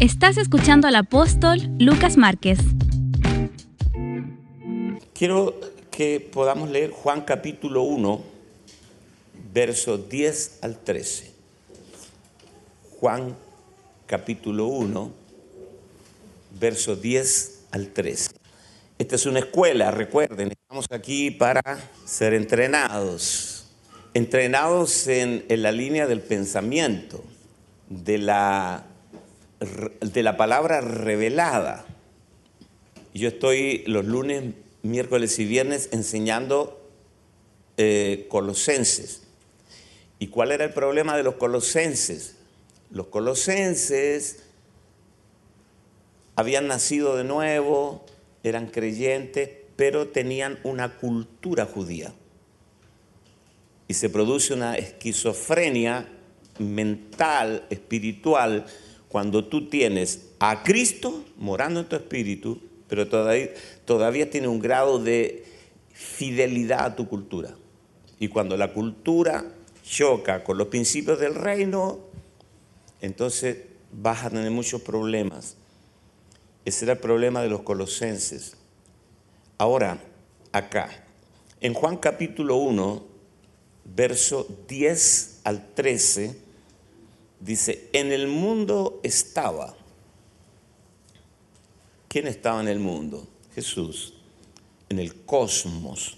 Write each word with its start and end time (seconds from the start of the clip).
Estás 0.00 0.36
escuchando 0.38 0.88
al 0.88 0.96
apóstol 0.96 1.60
Lucas 1.78 2.16
Márquez. 2.16 2.58
Quiero 5.12 5.60
que 5.90 6.20
podamos 6.20 6.70
leer 6.70 6.90
Juan 6.90 7.20
capítulo 7.20 7.82
1, 7.82 8.22
versos 9.52 10.08
10 10.08 10.60
al 10.62 10.78
13. 10.78 11.30
Juan 12.98 13.36
capítulo 14.06 14.66
1, 14.66 15.12
versos 16.58 17.02
10 17.02 17.60
al 17.70 17.88
13. 17.88 18.30
Esta 18.98 19.14
es 19.16 19.26
una 19.26 19.40
escuela, 19.40 19.90
recuerden, 19.90 20.52
estamos 20.52 20.86
aquí 20.90 21.30
para 21.30 21.62
ser 22.04 22.34
entrenados, 22.34 23.66
entrenados 24.14 25.06
en, 25.06 25.44
en 25.48 25.62
la 25.62 25.72
línea 25.72 26.06
del 26.06 26.20
pensamiento, 26.20 27.22
de 27.90 28.18
la, 28.18 28.86
de 30.00 30.22
la 30.22 30.36
palabra 30.38 30.80
revelada. 30.80 31.84
Yo 33.12 33.28
estoy 33.28 33.82
los 33.86 34.06
lunes, 34.06 34.54
miércoles 34.82 35.38
y 35.38 35.44
viernes 35.44 35.90
enseñando 35.92 36.80
eh, 37.76 38.26
colosenses. 38.30 39.24
¿Y 40.18 40.28
cuál 40.28 40.52
era 40.52 40.64
el 40.64 40.72
problema 40.72 41.16
de 41.16 41.24
los 41.24 41.34
colosenses? 41.34 42.36
Los 42.90 43.08
colosenses 43.08 44.44
habían 46.36 46.68
nacido 46.68 47.16
de 47.16 47.24
nuevo, 47.24 48.06
eran 48.44 48.68
creyentes, 48.68 49.50
pero 49.76 50.08
tenían 50.08 50.58
una 50.62 50.96
cultura 50.96 51.66
judía. 51.66 52.12
Y 53.88 53.94
se 53.94 54.08
produce 54.08 54.54
una 54.54 54.76
esquizofrenia 54.76 56.08
mental, 56.58 57.66
espiritual, 57.70 58.66
cuando 59.08 59.44
tú 59.44 59.68
tienes 59.68 60.28
a 60.38 60.62
Cristo 60.62 61.24
morando 61.36 61.80
en 61.80 61.88
tu 61.88 61.96
espíritu, 61.96 62.60
pero 62.88 63.08
todavía, 63.08 63.50
todavía 63.84 64.30
tiene 64.30 64.48
un 64.48 64.60
grado 64.60 65.02
de 65.02 65.44
fidelidad 65.92 66.84
a 66.84 66.96
tu 66.96 67.08
cultura. 67.08 67.54
Y 68.18 68.28
cuando 68.28 68.56
la 68.56 68.72
cultura 68.72 69.44
choca 69.82 70.44
con 70.44 70.58
los 70.58 70.68
principios 70.68 71.18
del 71.18 71.34
reino, 71.34 71.98
entonces 73.00 73.58
vas 73.92 74.24
a 74.24 74.30
tener 74.30 74.50
muchos 74.50 74.82
problemas. 74.82 75.56
Ese 76.64 76.84
era 76.84 76.92
el 76.92 76.98
problema 76.98 77.42
de 77.42 77.48
los 77.48 77.62
colosenses. 77.62 78.56
Ahora, 79.58 79.98
acá, 80.52 80.88
en 81.60 81.74
Juan 81.74 81.96
capítulo 81.96 82.56
1, 82.56 83.04
verso 83.84 84.46
10 84.68 85.29
al 85.44 85.74
13, 85.74 86.36
dice, 87.40 87.88
en 87.92 88.12
el 88.12 88.26
mundo 88.26 89.00
estaba. 89.02 89.74
¿Quién 92.08 92.26
estaba 92.26 92.60
en 92.60 92.68
el 92.68 92.80
mundo? 92.80 93.26
Jesús, 93.54 94.14
en 94.88 94.98
el 94.98 95.24
cosmos. 95.24 96.16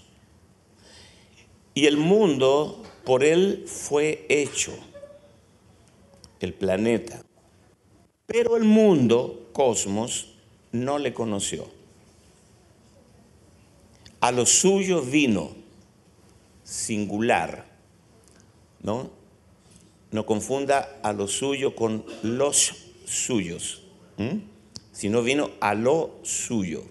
Y 1.73 1.85
el 1.85 1.97
mundo 1.97 2.83
por 3.03 3.23
él 3.23 3.65
fue 3.67 4.25
hecho, 4.29 4.73
el 6.39 6.53
planeta. 6.53 7.21
Pero 8.25 8.57
el 8.57 8.63
mundo, 8.63 9.49
cosmos, 9.53 10.33
no 10.71 10.97
le 10.97 11.13
conoció. 11.13 11.69
A 14.19 14.31
lo 14.31 14.45
suyo 14.45 15.01
vino, 15.01 15.51
singular, 16.63 17.72
¿no? 18.83 19.09
No 20.11 20.25
confunda 20.25 20.99
a 21.01 21.13
lo 21.13 21.27
suyo 21.27 21.75
con 21.75 22.05
los 22.21 22.73
suyos, 23.05 23.81
sino 24.91 25.23
vino 25.23 25.49
a 25.59 25.73
lo 25.73 26.19
suyo. 26.21 26.83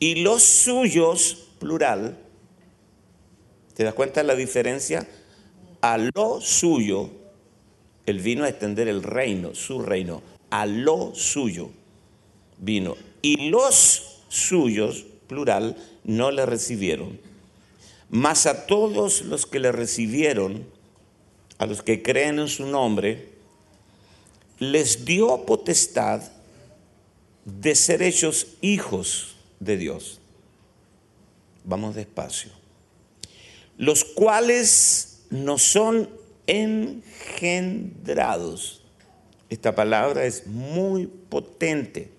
Y 0.00 0.16
los 0.16 0.42
suyos, 0.42 1.48
plural, 1.60 2.18
¿te 3.74 3.84
das 3.84 3.94
cuenta 3.94 4.20
de 4.20 4.26
la 4.26 4.34
diferencia? 4.34 5.08
A 5.80 5.96
lo 5.98 6.40
suyo, 6.40 7.10
él 8.06 8.18
vino 8.18 8.44
a 8.44 8.48
extender 8.48 8.88
el 8.88 9.02
reino, 9.02 9.54
su 9.54 9.80
reino, 9.80 10.22
a 10.50 10.66
lo 10.66 11.14
suyo 11.14 11.70
vino. 12.58 12.96
Y 13.22 13.48
los 13.50 14.22
suyos, 14.28 15.06
plural, 15.26 15.76
no 16.04 16.30
le 16.30 16.46
recibieron. 16.46 17.18
Mas 18.10 18.46
a 18.46 18.66
todos 18.66 19.22
los 19.22 19.46
que 19.46 19.58
le 19.58 19.72
recibieron, 19.72 20.66
a 21.58 21.66
los 21.66 21.82
que 21.82 22.02
creen 22.02 22.38
en 22.38 22.48
su 22.48 22.66
nombre, 22.66 23.28
les 24.58 25.04
dio 25.04 25.44
potestad 25.44 26.22
de 27.44 27.74
ser 27.74 28.00
hechos 28.02 28.46
hijos 28.60 29.36
de 29.60 29.76
Dios. 29.76 30.20
Vamos 31.64 31.94
despacio. 31.94 32.50
Los 33.76 34.04
cuales 34.04 35.20
no 35.30 35.58
son 35.58 36.10
engendrados. 36.46 38.82
Esta 39.50 39.74
palabra 39.74 40.24
es 40.24 40.46
muy 40.46 41.06
potente 41.06 42.10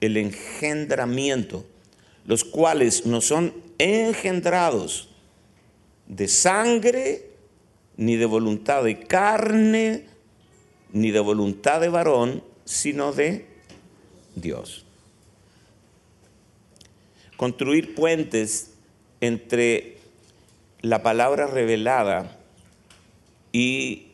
el 0.00 0.16
engendramiento, 0.16 1.64
los 2.26 2.44
cuales 2.44 3.04
no 3.06 3.20
son 3.20 3.52
engendrados 3.82 5.08
de 6.06 6.28
sangre, 6.28 7.30
ni 7.96 8.16
de 8.16 8.26
voluntad 8.26 8.84
de 8.84 9.00
carne, 9.00 10.06
ni 10.92 11.10
de 11.10 11.18
voluntad 11.18 11.80
de 11.80 11.88
varón, 11.88 12.44
sino 12.64 13.12
de 13.12 13.46
Dios. 14.36 14.84
Construir 17.36 17.96
puentes 17.96 18.74
entre 19.20 19.98
la 20.80 21.02
palabra 21.02 21.48
revelada 21.48 22.38
y 23.50 24.12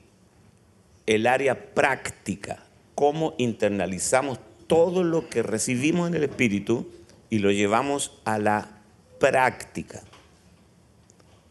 el 1.07 1.27
área 1.27 1.75
práctica, 1.75 2.65
cómo 2.95 3.35
internalizamos 3.37 4.39
todo 4.67 5.05
lo 5.05 5.29
que 5.29 5.43
recibimos 5.43 6.09
en 6.09 6.15
el 6.15 6.25
Espíritu 6.25 6.91
y 7.29 7.41
lo 7.41 7.51
llevamos 7.51 8.19
a 8.25 8.39
la 8.39 8.78
práctica. 9.19 10.03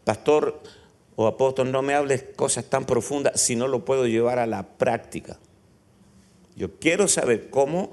Pastor 0.04 0.62
o 1.16 1.26
apóstol, 1.26 1.72
no 1.72 1.82
me 1.82 1.94
hables 1.94 2.24
cosas 2.36 2.64
tan 2.66 2.84
profundas 2.84 3.40
si 3.40 3.56
no 3.56 3.66
lo 3.66 3.84
puedo 3.84 4.06
llevar 4.06 4.38
a 4.38 4.46
la 4.46 4.62
práctica. 4.62 5.38
Yo 6.56 6.78
quiero 6.78 7.08
saber 7.08 7.50
cómo 7.50 7.90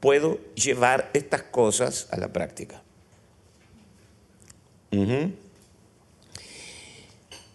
puedo 0.00 0.38
llevar 0.54 1.10
estas 1.14 1.42
cosas 1.42 2.08
a 2.10 2.18
la 2.18 2.32
práctica. 2.32 2.82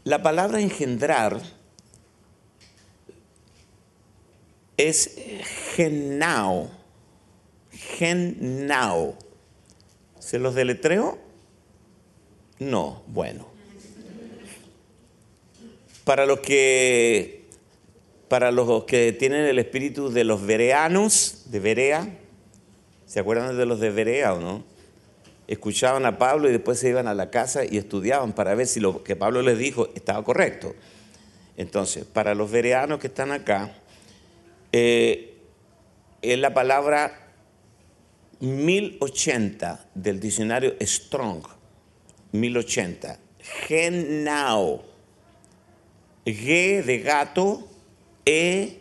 La 0.04 0.22
palabra 0.22 0.60
engendrar 0.60 1.40
es 4.76 5.16
genao 5.76 6.80
Gennao. 8.00 9.16
¿Se 10.20 10.40
los 10.40 10.56
deletreo? 10.56 11.18
No, 12.60 13.04
bueno. 13.08 13.48
Para 16.04 16.26
los 16.26 16.40
que 16.40 17.40
para 18.30 18.52
los 18.52 18.84
que 18.84 19.12
tienen 19.12 19.46
el 19.46 19.58
espíritu 19.58 20.10
de 20.12 20.24
los 20.24 20.46
vereanos, 20.46 21.46
de 21.48 21.60
Berea, 21.60 22.08
¿se 23.08 23.20
acuerdan 23.20 23.58
de 23.58 23.66
los 23.66 23.80
de 23.80 23.90
Berea 23.90 24.36
o 24.36 24.40
no? 24.40 24.64
Escuchaban 25.48 26.06
a 26.06 26.20
Pablo 26.20 26.48
y 26.48 26.52
después 26.52 26.80
se 26.80 26.90
iban 26.90 27.08
a 27.08 27.16
la 27.16 27.32
casa 27.32 27.66
y 27.66 27.78
estudiaban 27.78 28.34
para 28.34 28.54
ver 28.54 28.68
si 28.68 28.80
lo 28.80 29.04
que 29.04 29.16
Pablo 29.16 29.42
les 29.42 29.58
dijo 29.58 29.90
estaba 29.96 30.24
correcto. 30.24 30.76
Entonces, 31.58 32.06
para 32.06 32.36
los 32.36 32.52
vereanos 32.52 33.00
que 33.00 33.08
están 33.08 33.32
acá, 33.32 33.74
eh, 34.72 35.40
es 36.22 36.38
la 36.38 36.54
palabra 36.54 37.32
1080 38.40 39.88
del 39.96 40.20
diccionario 40.20 40.76
Strong, 40.80 41.44
1080. 42.32 43.20
Genao. 43.68 44.84
G 46.26 46.84
de 46.84 47.00
gato, 47.00 47.68
E, 48.26 48.80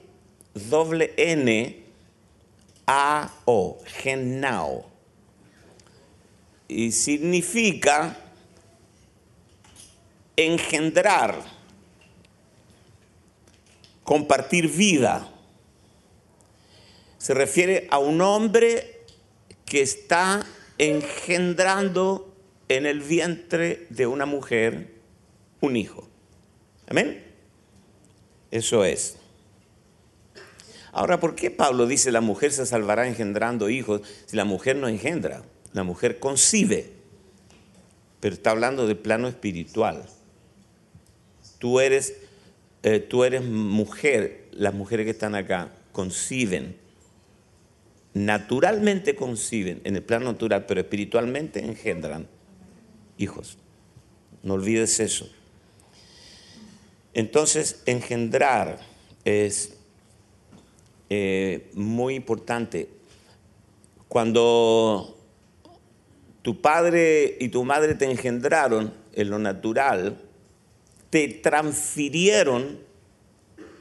doble 0.55 1.15
N, 1.17 1.85
A, 2.87 3.31
O. 3.45 3.79
Genao. 3.87 4.91
Y 6.69 6.93
significa 6.93 8.17
engendrar, 10.37 11.43
compartir 14.05 14.69
vida. 14.69 15.29
Se 17.17 17.35
refiere 17.35 17.89
a 17.91 17.99
un 17.99 18.21
hombre 18.21 19.05
que 19.65 19.81
está 19.81 20.47
engendrando 20.79 22.27
en 22.69 22.87
el 22.87 23.00
vientre 23.00 23.87
de 23.91 24.06
una 24.06 24.26
mujer 24.26 24.94
un 25.61 25.76
hijo. 25.76 26.09
Amén. 26.87 27.25
Eso 28.50 28.85
es. 28.85 29.17
Ahora, 30.93 31.20
¿por 31.20 31.35
qué 31.35 31.50
Pablo 31.50 31.87
dice 31.87 32.12
la 32.12 32.20
mujer 32.20 32.53
se 32.53 32.67
salvará 32.67 33.06
engendrando 33.06 33.69
hijos 33.69 34.03
si 34.26 34.37
la 34.37 34.44
mujer 34.44 34.76
no 34.76 34.88
engendra? 34.88 35.43
La 35.73 35.85
mujer 35.85 36.19
concibe, 36.19 36.93
pero 38.20 38.35
está 38.35 38.50
hablando 38.50 38.87
de 38.87 38.94
plano 38.94 39.29
espiritual. 39.29 40.06
Tú 41.59 41.81
eres, 41.81 42.14
eh, 42.82 43.00
tú 43.00 43.25
eres 43.25 43.44
mujer, 43.44 44.49
las 44.53 44.75
mujeres 44.75 45.05
que 45.05 45.11
están 45.11 45.35
acá 45.35 45.73
conciben, 45.93 46.76
naturalmente 48.14 49.14
conciben 49.14 49.81
en 49.85 49.97
el 49.97 50.03
plano 50.03 50.32
natural, 50.32 50.64
pero 50.67 50.81
espiritualmente 50.81 51.64
engendran 51.64 52.29
hijos. 53.19 53.59
No 54.43 54.55
olvides 54.55 55.00
eso. 55.00 55.29
Entonces, 57.12 57.82
engendrar 57.85 58.79
es 59.25 59.75
eh, 61.11 61.70
muy 61.75 62.15
importante. 62.15 62.88
Cuando 64.09 65.19
tu 66.43 66.61
padre 66.61 67.37
y 67.41 67.49
tu 67.49 67.65
madre 67.65 67.94
te 67.94 68.11
engendraron 68.11 68.93
en 69.12 69.31
lo 69.31 69.38
natural, 69.38 70.21
te 71.11 71.29
transfirieron, 71.29 72.79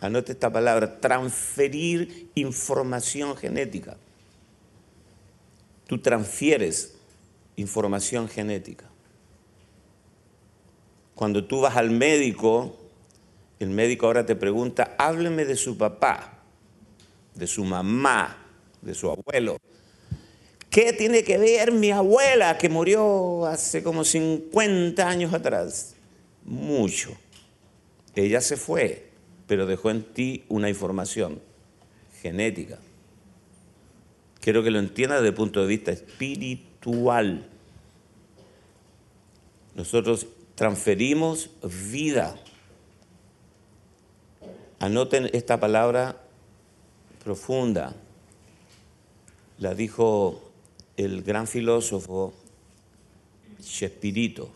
anote 0.02 0.32
esta 0.32 0.52
palabra, 0.52 1.00
transferir 1.00 2.30
información 2.36 3.38
genética. 3.38 3.98
Tú 5.88 6.00
transfieres 6.00 6.96
información 7.56 8.28
genética. 8.28 8.86
Cuando 11.18 11.46
tú 11.46 11.62
vas 11.62 11.76
al 11.76 11.90
médico, 11.90 12.78
el 13.60 13.72
médico 13.72 14.06
ahora 14.06 14.28
te 14.28 14.36
pregunta, 14.36 14.94
hábleme 15.00 15.46
de 15.46 15.56
su 15.56 15.76
papá, 15.76 16.44
de 17.34 17.48
su 17.48 17.66
mamá, 17.66 18.38
de 18.84 18.94
su 18.94 19.10
abuelo. 19.10 19.58
¿Qué 20.70 20.94
tiene 20.94 21.24
que 21.24 21.40
ver 21.40 21.72
mi 21.72 21.90
abuela 21.90 22.60
que 22.60 22.70
murió 22.70 23.48
hace 23.48 23.82
como 23.82 24.04
50 24.04 25.10
años 25.10 25.34
atrás? 25.34 25.96
Mucho. 26.46 27.18
Ella 28.14 28.40
se 28.40 28.56
fue, 28.56 29.10
pero 29.48 29.66
dejó 29.66 29.90
en 29.90 30.04
ti 30.04 30.46
una 30.50 30.70
información 30.70 31.42
genética. 32.22 32.78
Quiero 34.40 34.62
que 34.62 34.70
lo 34.70 34.78
entiendas 34.78 35.22
desde 35.22 35.30
el 35.30 35.34
punto 35.34 35.62
de 35.62 35.68
vista 35.68 35.92
espiritual. 35.92 37.50
Nosotros 39.74 40.28
transferimos 40.58 41.52
vida. 41.62 42.36
Anoten 44.80 45.30
esta 45.34 45.60
palabra 45.60 46.20
profunda. 47.24 47.96
La 49.60 49.76
dijo 49.76 50.42
el 50.98 51.22
gran 51.22 51.46
filósofo 51.46 52.34
Chespirito. 53.62 54.50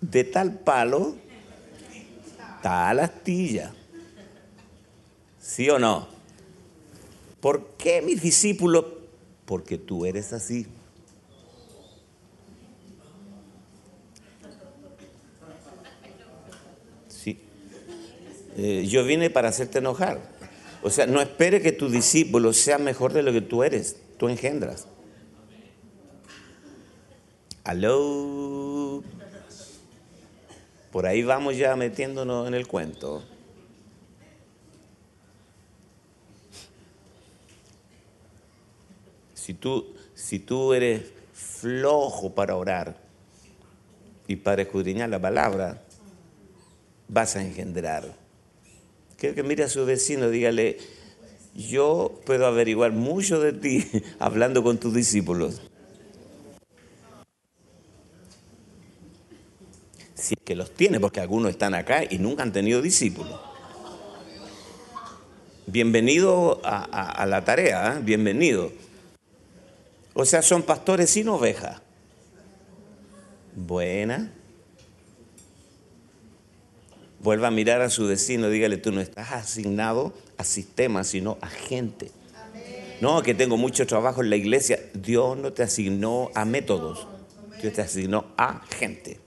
De 0.00 0.24
tal 0.24 0.58
palo, 0.58 1.14
tal 2.60 2.98
astilla. 2.98 3.72
¿Sí 5.40 5.70
o 5.70 5.78
no? 5.78 6.08
¿Por 7.40 7.76
qué 7.76 8.02
mis 8.02 8.20
discípulos 8.20 8.93
porque 9.44 9.78
tú 9.78 10.06
eres 10.06 10.32
así. 10.32 10.66
Sí. 17.08 17.40
Eh, 18.56 18.86
yo 18.88 19.04
vine 19.04 19.30
para 19.30 19.48
hacerte 19.48 19.78
enojar. 19.78 20.20
O 20.82 20.90
sea, 20.90 21.06
no 21.06 21.20
espere 21.20 21.62
que 21.62 21.72
tu 21.72 21.88
discípulo 21.88 22.52
sea 22.52 22.78
mejor 22.78 23.12
de 23.12 23.22
lo 23.22 23.32
que 23.32 23.40
tú 23.40 23.62
eres. 23.62 23.96
Tú 24.18 24.28
engendras. 24.28 24.86
Aló. 27.64 29.02
Por 30.92 31.06
ahí 31.06 31.22
vamos 31.22 31.56
ya 31.56 31.74
metiéndonos 31.74 32.46
en 32.46 32.54
el 32.54 32.66
cuento. 32.66 33.24
Si 39.44 39.52
tú, 39.52 39.84
si 40.14 40.38
tú 40.38 40.72
eres 40.72 41.02
flojo 41.34 42.34
para 42.34 42.56
orar 42.56 42.96
y 44.26 44.36
para 44.36 44.62
escudriñar 44.62 45.10
la 45.10 45.20
palabra, 45.20 45.82
vas 47.08 47.36
a 47.36 47.42
engendrar. 47.42 48.16
Quiero 49.18 49.34
que 49.34 49.42
mire 49.42 49.64
a 49.64 49.68
su 49.68 49.84
vecino, 49.84 50.30
dígale, 50.30 50.78
yo 51.54 52.22
puedo 52.24 52.46
averiguar 52.46 52.92
mucho 52.92 53.38
de 53.38 53.52
ti 53.52 53.86
hablando 54.18 54.62
con 54.62 54.78
tus 54.78 54.94
discípulos. 54.94 55.60
Si 60.14 60.36
es 60.38 60.40
que 60.42 60.56
los 60.56 60.70
tiene, 60.70 61.00
porque 61.00 61.20
algunos 61.20 61.50
están 61.50 61.74
acá 61.74 62.02
y 62.08 62.16
nunca 62.16 62.44
han 62.44 62.52
tenido 62.54 62.80
discípulos. 62.80 63.38
Bienvenido 65.66 66.62
a, 66.64 67.26
la 67.26 67.44
tarea, 67.44 67.98
¿eh? 67.98 68.00
bienvenido. 68.02 68.72
O 70.14 70.24
sea, 70.24 70.42
son 70.42 70.62
pastores 70.62 71.10
sin 71.10 71.28
oveja. 71.28 71.82
Buena. 73.54 74.32
Vuelva 77.20 77.48
a 77.48 77.50
mirar 77.50 77.80
a 77.80 77.90
su 77.90 78.06
vecino, 78.06 78.48
dígale, 78.48 78.76
tú 78.76 78.92
no 78.92 79.00
estás 79.00 79.32
asignado 79.32 80.12
a 80.36 80.44
sistemas, 80.44 81.08
sino 81.08 81.38
a 81.40 81.48
gente. 81.48 82.10
No, 83.00 83.22
que 83.22 83.34
tengo 83.34 83.56
mucho 83.56 83.86
trabajo 83.86 84.22
en 84.22 84.30
la 84.30 84.36
iglesia. 84.36 84.78
Dios 84.94 85.36
no 85.36 85.52
te 85.52 85.62
asignó 85.62 86.30
a 86.34 86.44
métodos, 86.44 87.08
Dios 87.60 87.72
te 87.72 87.82
asignó 87.82 88.26
a 88.36 88.62
gente. 88.78 89.18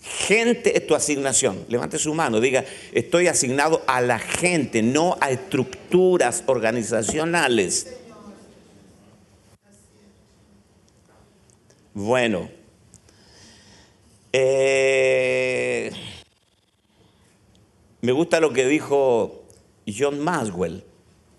Gente 0.00 0.76
es 0.76 0.86
tu 0.86 0.94
asignación. 0.94 1.64
Levante 1.68 1.98
su 1.98 2.14
mano, 2.14 2.40
diga, 2.40 2.64
estoy 2.92 3.26
asignado 3.26 3.82
a 3.86 4.00
la 4.00 4.18
gente, 4.18 4.82
no 4.82 5.18
a 5.20 5.30
estructuras 5.30 6.44
organizacionales. 6.46 7.88
Bueno, 12.00 12.48
eh, 14.32 15.90
me 18.02 18.12
gusta 18.12 18.38
lo 18.38 18.52
que 18.52 18.66
dijo 18.66 19.48
John 19.84 20.20
Maxwell 20.20 20.84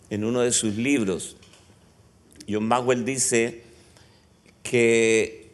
en 0.10 0.26
uno 0.26 0.42
de 0.42 0.52
sus 0.52 0.76
libros. 0.76 1.38
John 2.50 2.68
Maxwell 2.68 3.06
dice 3.06 3.62
que 4.62 5.52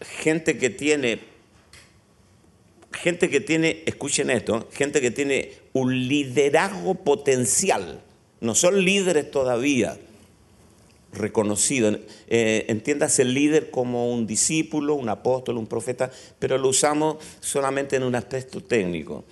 gente 0.00 0.56
que 0.56 0.70
tiene, 0.70 1.20
gente 2.92 3.28
que 3.28 3.40
tiene, 3.40 3.82
escuchen 3.84 4.30
esto, 4.30 4.70
gente 4.72 5.02
que 5.02 5.10
tiene 5.10 5.52
un 5.74 6.08
liderazgo 6.08 6.94
potencial, 6.94 8.02
no 8.40 8.54
son 8.54 8.82
líderes 8.86 9.30
todavía, 9.30 9.98
reconocido. 11.14 11.98
Eh, 12.28 12.66
entiendas 12.68 13.18
el 13.18 13.34
líder 13.34 13.70
como 13.70 14.12
un 14.12 14.26
discípulo, 14.26 14.94
un 14.94 15.08
apóstol, 15.08 15.58
un 15.58 15.66
profeta, 15.66 16.10
pero 16.38 16.58
lo 16.58 16.68
usamos 16.68 17.16
solamente 17.40 17.96
en 17.96 18.02
un 18.02 18.14
aspecto 18.14 18.62
técnico. 18.62 19.24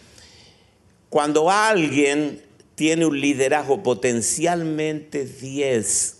Cuando 1.08 1.50
alguien 1.50 2.40
tiene 2.74 3.04
un 3.04 3.20
liderazgo 3.20 3.82
potencialmente 3.82 5.26
10 5.26 6.18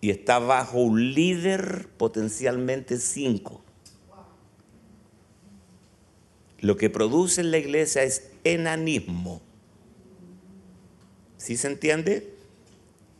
y 0.00 0.10
está 0.10 0.38
bajo 0.38 0.78
un 0.78 1.14
líder 1.14 1.88
potencialmente 1.96 2.98
5, 2.98 3.62
lo 6.60 6.76
que 6.76 6.90
produce 6.90 7.40
en 7.40 7.50
la 7.50 7.58
iglesia 7.58 8.02
es 8.02 8.30
enanismo 8.44 9.40
¿Sí 11.38 11.56
se 11.56 11.68
entiende? 11.68 12.34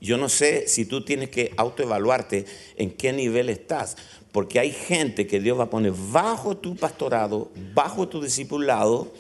Yo 0.01 0.17
no 0.17 0.29
sé 0.29 0.69
si 0.69 0.85
tú 0.85 1.05
tienes 1.05 1.31
que 1.31 1.53
autoevaluarte 1.57 2.45
en 2.77 2.91
qué 2.91 3.13
nivel 3.13 3.49
estás, 3.49 3.97
porque 4.31 4.61
hay 4.61 4.71
gente 4.71 5.27
que 5.27 5.41
Dios 5.41 5.59
va 5.59 5.65
a 5.65 5.71
poner 5.71 5.93
bajo 6.13 6.57
tu 6.57 6.77
pastorado, 6.77 7.51
bajo 7.75 8.09
tu 8.09 8.21
discipulado, 8.23 9.13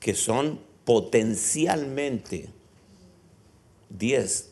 que 0.00 0.14
son 0.14 0.60
potencialmente 0.84 2.48
10. 3.90 4.50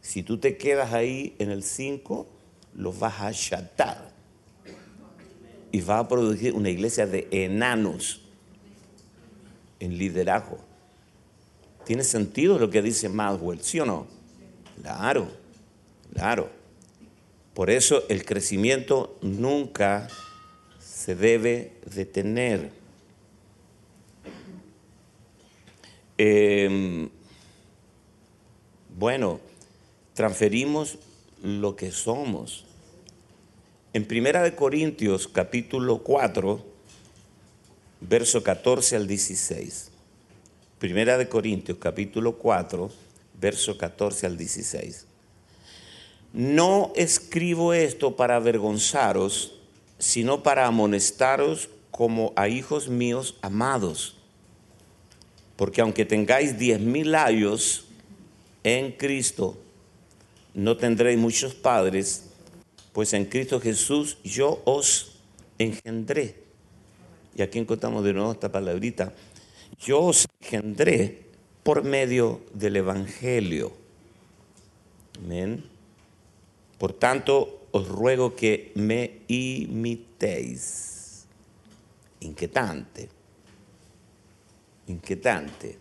Si 0.00 0.22
tú 0.22 0.38
te 0.38 0.56
quedas 0.56 0.92
ahí 0.92 1.34
en 1.38 1.50
el 1.50 1.62
5, 1.62 2.26
los 2.74 2.98
vas 2.98 3.20
a 3.20 3.28
achatar. 3.28 4.14
Y 5.72 5.80
vas 5.80 6.04
a 6.04 6.08
producir 6.08 6.54
una 6.54 6.70
iglesia 6.70 7.06
de 7.06 7.28
enanos 7.30 8.22
en 9.80 9.98
liderazgo. 9.98 10.65
¿Tiene 11.86 12.02
sentido 12.02 12.58
lo 12.58 12.68
que 12.68 12.82
dice 12.82 13.08
Maxwell? 13.08 13.62
¿Sí 13.62 13.78
o 13.78 13.86
no? 13.86 14.08
Claro, 14.82 15.28
claro. 16.12 16.50
Por 17.54 17.70
eso 17.70 18.02
el 18.08 18.24
crecimiento 18.24 19.16
nunca 19.22 20.08
se 20.80 21.14
debe 21.14 21.74
de 21.94 22.04
tener. 22.04 22.72
Em, 26.18 27.08
bueno, 28.98 29.38
transferimos 30.14 30.98
lo 31.40 31.76
que 31.76 31.92
somos. 31.92 32.64
En 33.92 34.06
Primera 34.06 34.42
de 34.42 34.56
Corintios 34.56 35.28
capítulo 35.28 36.02
4, 36.02 36.66
verso 38.00 38.42
14 38.42 38.96
al 38.96 39.06
16. 39.06 39.92
Primera 40.78 41.16
de 41.16 41.26
Corintios 41.26 41.78
capítulo 41.78 42.36
4, 42.36 42.90
verso 43.40 43.78
14 43.78 44.26
al 44.26 44.36
16. 44.36 45.06
No 46.34 46.92
escribo 46.96 47.72
esto 47.72 48.14
para 48.14 48.36
avergonzaros, 48.36 49.54
sino 49.98 50.42
para 50.42 50.66
amonestaros 50.66 51.70
como 51.90 52.34
a 52.36 52.48
hijos 52.48 52.90
míos 52.90 53.38
amados. 53.40 54.18
Porque 55.56 55.80
aunque 55.80 56.04
tengáis 56.04 56.58
diez 56.58 56.78
mil 56.78 57.14
años 57.14 57.86
en 58.62 58.92
Cristo, 58.92 59.56
no 60.52 60.76
tendréis 60.76 61.18
muchos 61.18 61.54
padres, 61.54 62.24
pues 62.92 63.14
en 63.14 63.24
Cristo 63.24 63.60
Jesús 63.60 64.18
yo 64.22 64.60
os 64.66 65.20
engendré. 65.58 66.34
Y 67.34 67.40
aquí 67.40 67.58
encontramos 67.58 68.04
de 68.04 68.12
nuevo 68.12 68.32
esta 68.32 68.52
palabrita. 68.52 69.14
Yo 69.78 70.00
os 70.00 70.26
engendré 70.40 71.26
por 71.62 71.84
medio 71.84 72.40
del 72.54 72.76
Evangelio. 72.76 73.72
Amén. 75.18 75.64
Por 76.78 76.92
tanto, 76.92 77.68
os 77.72 77.88
ruego 77.88 78.34
que 78.34 78.72
me 78.74 79.20
imitéis. 79.28 81.26
Inquietante. 82.20 83.08
Inquietante. 84.86 85.78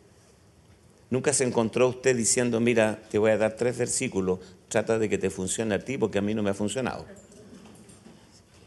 Nunca 1.09 1.31
se 1.33 1.43
encontró 1.43 1.87
usted 1.87 2.15
diciendo, 2.15 2.59
mira, 2.59 2.99
te 3.09 3.17
voy 3.17 3.31
a 3.31 3.37
dar 3.37 3.55
tres 3.55 3.77
versículos, 3.77 4.39
trata 4.67 4.97
de 4.97 5.07
que 5.07 5.17
te 5.17 5.29
funcione 5.29 5.75
a 5.75 5.79
ti 5.79 5.97
porque 5.97 6.17
a 6.17 6.21
mí 6.21 6.33
no 6.33 6.43
me 6.43 6.49
ha 6.49 6.53
funcionado. 6.53 7.05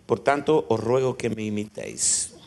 Por 0.07 0.21
tanto, 0.21 0.65
os 0.69 0.81
ruego 0.81 1.17
que 1.19 1.29
me 1.29 1.43
imitéis. 1.43 2.38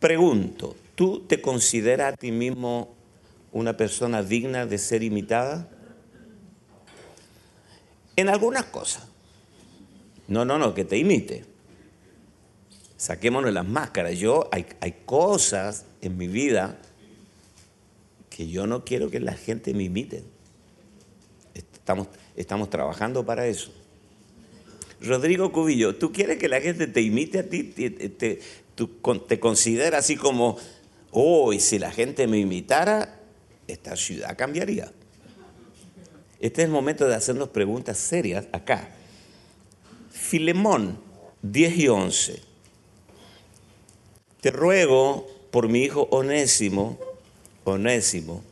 Pregunto, 0.00 0.76
¿tú 0.94 1.20
te 1.20 1.40
consideras 1.40 2.14
a 2.14 2.16
ti 2.16 2.30
mismo 2.30 2.94
una 3.52 3.76
persona 3.76 4.22
digna 4.22 4.66
de 4.66 4.78
ser 4.78 5.02
imitada? 5.02 5.68
En 8.16 8.28
algunas 8.28 8.64
cosas. 8.64 9.08
No, 10.28 10.44
no, 10.44 10.58
no, 10.58 10.74
que 10.74 10.84
te 10.84 10.98
imite. 10.98 11.44
Saquémonos 12.96 13.52
las 13.52 13.66
máscaras. 13.66 14.18
Yo, 14.18 14.48
hay, 14.52 14.66
hay 14.80 14.92
cosas 15.06 15.86
en 16.00 16.16
mi 16.16 16.28
vida 16.28 16.78
que 18.28 18.48
yo 18.48 18.66
no 18.66 18.84
quiero 18.84 19.10
que 19.10 19.20
la 19.20 19.34
gente 19.34 19.74
me 19.74 19.84
imite. 19.84 20.22
Estamos, 21.54 22.08
estamos 22.36 22.70
trabajando 22.70 23.24
para 23.24 23.46
eso. 23.46 23.72
Rodrigo 25.00 25.50
Cubillo, 25.52 25.96
¿tú 25.96 26.12
quieres 26.12 26.38
que 26.38 26.48
la 26.48 26.60
gente 26.60 26.86
te 26.86 27.00
imite 27.00 27.38
a 27.38 27.48
ti? 27.48 27.64
¿Te, 27.64 27.90
te, 27.90 28.40
te 29.26 29.40
considera 29.40 29.98
así 29.98 30.16
como, 30.16 30.56
oh, 31.10 31.52
y 31.52 31.60
si 31.60 31.78
la 31.78 31.90
gente 31.90 32.26
me 32.26 32.38
imitara, 32.38 33.20
esta 33.66 33.96
ciudad 33.96 34.36
cambiaría? 34.36 34.92
Este 36.40 36.62
es 36.62 36.66
el 36.66 36.72
momento 36.72 37.08
de 37.08 37.14
hacernos 37.14 37.48
preguntas 37.48 37.98
serias 37.98 38.46
acá. 38.52 38.90
Filemón 40.12 40.98
10 41.42 41.78
y 41.78 41.88
11. 41.88 42.42
Te 44.40 44.50
ruego 44.50 45.26
por 45.50 45.68
mi 45.68 45.82
hijo 45.82 46.06
Onésimo, 46.10 46.98
Onésimo 47.64 48.42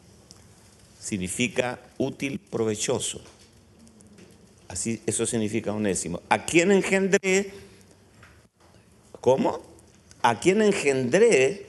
significa 1.07 1.79
útil, 1.99 2.41
provechoso. 2.41 3.21
Así, 4.67 5.01
eso 5.07 5.25
significa 5.25 5.73
Onésimo. 5.73 6.21
A 6.29 6.45
quien 6.45 6.73
engendré, 6.73 7.53
¿cómo? 9.21 9.61
A 10.27 10.41
quien 10.41 10.61
engendré, 10.61 11.67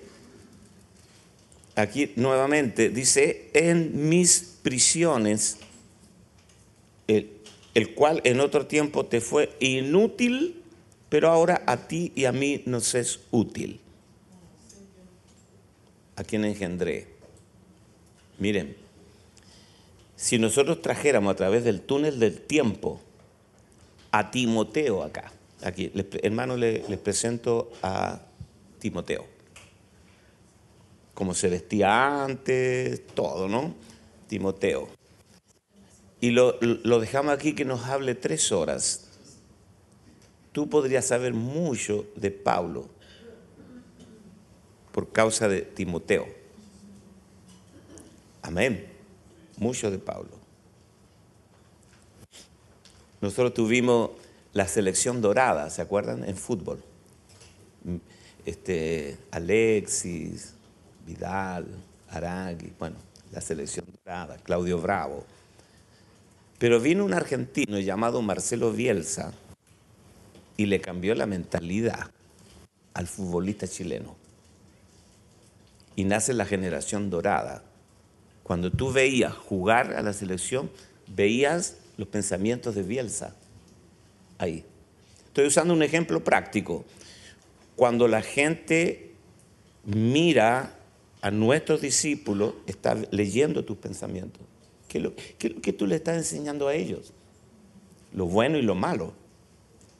aquí 1.75 2.11
nuevamente 2.15 2.89
dice, 2.89 3.51
en 3.53 4.09
mis 4.09 4.57
prisiones, 4.63 5.57
el, 7.05 7.29
el 7.75 7.93
cual 7.93 8.19
en 8.23 8.39
otro 8.39 8.65
tiempo 8.65 9.05
te 9.05 9.21
fue 9.21 9.55
inútil, 9.59 10.63
pero 11.07 11.29
ahora 11.29 11.61
a 11.67 11.87
ti 11.87 12.11
y 12.15 12.25
a 12.25 12.31
mí 12.31 12.63
nos 12.65 12.95
es 12.95 13.19
útil. 13.29 13.79
A 16.15 16.23
quien 16.23 16.43
engendré. 16.43 17.05
Miren, 18.39 18.75
si 20.15 20.39
nosotros 20.39 20.81
trajéramos 20.81 21.31
a 21.31 21.35
través 21.35 21.63
del 21.63 21.81
túnel 21.81 22.19
del 22.19 22.41
tiempo 22.41 23.01
a 24.09 24.31
Timoteo 24.31 25.03
acá, 25.03 25.31
aquí, 25.61 25.91
hermano, 26.23 26.57
les 26.57 26.97
presento 26.97 27.71
a 27.83 28.23
Timoteo. 28.79 29.25
Como 31.13 31.33
se 31.33 31.49
vestía 31.49 32.23
antes, 32.23 33.05
todo, 33.07 33.47
¿no? 33.47 33.73
Timoteo. 34.27 34.87
Y 36.19 36.31
lo, 36.31 36.57
lo, 36.61 36.99
dejamos 36.99 37.33
aquí 37.33 37.53
que 37.53 37.65
nos 37.65 37.85
hable 37.85 38.15
tres 38.15 38.51
horas. 38.51 39.09
Tú 40.51 40.69
podrías 40.69 41.05
saber 41.05 41.33
mucho 41.33 42.05
de 42.15 42.31
Pablo 42.31 42.87
por 44.91 45.11
causa 45.11 45.47
de 45.47 45.61
Timoteo. 45.61 46.27
Amén. 48.41 48.87
Mucho 49.57 49.91
de 49.91 49.99
Pablo. 49.99 50.31
Nosotros 53.21 53.53
tuvimos 53.53 54.11
la 54.53 54.67
selección 54.67 55.21
dorada, 55.21 55.69
¿se 55.69 55.81
acuerdan? 55.81 56.23
En 56.23 56.35
fútbol. 56.35 56.83
Este, 58.47 59.17
Alexis, 59.31 60.53
Vidal, 61.05 61.67
Aragui, 62.07 62.71
bueno, 62.79 62.95
la 63.33 63.41
selección 63.41 63.85
dorada, 64.05 64.37
Claudio 64.37 64.79
Bravo. 64.79 65.25
Pero 66.57 66.79
vino 66.79 67.03
un 67.03 67.13
argentino 67.13 67.77
llamado 67.77 68.21
Marcelo 68.21 68.71
Bielsa 68.71 69.33
y 70.55 70.67
le 70.67 70.79
cambió 70.79 71.13
la 71.13 71.25
mentalidad 71.25 72.09
al 72.93 73.07
futbolista 73.07 73.67
chileno. 73.67 74.15
Y 75.97 76.05
nace 76.05 76.31
la 76.31 76.45
generación 76.45 77.09
dorada. 77.09 77.63
Cuando 78.43 78.71
tú 78.71 78.93
veías 78.93 79.33
jugar 79.33 79.91
a 79.91 80.01
la 80.01 80.13
selección, 80.13 80.71
veías 81.05 81.75
los 81.97 82.07
pensamientos 82.07 82.75
de 82.75 82.83
Bielsa 82.83 83.35
ahí. 84.37 84.63
Estoy 85.25 85.47
usando 85.47 85.73
un 85.73 85.83
ejemplo 85.83 86.23
práctico. 86.23 86.85
Cuando 87.77 88.07
la 88.07 88.23
gente 88.23 89.11
mira 89.85 90.79
a 91.21 91.29
nuestros 91.29 91.79
discípulos, 91.79 92.55
está 92.65 92.95
leyendo 93.11 93.63
tus 93.65 93.77
pensamientos. 93.77 94.41
¿Qué 94.87 94.97
es 94.97 95.03
lo 95.03 95.13
que 95.61 95.73
tú 95.73 95.85
le 95.85 95.97
estás 95.97 96.17
enseñando 96.17 96.67
a 96.67 96.73
ellos? 96.73 97.13
Lo 98.13 98.25
bueno 98.25 98.57
y 98.57 98.63
lo 98.63 98.73
malo. 98.73 99.13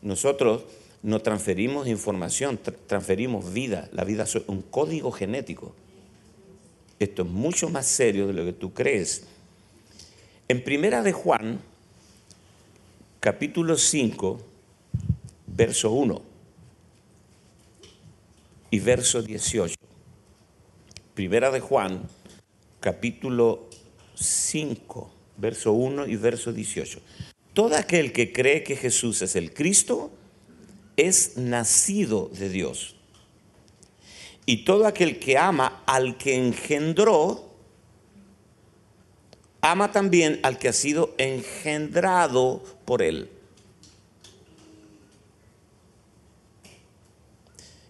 Nosotros 0.01 0.63
no 1.03 1.19
transferimos 1.19 1.87
información, 1.87 2.59
transferimos 2.87 3.53
vida. 3.53 3.89
La 3.91 4.03
vida 4.03 4.23
es 4.23 4.35
un 4.47 4.63
código 4.63 5.11
genético. 5.11 5.75
Esto 6.97 7.21
es 7.21 7.29
mucho 7.29 7.69
más 7.69 7.85
serio 7.85 8.25
de 8.25 8.33
lo 8.33 8.43
que 8.43 8.53
tú 8.53 8.73
crees. 8.73 9.27
En 10.47 10.63
Primera 10.63 11.03
de 11.03 11.11
Juan, 11.11 11.59
capítulo 13.19 13.77
5, 13.77 14.39
verso 15.45 15.91
1 15.91 16.36
y 18.69 18.79
verso 18.79 19.21
18. 19.21 19.75
Primera 21.13 21.51
de 21.51 21.59
Juan, 21.59 22.07
capítulo 22.79 23.69
5, 24.15 25.13
verso 25.37 25.73
1 25.73 26.07
y 26.07 26.15
verso 26.15 26.53
18. 26.53 26.99
Todo 27.53 27.75
aquel 27.75 28.11
que 28.11 28.31
cree 28.31 28.63
que 28.63 28.75
Jesús 28.75 29.21
es 29.21 29.35
el 29.35 29.53
Cristo 29.53 30.11
es 30.95 31.37
nacido 31.37 32.29
de 32.33 32.49
Dios. 32.49 32.95
Y 34.45 34.63
todo 34.63 34.87
aquel 34.87 35.19
que 35.19 35.37
ama 35.37 35.83
al 35.85 36.17
que 36.17 36.35
engendró, 36.35 37.51
ama 39.61 39.91
también 39.91 40.39
al 40.43 40.57
que 40.57 40.69
ha 40.69 40.73
sido 40.73 41.13
engendrado 41.17 42.63
por 42.85 43.01
él. 43.01 43.29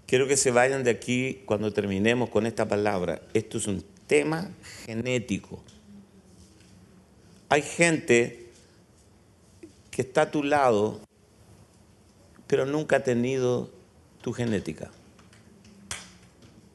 Quiero 0.08 0.26
que 0.26 0.38
se 0.38 0.52
vayan 0.52 0.86
de 0.86 0.90
aquí 0.90 1.42
cuando 1.46 1.74
terminemos 1.74 2.30
con 2.30 2.46
esta 2.46 2.66
palabra. 2.66 3.22
Esto 3.34 3.58
es 3.58 3.68
un 3.68 3.84
tema 4.08 4.50
genético. 4.86 5.62
Hay 7.50 7.62
gente 7.62 8.50
que 9.92 10.04
está 10.04 10.24
a 10.24 10.32
tu 10.32 10.44
lado, 10.44 11.02
pero 12.48 12.66
nunca 12.66 12.98
ha 12.98 13.04
tenido 13.04 13.70
tu 14.22 14.32
genética. 14.32 14.92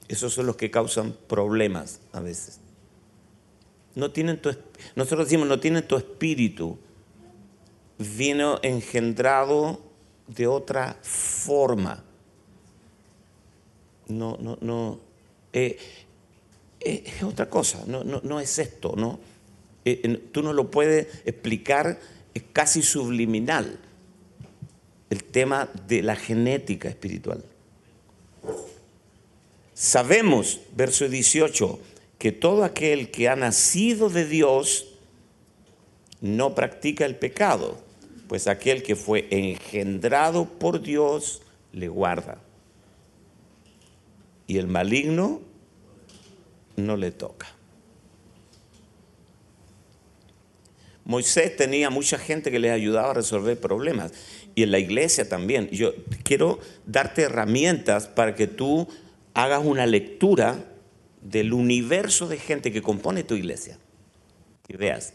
Esos 0.08 0.34
son 0.34 0.44
los 0.44 0.56
que 0.56 0.70
causan 0.70 1.16
problemas 1.26 2.00
a 2.12 2.20
veces. 2.20 2.60
No 3.94 4.10
tienen 4.10 4.42
nosotros 4.94 5.26
decimos, 5.26 5.48
no 5.48 5.58
tienen 5.58 5.88
tu 5.88 5.96
espíritu. 5.96 6.78
Vino 7.96 8.58
engendrado 8.62 9.80
de 10.26 10.46
otra 10.46 10.98
forma. 11.00 12.04
No, 14.18 14.36
no, 14.40 14.58
no. 14.60 15.00
Eh, 15.52 15.78
eh, 16.80 17.04
es 17.06 17.22
otra 17.22 17.48
cosa, 17.48 17.84
no, 17.86 18.04
no, 18.04 18.20
no 18.24 18.40
es 18.40 18.58
esto, 18.58 18.94
¿no? 18.96 19.20
Eh, 19.84 20.28
tú 20.32 20.42
no 20.42 20.52
lo 20.52 20.70
puedes 20.70 21.06
explicar, 21.24 21.98
es 22.34 22.42
casi 22.52 22.82
subliminal 22.82 23.78
el 25.10 25.24
tema 25.24 25.68
de 25.86 26.02
la 26.02 26.16
genética 26.16 26.88
espiritual. 26.88 27.44
Sabemos, 29.74 30.60
verso 30.74 31.08
18, 31.08 31.80
que 32.18 32.32
todo 32.32 32.64
aquel 32.64 33.10
que 33.10 33.28
ha 33.28 33.36
nacido 33.36 34.08
de 34.08 34.26
Dios 34.26 34.86
no 36.20 36.54
practica 36.54 37.04
el 37.04 37.16
pecado, 37.16 37.78
pues 38.28 38.46
aquel 38.46 38.82
que 38.82 38.96
fue 38.96 39.26
engendrado 39.30 40.46
por 40.46 40.80
Dios 40.80 41.42
le 41.72 41.88
guarda. 41.88 42.38
Y 44.52 44.58
el 44.58 44.66
maligno 44.66 45.40
no 46.76 46.98
le 46.98 47.10
toca. 47.10 47.48
Moisés 51.06 51.56
tenía 51.56 51.88
mucha 51.88 52.18
gente 52.18 52.50
que 52.50 52.58
le 52.58 52.70
ayudaba 52.70 53.12
a 53.12 53.14
resolver 53.14 53.58
problemas 53.58 54.12
y 54.54 54.64
en 54.64 54.70
la 54.70 54.78
iglesia 54.78 55.26
también. 55.26 55.70
Yo 55.70 55.94
quiero 56.22 56.58
darte 56.84 57.22
herramientas 57.22 58.08
para 58.08 58.34
que 58.34 58.46
tú 58.46 58.86
hagas 59.32 59.64
una 59.64 59.86
lectura 59.86 60.62
del 61.22 61.54
universo 61.54 62.28
de 62.28 62.36
gente 62.36 62.70
que 62.72 62.82
compone 62.82 63.24
tu 63.24 63.36
iglesia 63.36 63.78
y 64.68 64.76
veas. 64.76 65.14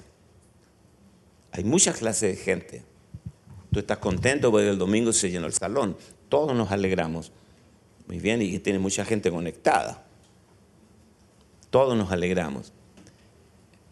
Hay 1.51 1.63
muchas 1.63 1.97
clases 1.97 2.35
de 2.35 2.43
gente. 2.43 2.83
Tú 3.71 3.81
estás 3.81 3.99
contento 3.99 4.49
porque 4.49 4.69
el 4.69 4.79
domingo 4.79 5.13
se 5.13 5.29
llenó 5.29 5.45
el 5.45 5.53
salón. 5.53 5.95
Todos 6.27 6.55
nos 6.55 6.71
alegramos. 6.71 7.31
Muy 8.07 8.19
bien, 8.19 8.41
y 8.41 8.57
tiene 8.59 8.79
mucha 8.79 9.03
gente 9.03 9.29
conectada. 9.29 10.03
Todos 11.69 11.97
nos 11.97 12.11
alegramos. 12.11 12.71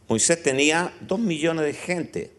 Moisés 0.08 0.42
tenía 0.42 0.94
dos 1.02 1.20
millones 1.20 1.66
de 1.66 1.74
gente 1.74 2.32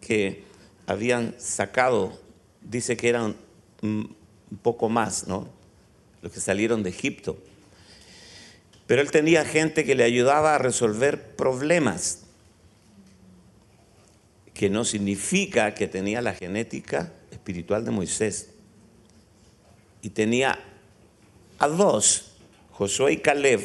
que 0.00 0.44
habían 0.86 1.34
sacado, 1.38 2.18
dice 2.62 2.96
que 2.96 3.08
eran 3.08 3.36
un 3.82 4.16
poco 4.62 4.88
más, 4.88 5.28
¿no? 5.28 5.48
Los 6.22 6.32
que 6.32 6.40
salieron 6.40 6.82
de 6.82 6.90
Egipto. 6.90 7.38
Pero 8.86 9.02
él 9.02 9.10
tenía 9.10 9.44
gente 9.44 9.84
que 9.84 9.94
le 9.94 10.02
ayudaba 10.02 10.54
a 10.54 10.58
resolver 10.58 11.36
problemas, 11.36 12.22
que 14.54 14.70
no 14.70 14.84
significa 14.84 15.74
que 15.74 15.86
tenía 15.86 16.22
la 16.22 16.34
genética 16.34 17.12
espiritual 17.30 17.84
de 17.84 17.90
Moisés. 17.90 18.48
Y 20.00 20.10
tenía 20.10 20.58
a 21.58 21.68
dos, 21.68 22.32
Josué 22.72 23.14
y 23.14 23.16
Caleb, 23.18 23.60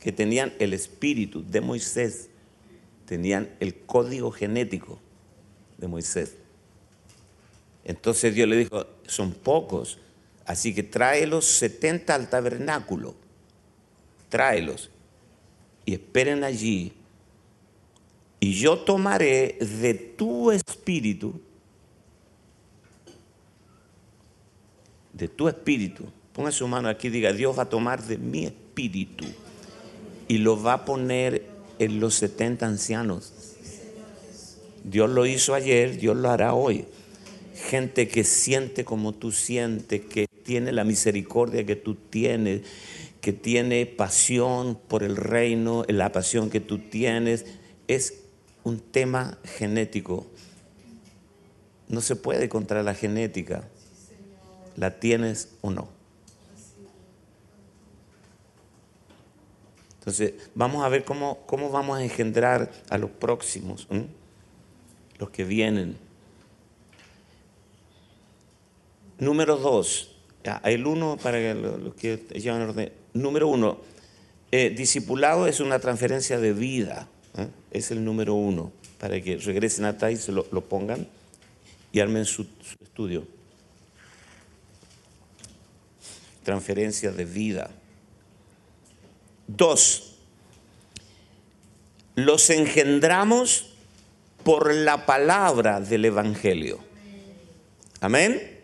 que 0.00 0.12
tenían 0.12 0.52
el 0.58 0.72
espíritu 0.72 1.44
de 1.44 1.60
Moisés 1.60 2.28
tenían 3.06 3.48
el 3.60 3.74
código 3.86 4.30
genético 4.30 4.98
de 5.78 5.88
Moisés. 5.88 6.36
Entonces 7.84 8.34
Dios 8.34 8.48
le 8.48 8.56
dijo, 8.56 8.86
son 9.06 9.32
pocos, 9.32 9.98
así 10.44 10.74
que 10.74 10.82
tráelos 10.82 11.46
70 11.46 12.14
al 12.14 12.28
tabernáculo, 12.28 13.14
tráelos 14.28 14.90
y 15.84 15.94
esperen 15.94 16.44
allí. 16.44 16.92
Y 18.40 18.52
yo 18.54 18.78
tomaré 18.80 19.56
de 19.60 19.94
tu 19.94 20.50
espíritu, 20.50 21.40
de 25.12 25.28
tu 25.28 25.48
espíritu, 25.48 26.04
ponga 26.36 26.52
su 26.52 26.68
mano 26.68 26.90
aquí 26.90 27.06
y 27.06 27.10
diga, 27.10 27.32
Dios 27.32 27.58
va 27.58 27.62
a 27.62 27.68
tomar 27.70 28.02
de 28.02 28.18
mi 28.18 28.44
espíritu 28.44 29.24
y 30.28 30.36
lo 30.36 30.62
va 30.62 30.74
a 30.74 30.84
poner 30.84 31.46
en 31.78 31.98
los 31.98 32.16
70 32.16 32.66
ancianos. 32.66 33.32
Dios 34.84 35.08
lo 35.08 35.24
hizo 35.24 35.54
ayer, 35.54 35.96
Dios 35.96 36.14
lo 36.14 36.28
hará 36.28 36.52
hoy. 36.52 36.84
Gente 37.54 38.06
que 38.08 38.22
siente 38.22 38.84
como 38.84 39.14
tú 39.14 39.32
sientes, 39.32 40.02
que 40.02 40.28
tiene 40.42 40.72
la 40.72 40.84
misericordia 40.84 41.64
que 41.64 41.74
tú 41.74 41.94
tienes, 41.94 42.60
que 43.22 43.32
tiene 43.32 43.86
pasión 43.86 44.78
por 44.88 45.04
el 45.04 45.16
reino, 45.16 45.84
la 45.88 46.12
pasión 46.12 46.50
que 46.50 46.60
tú 46.60 46.80
tienes, 46.80 47.46
es 47.88 48.12
un 48.62 48.80
tema 48.80 49.38
genético. 49.42 50.26
No 51.88 52.02
se 52.02 52.14
puede 52.14 52.50
contra 52.50 52.82
la 52.82 52.92
genética. 52.92 53.66
¿La 54.76 55.00
tienes 55.00 55.48
o 55.62 55.70
no? 55.70 55.95
Entonces, 60.06 60.34
vamos 60.54 60.84
a 60.84 60.88
ver 60.88 61.02
cómo, 61.02 61.38
cómo 61.46 61.68
vamos 61.68 61.98
a 61.98 62.04
engendrar 62.04 62.70
a 62.90 62.96
los 62.96 63.10
próximos, 63.10 63.88
los 65.18 65.30
que 65.30 65.42
vienen. 65.42 65.96
Número 69.18 69.56
dos, 69.56 70.16
el 70.62 70.86
uno 70.86 71.16
para 71.20 71.54
los 71.54 71.94
que 71.94 72.18
llevan 72.36 72.62
orden. 72.62 72.92
Número 73.14 73.48
uno, 73.48 73.78
eh, 74.52 74.70
discipulado 74.70 75.48
es 75.48 75.58
una 75.58 75.80
transferencia 75.80 76.38
de 76.38 76.52
vida, 76.52 77.08
¿eh? 77.36 77.48
es 77.72 77.90
el 77.90 78.04
número 78.04 78.34
uno, 78.34 78.70
para 79.00 79.20
que 79.20 79.38
regresen 79.38 79.86
atrás 79.86 80.12
y 80.12 80.16
se 80.18 80.30
lo, 80.30 80.44
pongan 80.68 81.08
y 81.90 81.98
armen 81.98 82.26
su 82.26 82.46
estudio. 82.80 83.26
Transferencia 86.44 87.10
de 87.10 87.24
vida. 87.24 87.70
Dos, 89.46 90.16
los 92.16 92.50
engendramos 92.50 93.66
por 94.42 94.72
la 94.74 95.06
palabra 95.06 95.80
del 95.80 96.04
Evangelio. 96.06 96.80
Amén. 98.00 98.60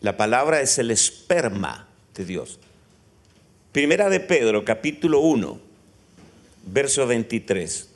La 0.00 0.16
palabra 0.16 0.60
es 0.60 0.78
el 0.78 0.90
esperma 0.90 1.88
de 2.14 2.24
Dios. 2.24 2.58
Primera 3.72 4.08
de 4.08 4.20
Pedro, 4.20 4.64
capítulo 4.64 5.20
1, 5.20 5.60
verso 6.66 7.06
23. 7.06 7.90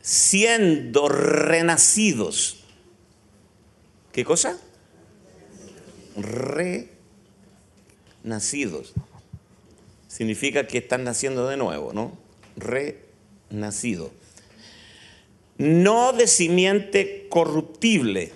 Siendo 0.00 1.08
renacidos. 1.08 2.64
¿Qué 4.12 4.24
cosa? 4.24 4.58
Re 6.16 6.93
nacidos. 8.24 8.94
Significa 10.08 10.66
que 10.66 10.78
están 10.78 11.04
naciendo 11.04 11.46
de 11.46 11.56
nuevo, 11.56 11.92
¿no? 11.92 12.18
Renacido. 12.56 14.10
No 15.56 16.12
de 16.12 16.26
simiente 16.26 17.26
corruptible. 17.28 18.32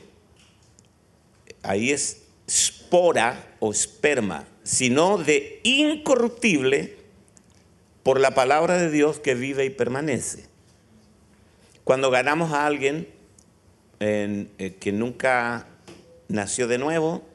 Ahí 1.62 1.90
es 1.90 2.22
espora 2.46 3.56
o 3.60 3.72
esperma, 3.72 4.46
sino 4.62 5.18
de 5.18 5.60
incorruptible 5.64 6.96
por 8.02 8.20
la 8.20 8.30
palabra 8.30 8.78
de 8.78 8.90
Dios 8.90 9.18
que 9.18 9.34
vive 9.34 9.64
y 9.64 9.70
permanece. 9.70 10.46
Cuando 11.84 12.10
ganamos 12.10 12.52
a 12.52 12.66
alguien 12.66 13.08
eh, 14.00 14.76
que 14.80 14.92
nunca 14.92 15.66
nació 16.28 16.68
de 16.68 16.78
nuevo, 16.78 17.27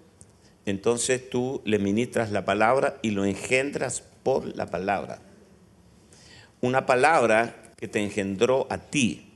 entonces 0.66 1.30
tú 1.30 1.62
le 1.66 1.80
ministras 1.80 2.32
la 2.32 2.46
palabra 2.46 2.98
y 3.02 3.12
lo 3.12 3.26
engendras 3.26 4.02
por 4.24 4.56
la 4.56 4.68
palabra. 4.68 5.20
Una 6.62 6.86
palabra 6.86 7.74
que 7.76 7.88
te 7.88 8.02
engendró 8.02 8.68
a 8.70 8.78
ti. 8.78 9.30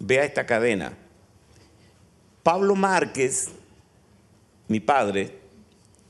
Vea 0.00 0.24
esta 0.24 0.44
cadena. 0.44 0.92
Pablo 2.42 2.74
Márquez, 2.74 3.50
mi 4.68 4.80
padre, 4.80 5.38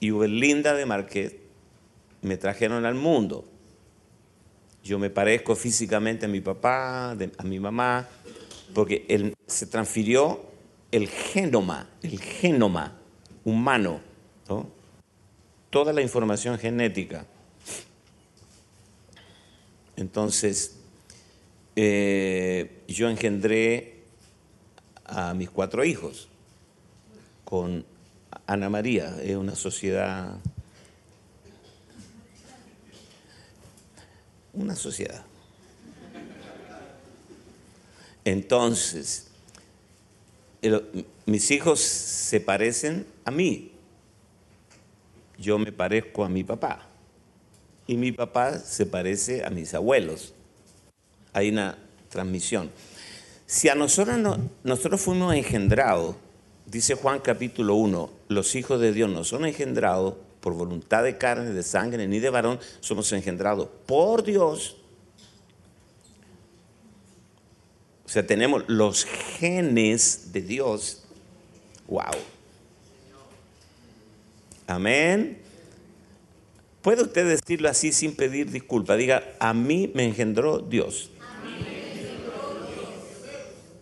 y 0.00 0.10
Uberlinda 0.10 0.74
de 0.74 0.86
Márquez 0.86 1.34
me 2.22 2.36
trajeron 2.36 2.86
al 2.86 2.94
mundo. 2.94 3.44
Yo 4.82 4.98
me 4.98 5.10
parezco 5.10 5.56
físicamente 5.56 6.26
a 6.26 6.28
mi 6.28 6.40
papá, 6.40 7.10
a 7.10 7.42
mi 7.42 7.60
mamá, 7.60 8.08
porque 8.74 9.04
él, 9.08 9.34
se 9.46 9.66
transfirió 9.66 10.40
el 10.90 11.08
genoma, 11.08 11.90
el 12.02 12.20
genoma 12.20 12.96
humano, 13.46 14.00
toda 15.70 15.92
la 15.92 16.02
información 16.02 16.58
genética. 16.58 17.24
Entonces, 19.96 20.76
eh, 21.76 22.82
yo 22.88 23.08
engendré 23.08 24.02
a 25.04 25.32
mis 25.32 25.48
cuatro 25.48 25.84
hijos. 25.84 26.28
con 27.44 27.86
Ana 28.48 28.68
María. 28.68 29.16
Es 29.22 29.36
una 29.36 29.54
sociedad. 29.54 30.36
Una 34.52 34.74
sociedad. 34.74 35.24
Entonces, 38.24 39.28
mis 41.26 41.50
hijos 41.50 41.80
se 41.80 42.40
parecen 42.40 43.06
a 43.24 43.30
mí. 43.30 43.72
Yo 45.38 45.58
me 45.58 45.72
parezco 45.72 46.24
a 46.24 46.28
mi 46.28 46.44
papá. 46.44 46.86
Y 47.86 47.96
mi 47.96 48.12
papá 48.12 48.58
se 48.58 48.86
parece 48.86 49.44
a 49.44 49.50
mis 49.50 49.74
abuelos. 49.74 50.34
Hay 51.32 51.50
una 51.50 51.78
transmisión. 52.08 52.70
Si 53.46 53.68
a 53.68 53.74
nosotros, 53.74 54.18
nosotros 54.64 55.00
fuimos 55.00 55.34
engendrados, 55.34 56.16
dice 56.66 56.94
Juan 56.94 57.20
capítulo 57.20 57.74
1, 57.76 58.10
los 58.28 58.54
hijos 58.56 58.80
de 58.80 58.92
Dios 58.92 59.08
no 59.08 59.22
son 59.22 59.46
engendrados 59.46 60.14
por 60.40 60.54
voluntad 60.54 61.04
de 61.04 61.18
carne, 61.18 61.50
de 61.50 61.62
sangre, 61.62 62.08
ni 62.08 62.18
de 62.18 62.30
varón, 62.30 62.58
somos 62.80 63.12
engendrados 63.12 63.68
por 63.86 64.22
Dios. 64.22 64.76
O 68.06 68.08
sea, 68.08 68.24
tenemos 68.24 68.62
los 68.68 69.04
genes 69.04 70.32
de 70.32 70.40
Dios. 70.40 71.02
Wow. 71.88 72.04
Amén. 74.68 75.38
¿Puede 76.82 77.02
usted 77.02 77.28
decirlo 77.28 77.68
así 77.68 77.90
sin 77.92 78.14
pedir 78.14 78.52
disculpa? 78.52 78.96
Diga, 78.96 79.34
a 79.40 79.52
mí 79.52 79.90
me 79.92 80.04
engendró 80.04 80.60
Dios. 80.60 81.10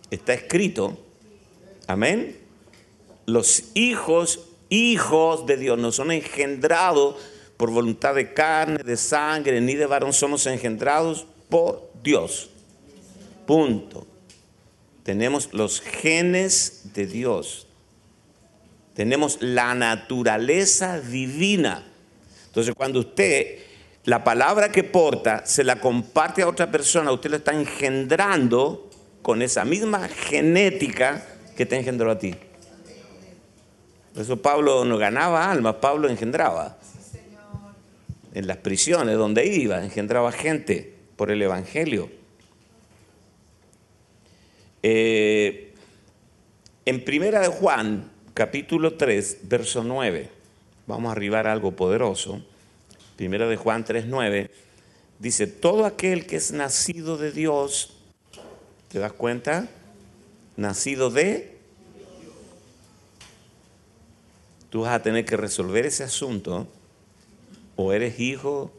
Está 0.09 0.33
escrito. 0.33 0.97
Amén. 1.85 2.35
Los 3.27 3.65
hijos, 3.75 4.47
hijos 4.69 5.45
de 5.45 5.57
Dios, 5.57 5.77
no 5.77 5.91
son 5.91 6.11
engendrados 6.11 7.15
por 7.57 7.69
voluntad 7.69 8.15
de 8.15 8.33
carne, 8.33 8.81
de 8.83 8.97
sangre, 8.97 9.61
ni 9.61 9.75
de 9.75 9.85
varón. 9.85 10.13
Somos 10.13 10.47
engendrados 10.47 11.27
por 11.47 11.91
Dios. 12.01 12.49
Punto. 13.45 14.14
Tenemos 15.05 15.53
los 15.53 15.81
genes 15.81 16.89
de 16.95 17.05
Dios. 17.05 17.67
Tenemos 18.95 19.37
la 19.39 19.75
naturaleza 19.75 20.99
divina. 20.99 21.85
Entonces, 22.47 22.73
cuando 22.73 23.01
usted 23.01 23.59
la 24.05 24.23
palabra 24.23 24.71
que 24.71 24.83
porta 24.83 25.45
se 25.45 25.63
la 25.63 25.79
comparte 25.79 26.41
a 26.41 26.47
otra 26.47 26.71
persona, 26.71 27.11
usted 27.11 27.29
lo 27.29 27.37
está 27.37 27.53
engendrando 27.53 28.89
con 29.21 29.43
esa 29.43 29.63
misma 29.63 30.07
genética 30.07 31.23
que 31.55 31.67
te 31.67 31.75
engendró 31.77 32.09
a 32.09 32.17
ti. 32.17 32.33
Por 34.11 34.23
eso 34.23 34.41
Pablo 34.41 34.85
no 34.85 34.97
ganaba 34.97 35.51
almas, 35.51 35.75
Pablo 35.75 36.09
engendraba. 36.09 36.79
En 38.33 38.47
las 38.47 38.57
prisiones 38.57 39.17
donde 39.17 39.45
iba, 39.45 39.83
engendraba 39.83 40.31
gente 40.31 40.95
por 41.15 41.29
el 41.29 41.43
Evangelio. 41.43 42.24
Eh, 44.87 45.73
en 46.85 47.03
Primera 47.03 47.39
de 47.39 47.47
Juan, 47.47 48.11
capítulo 48.35 48.93
3, 48.93 49.39
verso 49.45 49.83
9. 49.83 50.29
Vamos 50.85 51.09
a 51.09 51.13
arribar 51.13 51.47
a 51.47 51.53
algo 51.53 51.71
poderoso. 51.71 52.45
Primera 53.15 53.47
de 53.47 53.55
Juan 53.55 53.83
3:9 53.83 54.51
dice, 55.17 55.47
todo 55.47 55.87
aquel 55.87 56.27
que 56.27 56.35
es 56.35 56.51
nacido 56.51 57.17
de 57.17 57.31
Dios, 57.31 57.97
¿te 58.89 58.99
das 58.99 59.11
cuenta? 59.11 59.67
Nacido 60.55 61.09
de... 61.09 61.57
Tú 64.69 64.81
vas 64.81 64.93
a 64.93 65.01
tener 65.01 65.25
que 65.25 65.35
resolver 65.35 65.87
ese 65.87 66.03
asunto. 66.03 66.67
O 67.75 67.91
eres 67.91 68.19
hijo 68.19 68.71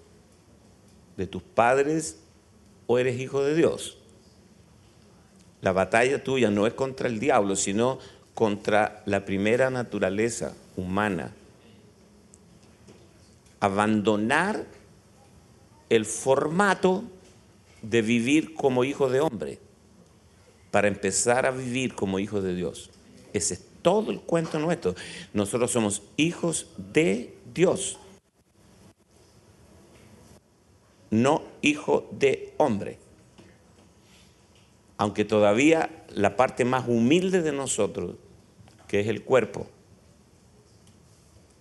de 1.17 1.27
tus 1.27 1.43
padres 1.43 2.19
o 2.87 2.97
eres 2.97 3.19
hijo 3.19 3.43
de 3.43 3.57
Dios. 3.57 3.99
La 5.67 5.73
batalla 5.73 6.23
tuya 6.23 6.49
no 6.49 6.69
es 6.69 6.75
contra 6.75 7.09
el 7.09 7.19
diablo, 7.19 7.57
sino 7.57 7.99
contra 8.35 9.03
la 9.05 9.25
primera 9.25 9.69
naturaleza 9.69 10.55
humana, 10.77 11.35
abandonar 13.59 14.65
el 15.91 16.05
formato 16.05 17.03
de 17.83 18.01
vivir 18.01 18.55
como 18.55 18.85
hijo 18.85 19.09
de 19.09 19.21
hombre 19.21 19.59
para 20.71 20.87
empezar 20.87 21.47
a 21.47 21.51
vivir 21.51 21.97
como 21.97 22.21
hijo 22.21 22.41
de 22.41 22.55
Dios. 22.55 22.89
Ese 23.33 23.55
es 23.55 23.65
todo 23.83 24.13
el 24.13 24.21
cuento 24.21 24.61
nuestro. 24.61 24.95
Nosotros 25.33 25.73
somos 25.73 26.01
hijos 26.17 26.69
de 26.93 27.35
Dios, 27.53 27.99
no 31.11 31.43
hijo 31.61 32.09
de 32.13 32.55
hombre. 32.57 33.05
Aunque 34.99 35.25
todavía 35.25 36.05
la 36.15 36.37
parte 36.37 36.65
más 36.65 36.89
humilde 36.89 37.43
de 37.43 37.53
nosotros, 37.53 38.17
que 38.89 39.01
es 39.01 39.09
el 39.09 39.23
cuerpo, 39.23 39.67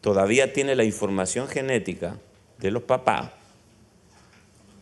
todavía 0.02 0.54
tiene 0.54 0.76
la 0.76 0.84
información 0.84 1.48
genética 1.48 2.18
de 2.60 2.72
los 2.72 2.84
papás, 2.84 3.32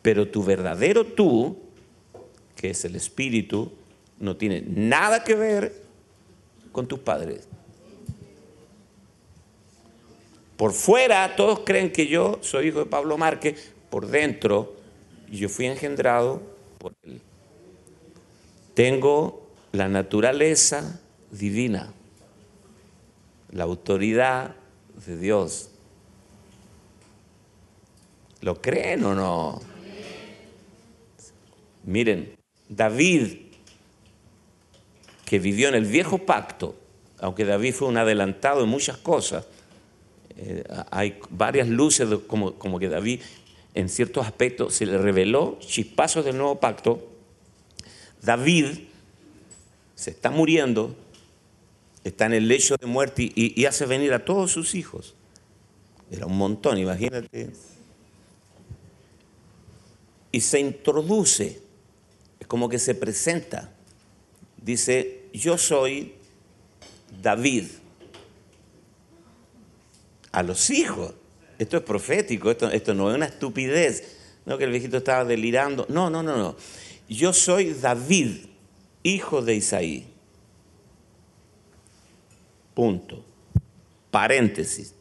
pero 0.01 0.27
tu 0.27 0.43
verdadero 0.43 1.05
tú, 1.05 1.57
que 2.55 2.71
es 2.71 2.85
el 2.85 2.95
espíritu, 2.95 3.71
no 4.19 4.37
tiene 4.37 4.61
nada 4.67 5.23
que 5.23 5.35
ver 5.35 5.81
con 6.71 6.87
tus 6.87 6.99
padres. 6.99 7.47
Por 10.57 10.73
fuera 10.73 11.35
todos 11.35 11.61
creen 11.61 11.91
que 11.91 12.07
yo 12.07 12.39
soy 12.41 12.67
hijo 12.67 12.79
de 12.79 12.85
Pablo 12.85 13.17
Márquez, 13.17 13.73
por 13.89 14.07
dentro 14.07 14.75
yo 15.31 15.49
fui 15.49 15.65
engendrado 15.65 16.41
por 16.77 16.93
él. 17.03 17.21
Tengo 18.73 19.47
la 19.71 19.87
naturaleza 19.87 21.01
divina, 21.31 21.93
la 23.51 23.63
autoridad 23.63 24.55
de 25.05 25.17
Dios. 25.17 25.69
¿Lo 28.41 28.61
creen 28.61 29.03
o 29.05 29.15
no? 29.15 29.61
Miren, 31.83 32.35
David, 32.69 33.37
que 35.25 35.39
vivió 35.39 35.69
en 35.69 35.75
el 35.75 35.85
viejo 35.85 36.19
pacto, 36.19 36.75
aunque 37.19 37.45
David 37.45 37.73
fue 37.73 37.87
un 37.87 37.97
adelantado 37.97 38.63
en 38.63 38.69
muchas 38.69 38.97
cosas, 38.97 39.45
eh, 40.35 40.63
hay 40.91 41.19
varias 41.29 41.67
luces 41.67 42.07
como, 42.27 42.53
como 42.55 42.79
que 42.79 42.89
David 42.89 43.21
en 43.75 43.89
ciertos 43.89 44.25
aspectos 44.25 44.73
se 44.73 44.85
le 44.85 44.97
reveló 44.97 45.57
chispazos 45.59 46.25
del 46.25 46.37
nuevo 46.37 46.59
pacto. 46.59 47.12
David 48.23 48.65
se 49.95 50.11
está 50.11 50.31
muriendo, 50.31 50.95
está 52.03 52.25
en 52.25 52.33
el 52.33 52.47
lecho 52.47 52.77
de 52.77 52.87
muerte 52.87 53.31
y, 53.35 53.65
hace 53.65 53.85
venir 53.85 54.13
a 54.13 54.23
todos 54.23 54.51
sus 54.51 54.75
hijos. 54.75 55.13
Era 56.09 56.25
un 56.25 56.37
montón, 56.37 56.77
imagínate. 56.77 57.51
Y 60.31 60.41
se 60.41 60.59
introduce, 60.59 61.61
es 62.39 62.47
como 62.47 62.69
que 62.69 62.79
se 62.79 62.95
presenta. 62.95 63.71
Dice, 64.57 65.25
yo 65.33 65.57
soy 65.57 66.13
David. 67.21 67.65
A 70.31 70.41
los 70.41 70.69
hijos. 70.69 71.13
Esto 71.59 71.77
es 71.77 71.83
profético, 71.83 72.49
esto, 72.49 72.71
esto 72.71 72.93
no 72.93 73.09
es 73.09 73.15
una 73.15 73.27
estupidez. 73.27 74.17
No 74.45 74.57
que 74.57 74.63
el 74.63 74.71
viejito 74.71 74.97
estaba 74.97 75.23
delirando. 75.23 75.85
No, 75.89 76.09
no, 76.09 76.23
no, 76.23 76.35
no. 76.35 76.55
Yo 77.09 77.33
soy 77.33 77.73
David, 77.73 78.45
hijo 79.03 79.41
de 79.41 79.55
Isaí. 79.55 80.07
Punto. 82.73 83.23
Paréntesis. 84.11 84.93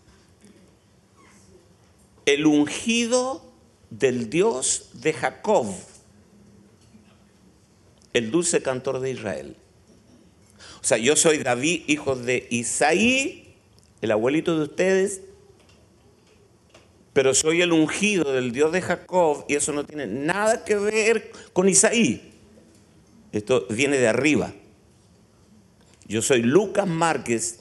El 2.25 2.47
ungido 2.47 3.43
del 3.91 4.31
Dios 4.31 4.91
de 4.95 5.13
Jacob, 5.13 5.67
el 8.13 8.31
dulce 8.31 8.63
cantor 8.63 9.01
de 9.01 9.11
Israel. 9.11 9.57
O 10.81 10.85
sea, 10.85 10.99
yo 10.99 11.15
soy 11.17 11.39
David, 11.39 11.83
hijo 11.87 12.17
de 12.17 12.47
Isaí, 12.51 13.55
el 14.01 14.11
abuelito 14.11 14.57
de 14.57 14.65
ustedes, 14.65 15.21
pero 17.13 17.35
soy 17.35 17.61
el 17.61 17.73
ungido 17.73 18.33
del 18.33 18.53
Dios 18.53 18.73
de 18.73 18.81
Jacob 18.81 19.45
y 19.49 19.55
eso 19.55 19.73
no 19.73 19.85
tiene 19.85 20.07
nada 20.07 20.65
que 20.65 20.77
ver 20.77 21.31
con 21.53 21.69
Isaí. 21.69 22.33
Esto 23.33 23.67
viene 23.71 23.99
de 23.99 24.09
arriba. 24.09 24.53
Yo 26.07 26.23
soy 26.23 26.43
Lucas 26.43 26.87
Márquez 26.87 27.61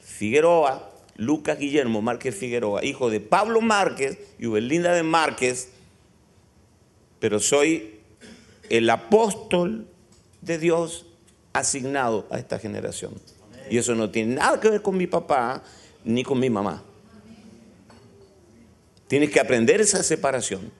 Figueroa, 0.00 0.90
Lucas 1.16 1.58
Guillermo 1.58 2.02
Márquez 2.02 2.34
Figueroa, 2.34 2.84
hijo 2.84 3.10
de 3.10 3.20
Pablo 3.20 3.60
Márquez 3.60 4.18
y 4.38 4.46
Ubelinda 4.46 4.94
de 4.94 5.02
Márquez, 5.02 5.70
pero 7.18 7.40
soy 7.40 8.00
el 8.68 8.88
apóstol 8.88 9.86
de 10.40 10.58
Dios 10.58 11.06
asignado 11.52 12.26
a 12.30 12.38
esta 12.38 12.58
generación. 12.58 13.14
Y 13.70 13.78
eso 13.78 13.94
no 13.94 14.10
tiene 14.10 14.34
nada 14.34 14.60
que 14.60 14.70
ver 14.70 14.82
con 14.82 14.96
mi 14.96 15.06
papá 15.06 15.62
ni 16.04 16.24
con 16.24 16.38
mi 16.38 16.50
mamá. 16.50 16.82
Tienes 19.12 19.28
que 19.28 19.40
aprender 19.40 19.78
esa 19.78 20.02
separación. 20.02 20.72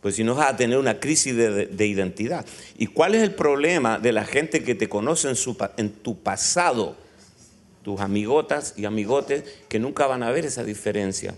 Pues 0.00 0.14
si 0.14 0.22
no 0.22 0.36
vas 0.36 0.52
a 0.52 0.56
tener 0.56 0.78
una 0.78 1.00
crisis 1.00 1.34
de, 1.34 1.84
identidad. 1.84 2.46
¿Y 2.78 2.86
cuál 2.86 3.16
es 3.16 3.24
el 3.24 3.34
problema 3.34 3.98
de 3.98 4.12
la 4.12 4.24
gente 4.24 4.62
que 4.62 4.76
te 4.76 4.88
conoce 4.88 5.28
en, 5.28 5.36
en 5.78 5.90
tu 5.90 6.16
pasado? 6.22 6.96
Tus 7.82 7.98
amigotas 7.98 8.74
y 8.76 8.84
amigotes 8.84 9.42
que 9.68 9.80
nunca 9.80 10.06
van 10.06 10.22
a 10.22 10.30
ver 10.30 10.44
esa 10.44 10.62
diferencia. 10.62 11.34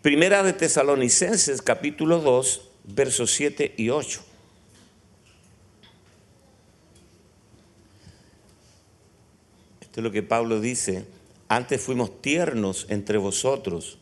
Primera 0.00 0.44
de 0.44 0.52
Tesalonicenses 0.52 1.60
capítulo 1.60 2.20
2, 2.20 2.68
versos 2.84 3.32
7 3.32 3.74
y 3.76 3.90
8. 3.90 4.31
Esto 9.92 10.00
es 10.00 10.04
lo 10.04 10.10
que 10.10 10.22
Pablo 10.22 10.58
dice. 10.62 11.04
Antes 11.48 11.82
fuimos 11.82 12.22
tiernos 12.22 12.86
entre 12.88 13.18
vosotros, 13.18 13.98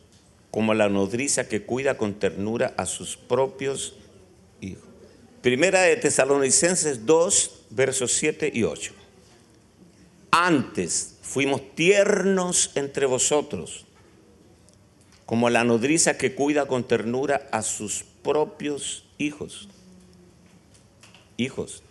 como 0.49 0.73
la 0.73 0.87
nodriza 0.87 1.49
que 1.49 1.63
cuida 1.63 1.97
con 1.97 2.13
ternura 2.13 2.73
a 2.77 2.85
sus 2.85 3.17
propios 3.17 3.95
hijos. 4.61 4.85
Primera 5.41 5.81
de 5.81 5.97
Tesalonicenses 5.97 7.05
2, 7.05 7.63
versos 7.71 8.13
7 8.13 8.53
y 8.53 8.63
8. 8.63 8.93
Antes 10.31 11.17
fuimos 11.23 11.75
tiernos 11.75 12.71
entre 12.75 13.05
vosotros 13.05 13.85
como 15.25 15.49
la 15.49 15.65
nodriza 15.65 16.17
que 16.17 16.35
cuida 16.35 16.67
con 16.67 16.85
ternura 16.85 17.49
a 17.51 17.63
sus 17.63 18.05
propios 18.23 19.03
hijos. 19.17 19.67
Hijos, 21.35 21.83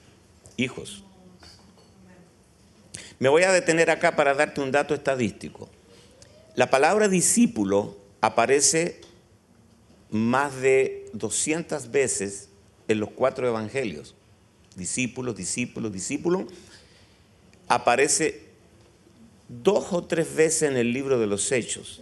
hijos. 0.56 1.04
Me 3.20 3.28
voy 3.28 3.42
a 3.42 3.52
detener 3.52 3.90
acá 3.90 4.16
para 4.16 4.34
darte 4.34 4.62
un 4.62 4.72
dato 4.72 4.94
estadístico. 4.94 5.68
La 6.54 6.70
palabra 6.70 7.06
discípulo 7.06 7.96
aparece 8.22 9.02
más 10.10 10.56
de 10.56 11.08
200 11.12 11.90
veces 11.90 12.48
en 12.88 12.98
los 12.98 13.10
cuatro 13.10 13.46
evangelios. 13.46 14.14
Discípulo, 14.74 15.34
discípulo, 15.34 15.90
discípulo. 15.90 16.46
Aparece 17.68 18.42
dos 19.48 19.92
o 19.92 20.02
tres 20.04 20.34
veces 20.34 20.70
en 20.70 20.78
el 20.78 20.92
libro 20.92 21.18
de 21.18 21.26
los 21.26 21.52
Hechos. 21.52 22.00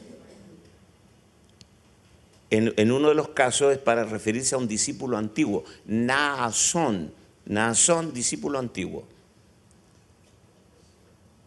En, 2.51 2.93
uno 2.93 3.09
de 3.09 3.15
los 3.15 3.31
casos 3.31 3.73
es 3.73 3.79
para 3.79 4.05
referirse 4.05 4.55
a 4.55 4.59
un 4.59 4.69
discípulo 4.69 5.19
antiguo, 5.19 5.65
Naasón, 5.85 7.13
Naasón, 7.45 8.15
discípulo 8.15 8.61
antiguo. 8.61 9.18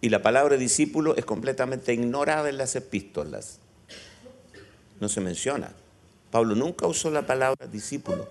Y 0.02 0.10
la 0.10 0.24
palabra 0.24 0.58
discípulo 0.58 1.16
es 1.16 1.26
completamente 1.26 1.94
ignorada 1.94 2.50
en 2.50 2.58
las 2.58 2.76
epístolas. 2.76 3.60
No 5.00 5.08
se 5.08 5.22
menciona. 5.22 5.72
Pablo 6.32 6.56
nunca 6.56 6.88
usó 6.88 7.12
la 7.12 7.28
palabra 7.28 7.68
discípulo, 7.68 8.28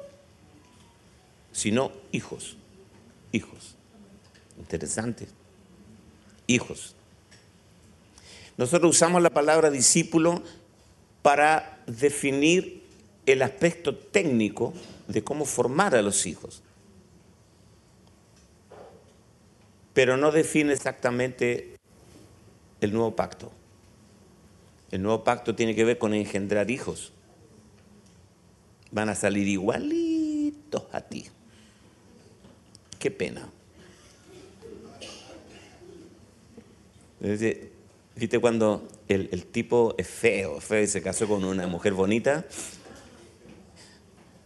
sino 1.52 1.92
hijos. 2.10 2.56
Hijos. 3.30 3.76
Interesante. 4.58 5.28
Hijos. 6.48 6.96
Nosotros 8.56 8.96
usamos 8.96 9.22
la 9.22 9.30
palabra 9.30 9.70
discípulo 9.70 10.42
para 11.22 11.82
definir 11.86 12.82
el 13.26 13.42
aspecto 13.42 13.96
técnico 13.96 14.72
de 15.06 15.22
cómo 15.22 15.44
formar 15.44 15.94
a 15.94 16.02
los 16.02 16.26
hijos. 16.26 16.62
Pero 19.92 20.16
no 20.16 20.30
define 20.30 20.72
exactamente 20.72 21.76
el 22.80 22.92
nuevo 22.92 23.16
pacto. 23.16 23.50
El 24.90 25.02
nuevo 25.02 25.24
pacto 25.24 25.54
tiene 25.54 25.74
que 25.74 25.84
ver 25.84 25.98
con 25.98 26.14
engendrar 26.14 26.70
hijos. 26.70 27.12
Van 28.90 29.08
a 29.08 29.14
salir 29.14 29.46
igualitos 29.46 30.82
a 30.92 31.00
ti. 31.00 31.26
Qué 32.98 33.10
pena. 33.10 33.48
¿Viste 37.20 38.38
cuando 38.40 38.88
el, 39.08 39.46
tipo 39.46 39.94
es 39.98 40.08
feo, 40.08 40.60
feo 40.60 40.82
y 40.82 40.86
se 40.86 41.02
casó 41.02 41.28
con 41.28 41.44
una 41.44 41.66
mujer 41.66 41.92
bonita 41.92 42.44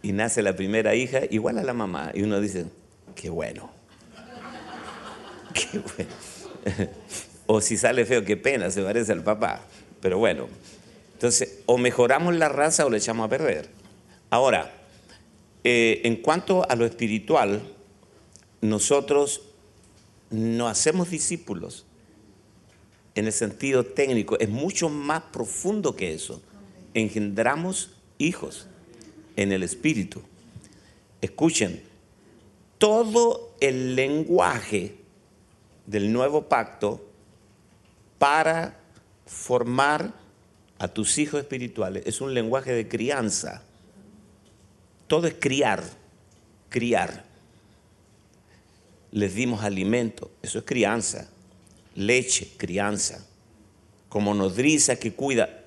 y 0.02 0.12
nace 0.12 0.42
la 0.42 0.54
primera 0.54 0.94
hija 0.94 1.20
igual 1.30 1.59
a 1.59 1.62
la 1.62 1.72
mamá 1.72 2.11
y 2.14 2.22
uno 2.22 2.40
dice, 2.40 2.66
qué 3.14 3.30
bueno, 3.30 3.70
o 7.47 7.61
si 7.61 7.77
sale 7.77 8.05
feo, 8.05 8.25
qué 8.25 8.37
pena, 8.37 8.71
se 8.71 8.83
parece 8.83 9.12
al 9.12 9.23
papá. 9.23 9.61
Pero 10.01 10.19
bueno, 10.19 10.49
entonces 11.14 11.61
o 11.67 11.79
mejoramos 11.79 12.35
la 12.35 12.49
raza 12.49 12.87
o 12.87 12.90
le 12.90 12.99
echamos 12.99 13.27
a 13.27 13.29
perder. 13.29 13.69
Ahora, 14.31 14.73
eh, 15.62 16.03
en 16.05 16.17
cuanto 16.17 16.69
a 16.69 16.75
lo 16.77 16.85
espiritual, 16.85 17.62
nosotros 18.61 19.43
no 20.31 20.69
hacemos 20.69 21.11
discípulos 21.11 21.87
en 23.14 23.27
el 23.27 23.33
sentido 23.33 23.85
técnico, 23.85 24.38
es 24.38 24.49
mucho 24.49 24.88
más 24.88 25.23
profundo 25.33 25.95
que 25.95 26.14
eso. 26.14 26.43
Engendramos 26.95 27.93
hijos 28.19 28.67
en 29.37 29.53
el 29.53 29.62
espíritu. 29.62 30.21
Escuchen, 31.21 31.83
todo 32.79 33.55
el 33.61 33.95
lenguaje 33.95 34.97
del 35.87 36.12
nuevo 36.12 36.49
pacto 36.49 37.05
para 38.18 38.79
formar 39.27 40.12
a 40.79 40.88
tus 40.88 41.18
hijos 41.18 41.40
espirituales 41.40 42.03
es 42.07 42.20
un 42.20 42.35
lenguaje 42.35 42.73
de 42.73 42.88
crianza. 42.88 43.62
Todo 45.07 45.27
es 45.27 45.35
criar, 45.38 45.83
criar. 46.68 47.25
Les 49.12 49.35
dimos 49.35 49.62
alimento, 49.62 50.31
eso 50.42 50.59
es 50.59 50.64
crianza 50.64 51.29
leche, 51.94 52.53
crianza, 52.57 53.27
como 54.09 54.35
nodriza 54.35 54.97
que 54.97 55.12
cuida 55.14 55.64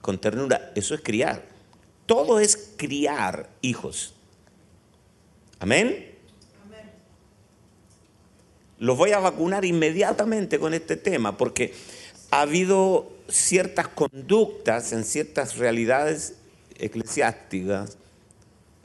con 0.00 0.18
ternura, 0.18 0.72
eso 0.74 0.94
es 0.94 1.00
criar. 1.00 1.44
Todo 2.06 2.40
es 2.40 2.72
criar 2.76 3.50
hijos. 3.62 4.14
Amén. 5.58 6.09
Los 8.80 8.96
voy 8.96 9.12
a 9.12 9.20
vacunar 9.20 9.64
inmediatamente 9.64 10.58
con 10.58 10.74
este 10.74 10.96
tema 10.96 11.36
porque 11.36 11.72
ha 12.32 12.40
habido 12.40 13.12
ciertas 13.28 13.86
conductas 13.86 14.92
en 14.92 15.04
ciertas 15.04 15.56
realidades 15.56 16.34
eclesiásticas 16.76 17.96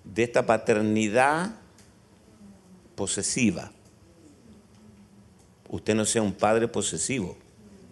de 0.04 0.22
esta 0.22 0.46
paternidad 0.46 1.56
posesiva 2.94 3.72
usted 5.76 5.96
no 5.96 6.06
sea 6.06 6.22
un 6.22 6.34
padre 6.34 6.68
posesivo. 6.68 7.38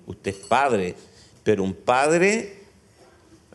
Usted 0.06 0.32
es 0.32 0.38
padre, 0.38 0.96
pero 1.44 1.63
un 1.63 1.74
padre 1.74 2.62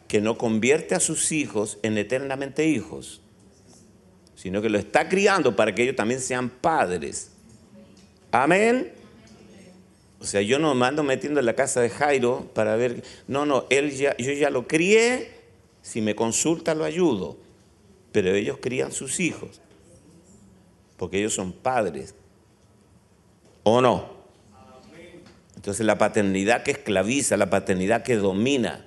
que 0.06 0.20
no 0.20 0.38
convierte 0.38 0.94
a 0.94 1.00
sus 1.00 1.32
hijos 1.32 1.78
en 1.82 1.98
eternamente 1.98 2.66
hijos, 2.66 3.20
sino 4.34 4.62
que 4.62 4.70
lo 4.70 4.78
está 4.78 5.08
criando 5.08 5.54
para 5.56 5.74
que 5.74 5.82
ellos 5.82 5.96
también 5.96 6.20
sean 6.20 6.48
padres. 6.48 7.30
Amén. 8.30 8.92
O 10.20 10.24
sea, 10.24 10.42
yo 10.42 10.58
no 10.58 10.74
me 10.74 10.90
metiendo 11.02 11.40
en 11.40 11.46
la 11.46 11.54
casa 11.54 11.80
de 11.80 11.90
Jairo 11.90 12.50
para 12.54 12.76
ver, 12.76 13.04
no, 13.28 13.46
no, 13.46 13.66
él 13.70 13.92
ya, 13.92 14.16
yo 14.16 14.32
ya 14.32 14.50
lo 14.50 14.66
crié, 14.66 15.30
si 15.80 16.00
me 16.00 16.16
consulta 16.16 16.74
lo 16.74 16.84
ayudo, 16.84 17.38
pero 18.10 18.34
ellos 18.34 18.58
crían 18.60 18.90
sus 18.90 19.20
hijos, 19.20 19.60
porque 20.96 21.18
ellos 21.18 21.34
son 21.34 21.52
padres. 21.52 22.14
¿O 23.62 23.80
no? 23.80 24.18
Entonces 25.54 25.86
la 25.86 25.98
paternidad 25.98 26.62
que 26.62 26.72
esclaviza, 26.72 27.36
la 27.36 27.50
paternidad 27.50 28.02
que 28.02 28.16
domina. 28.16 28.84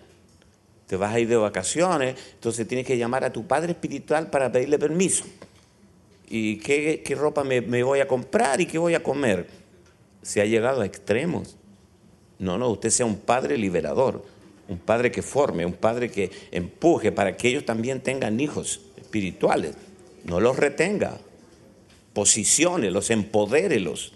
Te 0.88 0.98
vas 0.98 1.14
a 1.14 1.20
ir 1.20 1.28
de 1.30 1.38
vacaciones, 1.38 2.18
entonces 2.34 2.68
tienes 2.68 2.86
que 2.86 2.98
llamar 2.98 3.24
a 3.24 3.32
tu 3.32 3.48
padre 3.48 3.72
espiritual 3.72 4.30
para 4.30 4.52
pedirle 4.52 4.78
permiso. 4.78 5.24
¿Y 6.34 6.60
qué, 6.60 7.04
ropa 7.14 7.44
me, 7.44 7.60
me 7.60 7.84
voy 7.84 8.00
a 8.00 8.08
comprar 8.08 8.62
y 8.62 8.66
qué 8.66 8.78
voy 8.78 8.96
a 8.96 9.04
comer? 9.04 9.48
Se 10.22 10.40
ha 10.40 10.46
llegado 10.46 10.80
a 10.80 10.86
extremos. 10.86 11.58
No, 12.40 12.58
no, 12.58 12.70
usted 12.70 12.90
sea 12.90 13.06
un 13.06 13.18
padre 13.18 13.58
liberador, 13.58 14.24
un 14.70 14.78
padre 14.78 15.12
que 15.12 15.22
forme, 15.22 15.66
un 15.66 15.74
padre 15.74 16.10
que 16.10 16.32
empuje 16.52 17.12
para 17.12 17.36
que 17.36 17.50
ellos 17.50 17.66
también 17.66 18.00
tengan 18.00 18.40
hijos 18.40 18.80
espirituales. 18.96 19.76
No 20.24 20.40
los 20.40 20.56
retenga, 20.56 21.20
posicione, 22.14 22.90
empodérelos. 23.10 24.14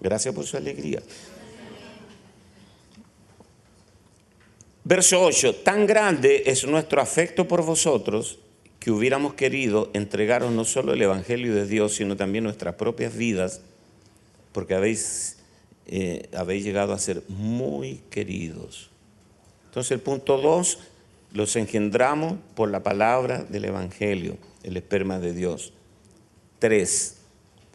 Gracias 0.00 0.34
por 0.34 0.44
su 0.44 0.56
alegría. 0.56 1.00
Verso 4.82 5.22
8, 5.22 5.54
tan 5.62 5.86
grande 5.86 6.42
es 6.46 6.66
nuestro 6.66 7.00
afecto 7.00 7.46
por 7.46 7.64
vosotros 7.64 8.40
que 8.82 8.90
hubiéramos 8.90 9.34
querido 9.34 9.90
entregaros 9.92 10.50
no 10.50 10.64
solo 10.64 10.92
el 10.92 11.00
Evangelio 11.00 11.54
de 11.54 11.66
Dios, 11.66 11.94
sino 11.94 12.16
también 12.16 12.42
nuestras 12.42 12.74
propias 12.74 13.16
vidas, 13.16 13.60
porque 14.50 14.74
habéis, 14.74 15.36
eh, 15.86 16.28
habéis 16.36 16.64
llegado 16.64 16.92
a 16.92 16.98
ser 16.98 17.22
muy 17.28 18.02
queridos. 18.10 18.90
Entonces 19.66 19.92
el 19.92 20.00
punto 20.00 20.36
2, 20.36 20.78
los 21.32 21.54
engendramos 21.54 22.34
por 22.56 22.72
la 22.72 22.82
palabra 22.82 23.44
del 23.44 23.66
Evangelio, 23.66 24.36
el 24.64 24.76
esperma 24.76 25.20
de 25.20 25.32
Dios. 25.32 25.72
3, 26.58 27.18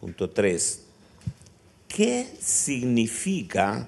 punto 0.02 0.30
3. 0.30 0.84
¿Qué 1.88 2.28
significa 2.38 3.88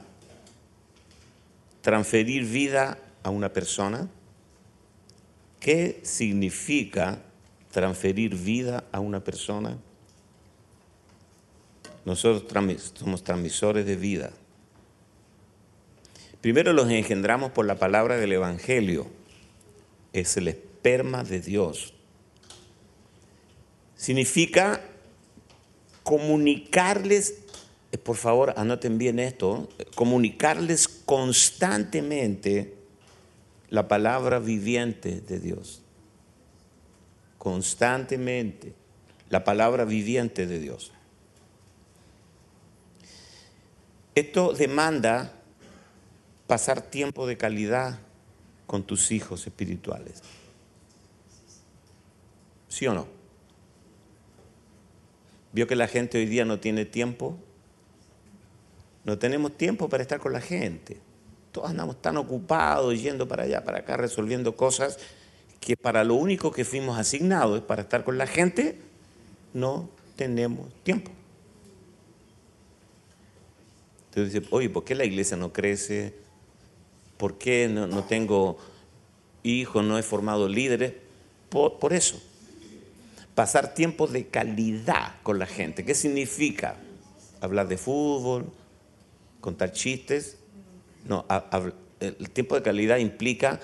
transferir 1.81 2.45
vida 2.45 2.97
a 3.23 3.29
una 3.29 3.51
persona? 3.51 4.07
¿Qué 5.59 5.99
significa 6.03 7.21
transferir 7.71 8.35
vida 8.35 8.85
a 8.91 8.99
una 8.99 9.23
persona? 9.23 9.77
Nosotros 12.05 12.43
somos 12.95 13.23
transmisores 13.23 13.85
de 13.85 13.95
vida. 13.95 14.31
Primero 16.41 16.71
los 16.71 16.89
engendramos 16.89 17.51
por 17.51 17.65
la 17.65 17.75
palabra 17.75 18.15
del 18.15 18.31
Evangelio. 18.31 19.07
Es 20.13 20.37
el 20.37 20.47
esperma 20.47 21.23
de 21.23 21.41
Dios. 21.41 21.93
Significa 23.97 24.81
comunicarles, 26.03 27.41
eh, 27.91 27.97
por 27.97 28.15
favor 28.15 28.53
anoten 28.55 28.97
bien 28.97 29.19
esto, 29.19 29.67
comunicarles 29.95 30.87
constantemente 30.87 32.78
la 33.69 33.87
palabra 33.87 34.39
viviente 34.39 35.21
de 35.21 35.39
Dios. 35.39 35.81
Constantemente 37.37 38.73
la 39.29 39.43
palabra 39.43 39.85
viviente 39.85 40.47
de 40.47 40.59
Dios. 40.59 40.91
Esto 44.15 44.53
demanda 44.53 45.33
pasar 46.47 46.81
tiempo 46.81 47.27
de 47.27 47.37
calidad 47.37 47.99
con 48.65 48.83
tus 48.83 49.11
hijos 49.11 49.45
espirituales. 49.45 50.21
¿Sí 52.67 52.87
o 52.87 52.93
no? 52.93 53.07
¿Vio 55.53 55.67
que 55.67 55.75
la 55.75 55.87
gente 55.87 56.17
hoy 56.17 56.25
día 56.25 56.45
no 56.45 56.59
tiene 56.59 56.85
tiempo? 56.85 57.37
No 59.03 59.17
tenemos 59.17 59.57
tiempo 59.57 59.89
para 59.89 60.03
estar 60.03 60.19
con 60.19 60.33
la 60.33 60.41
gente. 60.41 60.99
Todos 61.51 61.69
andamos 61.69 62.01
tan 62.01 62.17
ocupados 62.17 63.01
yendo 63.01 63.27
para 63.27 63.43
allá, 63.43 63.63
para 63.63 63.79
acá, 63.79 63.97
resolviendo 63.97 64.55
cosas 64.55 64.99
que 65.59 65.75
para 65.75 66.03
lo 66.03 66.15
único 66.15 66.51
que 66.51 66.65
fuimos 66.65 66.97
asignados 66.97 67.57
es 67.59 67.63
para 67.63 67.81
estar 67.81 68.03
con 68.03 68.17
la 68.17 68.27
gente, 68.27 68.79
no 69.53 69.89
tenemos 70.15 70.67
tiempo. 70.83 71.11
Entonces 74.09 74.33
dice, 74.33 74.47
oye, 74.51 74.69
¿por 74.69 74.83
qué 74.83 74.95
la 74.95 75.05
iglesia 75.05 75.37
no 75.37 75.53
crece? 75.53 76.15
¿Por 77.17 77.37
qué 77.37 77.67
no, 77.67 78.03
tengo 78.05 78.57
hijos, 79.43 79.83
no 79.83 79.97
he 79.97 80.03
formado 80.03 80.47
líderes? 80.47 80.93
Por, 81.49 81.77
por 81.77 81.93
eso. 81.93 82.21
Pasar 83.35 83.73
tiempo 83.73 84.07
de 84.07 84.27
calidad 84.27 85.15
con 85.21 85.37
la 85.37 85.45
gente. 85.45 85.85
¿Qué 85.85 85.93
significa? 85.93 86.77
Hablar 87.41 87.67
de 87.67 87.77
fútbol, 87.77 88.51
contar 89.39 89.71
chistes, 89.71 90.38
no, 91.05 91.25
el 91.99 92.29
tiempo 92.29 92.55
de 92.55 92.61
calidad 92.61 92.97
implica 92.97 93.59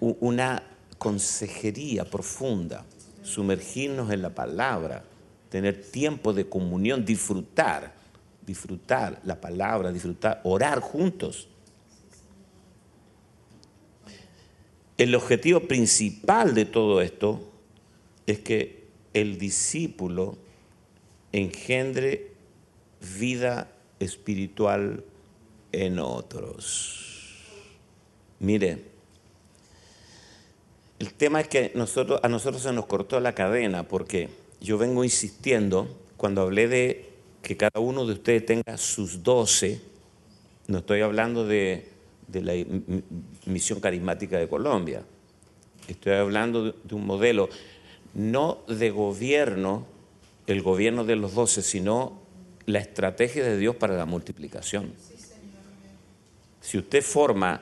una 0.00 0.62
consejería 0.98 2.04
profunda, 2.04 2.84
sumergirnos 3.22 4.10
en 4.10 4.22
la 4.22 4.34
palabra, 4.34 5.04
tener 5.48 5.82
tiempo 5.82 6.32
de 6.32 6.48
comunión, 6.48 7.04
disfrutar, 7.04 7.94
disfrutar 8.46 9.20
la 9.24 9.40
palabra, 9.40 9.92
disfrutar, 9.92 10.40
orar 10.44 10.80
juntos. 10.80 11.48
El 14.96 15.14
objetivo 15.14 15.60
principal 15.60 16.54
de 16.54 16.64
todo 16.64 17.02
esto 17.02 17.52
es 18.26 18.40
que 18.40 18.86
el 19.12 19.38
discípulo 19.38 20.38
engendre 21.32 22.32
vida 23.18 23.70
espiritual 24.00 25.04
en 25.72 25.98
otros. 25.98 26.96
Mire, 28.38 28.84
el 30.98 31.12
tema 31.12 31.40
es 31.40 31.48
que 31.48 31.72
nosotros, 31.74 32.20
a 32.22 32.28
nosotros 32.28 32.62
se 32.62 32.72
nos 32.72 32.86
cortó 32.86 33.20
la 33.20 33.34
cadena 33.34 33.82
porque 33.82 34.30
yo 34.60 34.78
vengo 34.78 35.04
insistiendo 35.04 35.88
cuando 36.16 36.42
hablé 36.42 36.68
de 36.68 37.10
que 37.42 37.56
cada 37.56 37.80
uno 37.80 38.06
de 38.06 38.14
ustedes 38.14 38.46
tenga 38.46 38.76
sus 38.76 39.22
doce, 39.22 39.80
no 40.66 40.78
estoy 40.78 41.02
hablando 41.02 41.46
de, 41.46 41.90
la 42.32 42.54
misión 43.44 43.80
carismática 43.80 44.38
de 44.38 44.48
Colombia, 44.48 45.02
estoy 45.86 46.14
hablando 46.14 46.72
de 46.72 46.94
un 46.94 47.06
modelo 47.06 47.48
no 48.14 48.58
de 48.66 48.90
gobierno, 48.90 49.86
el 50.46 50.62
gobierno 50.62 51.04
de 51.04 51.16
los 51.16 51.34
doce, 51.34 51.62
sino 51.62 52.20
la 52.64 52.78
estrategia 52.80 53.44
de 53.44 53.58
Dios 53.58 53.76
para 53.76 53.96
la 53.96 54.06
multiplicación. 54.06 54.92
Si 56.66 56.76
usted 56.76 57.00
forma 57.00 57.60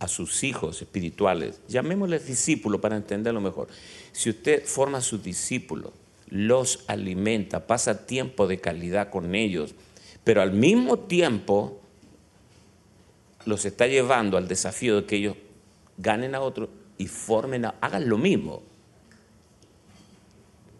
a 0.00 0.08
sus 0.08 0.42
hijos 0.42 0.82
espirituales, 0.82 1.60
llamémosles 1.68 2.26
discípulos 2.26 2.80
para 2.80 2.96
entenderlo 2.96 3.40
mejor, 3.40 3.68
si 4.10 4.30
usted 4.30 4.64
forma 4.64 4.98
a 4.98 5.00
sus 5.00 5.22
discípulos, 5.22 5.92
los 6.26 6.82
alimenta, 6.88 7.68
pasa 7.68 8.04
tiempo 8.04 8.48
de 8.48 8.58
calidad 8.58 9.10
con 9.10 9.36
ellos, 9.36 9.76
pero 10.24 10.42
al 10.42 10.50
mismo 10.50 10.98
tiempo 10.98 11.80
los 13.44 13.64
está 13.64 13.86
llevando 13.86 14.38
al 14.38 14.48
desafío 14.48 14.96
de 14.96 15.06
que 15.06 15.14
ellos 15.14 15.36
ganen 15.96 16.34
a 16.34 16.40
otros 16.40 16.70
y 16.98 17.06
formen, 17.06 17.64
a, 17.64 17.76
hagan 17.80 18.08
lo 18.08 18.18
mismo. 18.18 18.64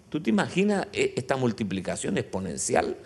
¿Tú 0.08 0.20
te 0.20 0.30
imaginas 0.30 0.88
e, 0.92 1.14
esta 1.14 1.36
multiplicación 1.36 2.18
exponencial? 2.18 2.96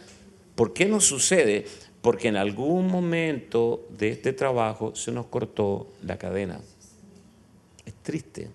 ¿Por 0.55 0.73
qué 0.73 0.87
no 0.87 0.99
sucede? 0.99 1.67
Porque 2.09 2.29
en 2.29 2.37
algún 2.37 2.87
momento 2.87 3.87
de 3.91 4.09
este 4.09 4.33
trabajo 4.33 4.95
se 4.97 5.13
nos 5.13 5.27
cortó 5.27 5.89
la 6.03 6.17
cadena. 6.17 6.59
Es 7.85 7.93
triste. 8.03 8.49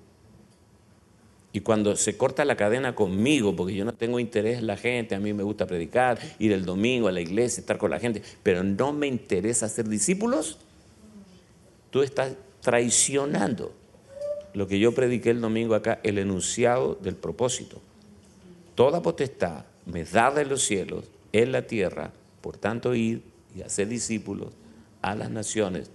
Y 1.51 1.59
cuando 1.59 1.95
se 1.95 2.17
corta 2.17 2.45
la 2.45 2.55
cadena 2.55 2.95
conmigo, 2.95 3.55
porque 3.55 3.75
yo 3.75 3.85
no 3.85 3.93
tengo 3.93 4.19
interés 4.19 4.57
en 4.57 4.65
la 4.65 4.75
gente, 4.75 5.13
a 5.13 5.19
mí 5.19 5.33
me 5.33 5.43
gusta 5.43 5.67
predicar, 5.67 6.17
ir 6.39 6.51
el 6.51 6.65
domingo 6.65 7.07
a 7.07 7.11
la 7.11 7.21
iglesia, 7.21 7.61
estar 7.61 7.77
con 7.77 7.91
la 7.91 7.99
gente, 7.99 8.23
pero 8.41 8.63
no 8.63 8.91
me 8.91 9.05
interesa 9.05 9.69
ser 9.69 9.87
discípulos, 9.87 10.57
tú 11.91 12.01
estás 12.01 12.33
traicionando 12.59 13.71
lo 14.55 14.67
que 14.67 14.79
yo 14.79 14.95
prediqué 14.95 15.29
el 15.29 15.41
domingo 15.41 15.75
acá, 15.75 15.99
el 16.01 16.17
enunciado 16.17 16.95
del 16.95 17.17
propósito. 17.17 17.79
Toda 18.73 19.03
potestad 19.03 19.65
me 19.85 20.05
da 20.05 20.31
de 20.31 20.45
los 20.45 20.63
cielos, 20.63 21.05
en 21.31 21.51
la 21.51 21.67
tierra, 21.67 22.11
por 22.41 22.57
tanto 22.57 22.95
ir 22.95 23.31
y 23.55 23.61
hacer 23.61 23.87
discípulos 23.87 24.53
a 25.01 25.15
las 25.15 25.29
naciones. 25.29 25.89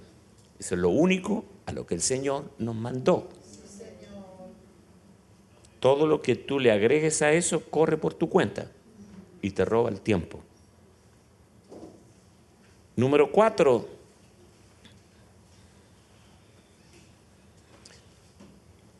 Eso 0.58 0.74
es 0.74 0.80
lo 0.80 0.90
único 0.90 1.44
a 1.66 1.72
lo 1.72 1.86
que 1.86 1.94
el 1.94 2.02
Señor 2.02 2.50
nos 2.58 2.74
mandó. 2.74 3.28
Todo 5.80 6.06
lo 6.06 6.22
que 6.22 6.34
tú 6.34 6.58
le 6.58 6.72
agregues 6.72 7.22
a 7.22 7.32
eso 7.32 7.62
corre 7.70 7.96
por 7.96 8.14
tu 8.14 8.28
cuenta 8.28 8.70
y 9.42 9.50
te 9.52 9.64
roba 9.64 9.90
el 9.90 10.00
tiempo. 10.00 10.40
Número 12.96 13.30
cuatro, 13.30 13.88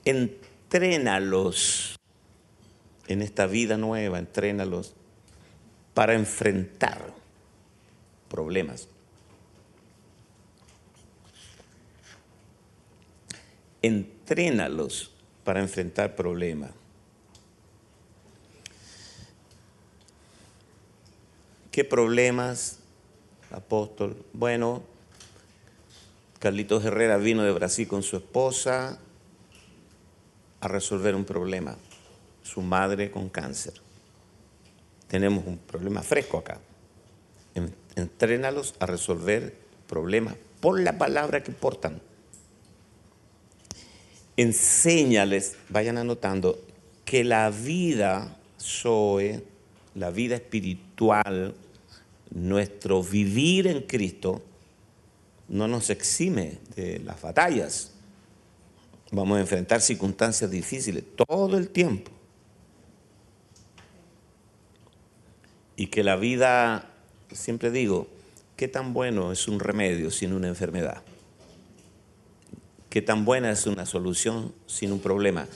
entrénalos 0.04 1.98
en 3.08 3.22
esta 3.22 3.46
vida 3.46 3.76
nueva, 3.76 4.20
entrénalos 4.20 4.94
para 5.94 6.14
enfrentar 6.14 7.17
problemas. 8.28 8.88
Entrénalos 13.82 15.12
para 15.44 15.60
enfrentar 15.60 16.14
problemas. 16.16 16.72
¿Qué 21.70 21.84
problemas, 21.84 22.80
apóstol? 23.52 24.24
Bueno, 24.32 24.82
Carlitos 26.40 26.84
Herrera 26.84 27.16
vino 27.18 27.44
de 27.44 27.52
Brasil 27.52 27.86
con 27.86 28.02
su 28.02 28.16
esposa 28.16 28.98
a 30.60 30.68
resolver 30.68 31.14
un 31.14 31.24
problema, 31.24 31.76
su 32.42 32.62
madre 32.62 33.12
con 33.12 33.28
cáncer. 33.28 33.74
Tenemos 35.06 35.46
un 35.46 35.58
problema 35.58 36.02
fresco 36.02 36.38
acá 36.38 36.60
entrénalos 37.98 38.74
a 38.80 38.86
resolver 38.86 39.56
problemas 39.86 40.36
por 40.60 40.80
la 40.80 40.98
palabra 40.98 41.42
que 41.42 41.52
portan. 41.52 42.00
Enséñales, 44.36 45.56
vayan 45.68 45.98
anotando, 45.98 46.64
que 47.04 47.24
la 47.24 47.50
vida 47.50 48.36
Zoe, 48.60 49.42
la 49.94 50.10
vida 50.10 50.36
espiritual, 50.36 51.54
nuestro 52.30 53.02
vivir 53.02 53.66
en 53.66 53.82
Cristo, 53.82 54.42
no 55.48 55.66
nos 55.66 55.90
exime 55.90 56.58
de 56.76 56.98
las 57.00 57.20
batallas. 57.20 57.92
Vamos 59.10 59.38
a 59.38 59.40
enfrentar 59.40 59.80
circunstancias 59.80 60.50
difíciles 60.50 61.02
todo 61.16 61.56
el 61.56 61.70
tiempo. 61.70 62.10
Y 65.76 65.86
que 65.86 66.04
la 66.04 66.16
vida, 66.16 66.90
siempre 67.32 67.70
digo, 67.70 68.08
¿qué 68.56 68.68
tan 68.68 68.92
bueno 68.92 69.32
es 69.32 69.48
un 69.48 69.60
remedio 69.60 70.10
sin 70.10 70.32
una 70.32 70.48
enfermedad? 70.48 71.02
¿Qué 72.90 73.02
tan 73.02 73.24
buena 73.24 73.50
es 73.50 73.66
una 73.66 73.84
solución 73.84 74.54
sin 74.66 74.92
un 74.92 75.00
problema? 75.00 75.46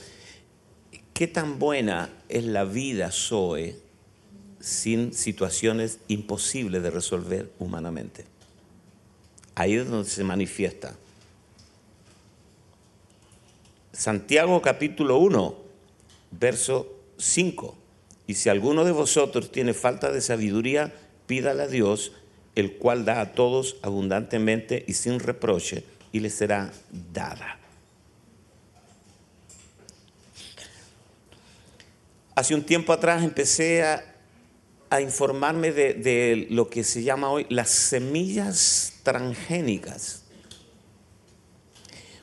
¿Qué 1.13 1.27
tan 1.27 1.59
buena 1.59 2.09
es 2.29 2.43
la 2.43 2.63
vida, 2.63 3.11
Zoe, 3.11 3.75
sin 4.59 5.13
situaciones 5.13 5.99
imposibles 6.07 6.83
de 6.83 6.91
resolver 6.91 7.51
humanamente? 7.59 8.25
Ahí 9.55 9.75
es 9.75 9.89
donde 9.89 10.09
se 10.09 10.23
manifiesta. 10.23 10.95
Santiago 13.91 14.61
capítulo 14.61 15.17
1, 15.17 15.55
verso 16.31 16.91
5. 17.17 17.77
Y 18.25 18.35
si 18.35 18.49
alguno 18.49 18.85
de 18.85 18.91
vosotros 18.91 19.51
tiene 19.51 19.73
falta 19.73 20.11
de 20.11 20.21
sabiduría, 20.21 20.93
pídala 21.25 21.63
a 21.63 21.67
Dios, 21.67 22.11
el 22.55 22.73
cual 22.73 23.05
da 23.05 23.21
a 23.21 23.33
todos 23.33 23.77
abundantemente 23.81 24.83
y 24.87 24.93
sin 24.93 25.19
reproche, 25.19 25.83
y 26.11 26.19
le 26.19 26.29
será 26.29 26.71
dada. 27.11 27.59
Hace 32.35 32.55
un 32.55 32.63
tiempo 32.63 32.93
atrás 32.93 33.23
empecé 33.23 33.83
a, 33.83 34.09
informarme 35.01 35.71
de, 35.71 35.95
de 35.95 36.47
lo 36.51 36.69
que 36.69 36.83
se 36.83 37.01
llama 37.01 37.31
hoy 37.31 37.47
las 37.49 37.69
semillas 37.69 38.93
transgénicas. 39.01 40.23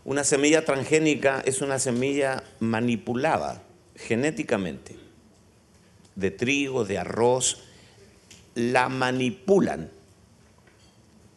Una 0.05 0.22
semilla 0.22 0.64
transgénica 0.64 1.42
es 1.44 1.62
una 1.62 1.80
semilla 1.80 2.44
manipulada 2.61 3.64
genéticamente, 3.96 4.96
de 6.14 6.30
trigo, 6.30 6.84
de 6.84 6.98
arroz, 6.98 7.64
la 8.55 8.88
manipulan. 8.88 9.90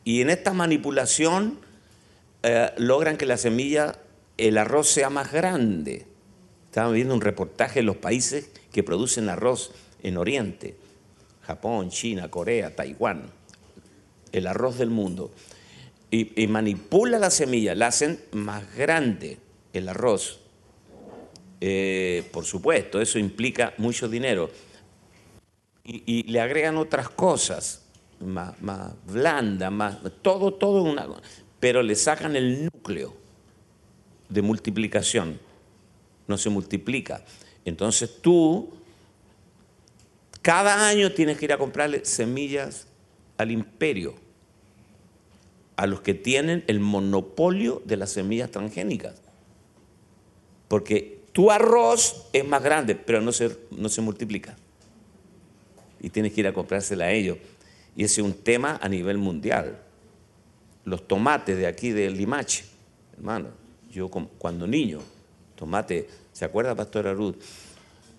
Y 0.04 0.22
en 0.22 0.30
esta 0.30 0.54
manipulación 0.54 1.60
eh, 2.44 2.72
logran 2.78 3.18
que 3.18 3.26
la 3.26 3.38
semilla, 3.38 3.96
el 4.38 4.58
arroz 4.58 4.90
sea 4.90 5.10
más 5.10 5.32
grande. 5.32 6.06
Estaba 6.66 6.92
viendo 6.92 7.14
un 7.14 7.22
reportaje 7.22 7.80
de 7.80 7.84
los 7.84 7.98
países 7.98 8.50
que 8.72 8.84
producen 8.84 9.30
arroz 9.30 9.72
en 10.02 10.18
Oriente, 10.18 10.76
Japón, 11.44 11.90
China, 11.90 12.30
Corea, 12.30 12.76
Taiwán, 12.76 13.30
el 14.32 14.48
arroz 14.48 14.78
del 14.78 14.90
mundo. 14.90 15.32
Y, 16.12 16.46
manipula 16.46 17.18
la 17.18 17.32
semilla, 17.32 17.74
la 17.74 17.88
hacen 17.88 18.20
más 18.34 18.76
grande 18.76 19.40
el 19.74 19.90
arroz. 19.90 20.42
Eh, 21.60 22.24
por 22.32 22.46
supuesto, 22.46 23.02
eso 23.02 23.18
implica 23.18 23.74
mucho 23.78 24.08
dinero. 24.08 24.52
Y, 25.86 26.24
le 26.32 26.40
agregan 26.40 26.78
otras 26.78 27.10
cosas, 27.10 27.86
más, 28.20 28.62
más 28.62 28.94
blanda, 29.06 29.70
más, 29.70 29.98
todo, 30.22 30.54
todo 30.54 30.82
una 30.82 31.06
pero 31.64 31.82
le 31.82 31.96
sacan 31.96 32.36
el 32.36 32.66
núcleo 32.66 33.16
de 34.28 34.42
multiplicación. 34.42 35.40
No 36.28 36.38
se 36.38 36.50
multiplica. 36.50 37.24
Entonces 37.64 38.22
tú, 38.22 38.74
cada 40.42 40.90
año 40.90 41.14
tienes 41.14 41.38
que 41.38 41.46
ir 41.46 41.54
a 41.54 41.58
comprarle 41.58 42.04
semillas 42.04 42.88
al 43.38 43.50
imperio, 43.50 44.16
a 45.78 45.88
los 45.88 46.02
que 46.02 46.14
tienen 46.14 46.66
el 46.68 46.82
monopolio 46.82 47.82
de 47.86 47.96
las 47.96 48.12
semillas 48.12 48.52
transgénicas. 48.52 49.22
Porque 50.68 51.22
tu 51.32 51.50
arroz 51.50 52.28
es 52.34 52.46
más 52.46 52.62
grande, 52.62 52.94
pero 52.94 53.22
no 53.22 53.32
se, 53.32 53.58
no 53.72 53.88
se 53.88 54.02
multiplica. 54.02 54.58
Y 56.04 56.12
tienes 56.12 56.34
que 56.34 56.42
ir 56.42 56.48
a 56.48 56.54
comprársela 56.54 57.06
a 57.06 57.12
ellos. 57.12 57.38
Y 57.96 58.04
ese 58.04 58.22
es 58.22 58.28
un 58.28 58.34
tema 58.34 58.80
a 58.80 58.88
nivel 58.88 59.18
mundial 59.18 59.80
los 60.86 61.08
tomates 61.08 61.58
de 61.58 61.68
aquí 61.68 61.92
del 61.92 62.18
Limache, 62.18 62.66
hermano, 63.18 63.50
yo 63.92 64.10
cuando 64.10 64.68
niño, 64.68 65.00
tomate, 65.56 66.08
¿se 66.32 66.46
acuerda, 66.46 66.76
Pastora 66.76 67.14
Ruth? 67.14 67.36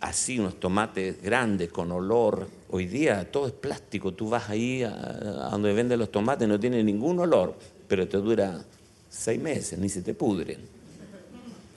Así, 0.01 0.39
unos 0.39 0.61
tomates 0.61 1.21
grandes, 1.23 1.71
con 1.71 1.91
olor. 1.91 2.47
Hoy 2.71 2.87
día 2.87 3.31
todo 3.31 3.47
es 3.47 3.53
plástico, 3.53 4.13
tú 4.13 4.29
vas 4.29 4.51
ahí 4.51 4.83
a, 4.83 5.49
donde 5.51 5.73
venden 5.73 5.99
los 5.99 6.11
tomates, 6.11 6.47
no 6.47 6.61
tiene 6.61 6.83
ningún 6.83 7.19
olor, 7.19 7.55
pero 7.89 8.07
te 8.07 8.19
dura 8.19 8.63
seis 9.09 9.41
meses, 9.41 9.79
ni 9.79 9.89
se 9.89 10.03
te 10.03 10.15
pudren. 10.15 10.59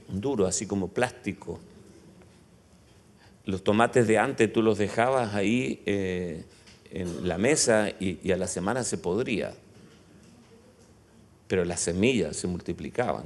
Duro, 0.10 0.46
así 0.46 0.66
como 0.66 0.88
plástico. 0.88 1.60
Los 3.48 3.64
tomates 3.64 4.08
de 4.08 4.18
antes 4.18 4.52
tú 4.52 4.62
los 4.62 4.78
dejabas 4.78 5.34
ahí 5.34 5.82
eh, 5.86 6.44
en 6.92 7.28
la 7.28 7.38
mesa 7.38 7.90
y, 7.98 8.30
a 8.30 8.36
la 8.36 8.46
semana 8.46 8.84
se 8.84 8.98
podría 8.98 9.54
pero 11.48 11.64
las 11.64 11.80
semillas 11.80 12.36
se 12.36 12.46
multiplicaban. 12.46 13.24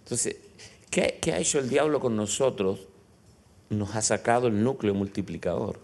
Entonces, 0.00 0.36
¿qué, 0.90 1.18
ha 1.32 1.38
hecho 1.38 1.58
el 1.58 1.70
diablo 1.70 1.98
con 1.98 2.14
nosotros? 2.14 2.80
Nos 3.70 3.96
ha 3.96 4.02
sacado 4.02 4.48
el 4.48 4.62
núcleo 4.62 4.92
multiplicador 4.92 5.80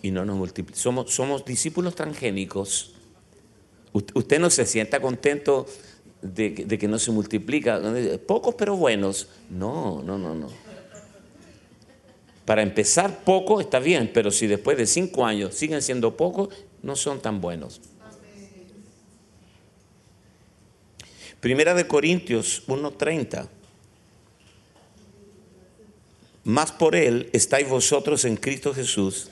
y 0.00 0.10
no 0.10 0.24
nos 0.24 0.38
multiplica. 0.38 0.80
Somos, 0.80 1.12
somos 1.12 1.44
discípulos 1.44 1.94
transgénicos. 1.94 2.94
Usted 3.92 4.40
no 4.40 4.48
se 4.48 4.64
sienta 4.64 5.00
contento 5.00 5.66
de, 6.22 6.48
de, 6.48 6.78
que 6.78 6.88
no 6.88 6.98
se 6.98 7.10
multiplica. 7.10 7.78
Pocos 8.26 8.54
pero 8.54 8.74
buenos. 8.74 9.28
No, 9.50 10.02
no, 10.02 10.16
no, 10.16 10.34
no. 10.34 10.48
Para 12.48 12.62
empezar, 12.62 13.24
poco 13.24 13.60
está 13.60 13.78
bien, 13.78 14.10
pero 14.10 14.30
si 14.30 14.46
después 14.46 14.78
de 14.78 14.86
cinco 14.86 15.26
años 15.26 15.54
siguen 15.54 15.82
siendo 15.82 16.16
pocos, 16.16 16.48
no 16.82 16.96
son 16.96 17.20
tan 17.20 17.42
buenos. 17.42 17.78
Primera 21.40 21.74
de 21.74 21.86
Corintios 21.86 22.62
1:30. 22.66 23.50
Más 26.44 26.72
por 26.72 26.96
él 26.96 27.28
estáis 27.34 27.68
vosotros 27.68 28.24
en 28.24 28.38
Cristo 28.38 28.72
Jesús, 28.72 29.28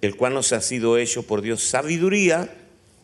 el 0.00 0.16
cual 0.16 0.34
nos 0.34 0.52
ha 0.52 0.60
sido 0.62 0.98
hecho 0.98 1.22
por 1.22 1.42
Dios 1.42 1.62
sabiduría, 1.62 2.52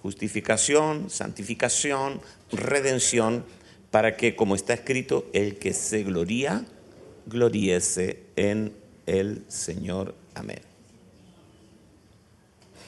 justificación, 0.03 1.11
santificación, 1.11 2.21
redención, 2.51 3.45
para 3.93 4.17
que, 4.17 4.35
como 4.35 4.57
está 4.57 4.75
escrito, 4.75 5.31
el 5.33 5.61
que 5.61 5.75
se 5.75 6.03
gloría, 6.03 6.67
gloriese 7.27 8.25
en 8.35 8.88
el 9.09 9.45
Señor. 9.49 10.15
Amén. 10.35 10.61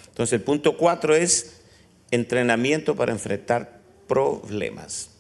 Entonces 0.08 0.34
el 0.34 0.42
punto 0.42 0.76
cuatro 0.76 1.14
es 1.14 1.62
entrenamiento 2.10 2.94
para 2.94 3.12
enfrentar 3.12 3.80
problemas. 4.06 5.10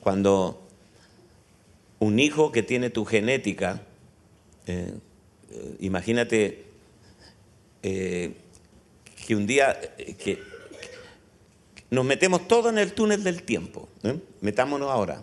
Cuando 0.00 0.66
un 1.98 2.18
hijo 2.18 2.50
que 2.52 2.62
tiene 2.62 2.88
tu 2.88 3.04
genética, 3.04 3.82
eh, 4.66 4.94
eh, 5.50 5.76
imagínate 5.80 6.64
eh, 7.82 8.32
que 9.26 9.36
un 9.36 9.46
día 9.46 9.78
que 10.18 10.42
nos 11.90 12.04
metemos 12.04 12.48
todo 12.48 12.70
en 12.70 12.78
el 12.78 12.94
túnel 12.94 13.22
del 13.22 13.42
tiempo, 13.42 13.88
metámonos 14.40 14.90
ahora, 14.90 15.22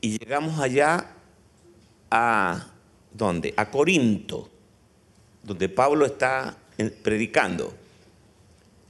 y 0.00 0.18
llegamos 0.18 0.60
allá 0.60 1.17
a, 2.10 2.66
¿dónde? 3.12 3.54
A 3.56 3.70
Corinto, 3.70 4.48
donde 5.42 5.68
Pablo 5.68 6.06
está 6.06 6.56
predicando. 7.02 7.74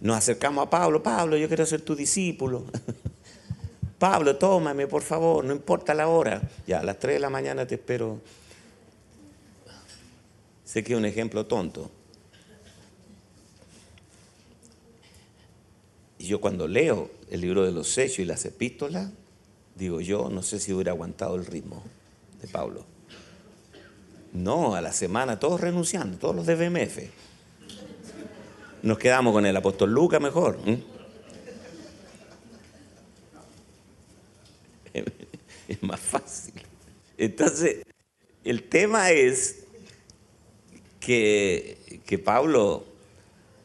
Nos 0.01 0.17
acercamos 0.17 0.67
a 0.67 0.71
Pablo, 0.71 1.03
Pablo, 1.03 1.37
yo 1.37 1.49
quiero 1.49 1.67
ser 1.67 1.81
tu 1.81 1.97
discípulo. 1.97 2.65
Pablo, 3.99 4.37
tómame, 4.37 4.87
por 4.87 5.03
favor, 5.03 5.45
no 5.45 5.53
importa 5.53 5.93
la 5.93 6.09
hora. 6.09 6.41
Ya, 6.67 6.81
a 6.81 6.85
las 6.85 6.99
3 6.99 7.15
de 7.15 7.21
la 7.21 7.31
mañana 7.31 7.67
te 7.67 7.75
espero. 7.75 8.21
Sé 10.65 10.85
que 10.85 10.93
es 10.93 10.99
un 10.99 11.05
ejemplo 11.05 11.47
tonto. 11.47 11.91
Y 16.19 16.27
yo 16.27 16.41
cuando 16.41 16.69
leo 16.69 17.11
el 17.31 17.41
libro 17.41 17.65
de 17.65 17.73
los 17.73 17.97
hechos 17.99 18.21
y 18.21 18.25
las 18.25 18.45
epístolas, 18.45 19.11
digo 19.75 20.01
yo, 20.01 20.29
no 20.31 20.43
sé 20.43 20.61
si 20.61 20.73
hubiera 20.73 20.93
aguantado 20.93 21.37
el 21.37 21.47
ritmo 21.47 21.83
de 22.41 22.49
Pablo. 22.49 22.85
No, 24.33 24.75
a 24.75 24.81
la 24.81 24.93
semana 24.93 25.39
todos 25.39 25.61
renunciando, 25.61 26.19
todos 26.19 26.37
los 26.37 26.47
de 26.47 26.57
BMF. 26.57 26.99
Nos 28.83 28.99
quedamos 28.99 29.33
con 29.33 29.47
el 29.47 29.57
apóstol 29.57 29.91
Lucas 29.91 30.21
mejor. 30.21 30.59
es 35.69 35.83
más 35.83 36.01
fácil. 36.01 36.55
Entonces, 37.17 37.83
el 38.45 38.63
tema 38.65 39.11
es 39.11 39.65
que, 41.01 42.03
que 42.07 42.19
Pablo 42.19 42.85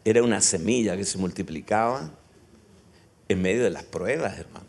era 0.05 0.23
una 0.23 0.41
semilla 0.41 0.97
que 0.97 1.05
se 1.05 1.17
multiplicaba 1.17 2.11
en 3.29 3.41
medio 3.41 3.63
de 3.63 3.69
las 3.69 3.83
pruebas, 3.83 4.37
hermano. 4.37 4.65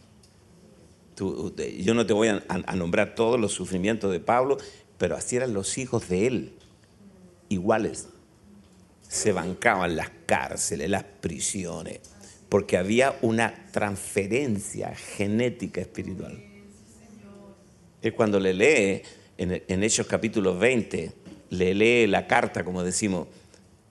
yo 1.79 1.95
no 1.95 2.07
te 2.07 2.13
voy 2.13 2.29
a, 2.29 2.45
a, 2.49 2.77
nombrar 2.77 3.15
todos 3.15 3.41
los 3.41 3.53
sufrimientos 3.53 4.13
de 4.13 4.21
Pablo, 4.21 4.59
pero 5.05 5.19
así 5.19 5.37
eran 5.37 5.53
los 5.53 5.77
hijos 5.77 6.09
de 6.09 6.27
él, 6.27 6.53
iguales. 7.51 8.09
Se 9.07 9.33
bancaban 9.33 9.97
las 9.97 10.09
cárceles, 10.25 10.89
las 10.89 11.05
prisiones, 11.05 12.01
porque 12.49 12.79
había 12.79 13.15
una 13.21 13.67
transferencia 13.71 14.95
genética 14.95 15.83
espiritual. 15.83 16.43
Es 18.01 18.15
cuando 18.15 18.41
le 18.41 18.55
lee 18.55 19.03
en, 19.37 19.83
Hechos 19.83 20.07
capítulo 20.07 20.57
20, 20.57 21.13
le 21.51 21.75
lee 21.75 22.07
la 22.07 22.27
carta, 22.27 22.65
como 22.65 22.83
decimos, 22.83 23.29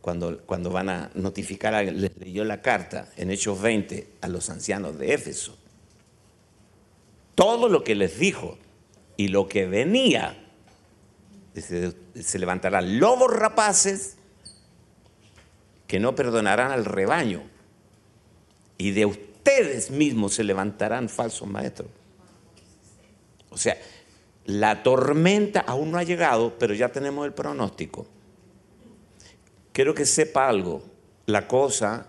cuando, 0.02 0.40
cuando 0.48 0.72
van 0.72 0.90
a 0.90 1.12
notificar, 1.14 1.86
les 1.94 2.18
leyó 2.18 2.44
la 2.44 2.64
carta 2.64 3.12
en 3.18 3.30
Hechos 3.30 3.62
20 3.62 4.08
a 4.22 4.28
los 4.30 4.50
ancianos 4.50 4.98
de 4.98 5.14
Éfeso. 5.14 5.56
Todo 7.36 7.70
lo 7.70 7.84
que 7.84 7.94
les 7.94 8.18
dijo 8.18 8.58
y 9.16 9.28
lo 9.28 9.48
que 9.48 9.68
venía, 9.68 10.40
se, 11.62 12.40
levantarán 12.40 13.00
lobos 13.00 13.32
rapaces 13.32 14.18
que 15.88 16.00
no 16.00 16.16
perdonarán 16.16 16.72
al 16.72 16.86
rebaño 16.86 17.44
y 18.78 18.92
de 18.92 19.06
ustedes 19.06 19.92
mismos 19.92 20.34
se 20.34 20.44
levantarán 20.44 21.10
falsos 21.10 21.48
maestros. 21.48 21.90
O 23.50 23.58
sea, 23.58 23.78
la 24.46 24.82
tormenta 24.82 25.60
aún 25.62 25.92
no 25.92 25.98
ha 25.98 26.04
llegado, 26.04 26.58
pero 26.58 26.74
ya 26.74 26.90
tenemos 26.90 27.26
el 27.26 27.34
pronóstico. 27.34 28.08
Quiero 29.72 29.94
que 29.94 30.06
sepa 30.06 30.48
algo, 30.50 30.84
la 31.26 31.48
cosa 31.48 32.08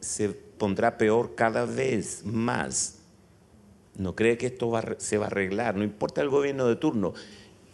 se 0.00 0.28
pondrá 0.30 0.98
peor 0.98 1.34
cada 1.34 1.64
vez 1.64 2.24
más. 2.24 2.98
No 3.96 4.14
cree 4.14 4.38
que 4.38 4.46
esto 4.46 4.72
se 4.98 5.18
va 5.18 5.24
a 5.24 5.28
arreglar, 5.28 5.76
no 5.76 5.84
importa 5.84 6.20
el 6.20 6.28
gobierno 6.28 6.66
de 6.66 6.76
turno, 6.76 7.14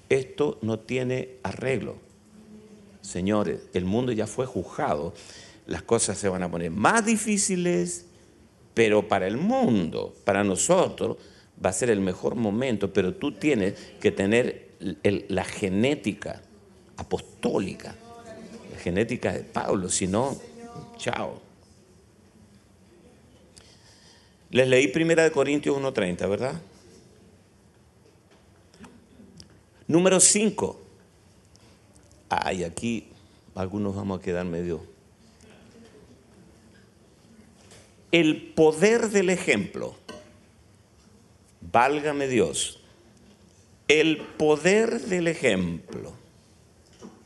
esto 0.09 0.59
no 0.63 0.79
tiene 0.81 1.37
arreglo. 1.43 1.97
Señores, 3.01 3.61
el 3.75 3.85
mundo 3.85 4.13
ya 4.13 4.27
fue 4.27 4.47
juzgado, 4.47 5.15
las 5.67 5.83
cosas 5.83 6.19
se 6.19 6.29
van 6.29 6.43
a 6.43 6.51
poner 6.51 6.71
más 6.71 7.05
difíciles, 7.05 8.07
pero 8.75 9.09
para 9.09 9.27
el 9.27 9.37
mundo, 9.37 10.15
para 10.25 10.45
nosotros, 10.45 11.17
va 11.65 11.71
a 11.71 11.73
ser 11.73 11.91
el 11.91 12.01
mejor 12.01 12.35
momento, 12.35 12.93
pero 12.93 13.15
tú 13.15 13.33
tienes 13.33 13.75
que 14.01 14.11
tener 14.11 14.69
la 15.29 15.45
genética 15.45 16.43
apostólica 16.97 17.95
genética 18.79 19.33
de 19.33 19.41
Pablo, 19.41 19.89
si 19.89 20.07
no, 20.07 20.37
chao. 20.97 21.41
Les 24.51 24.67
leí 24.67 24.89
primera 24.89 25.25
de 25.25 25.31
Corintios 25.31 25.77
1.30, 25.77 26.29
¿verdad? 26.29 26.55
Número 29.89 30.21
5. 30.21 30.81
Ay, 32.29 32.63
aquí 32.63 33.09
algunos 33.55 33.97
vamos 33.97 34.21
a 34.21 34.23
quedar 34.23 34.45
medio. 34.45 34.85
El 38.13 38.53
poder 38.53 39.09
del 39.09 39.31
ejemplo. 39.31 39.97
Válgame 41.61 42.29
Dios. 42.29 42.81
El 43.89 44.19
poder 44.19 45.01
del 45.01 45.27
ejemplo. 45.27 46.13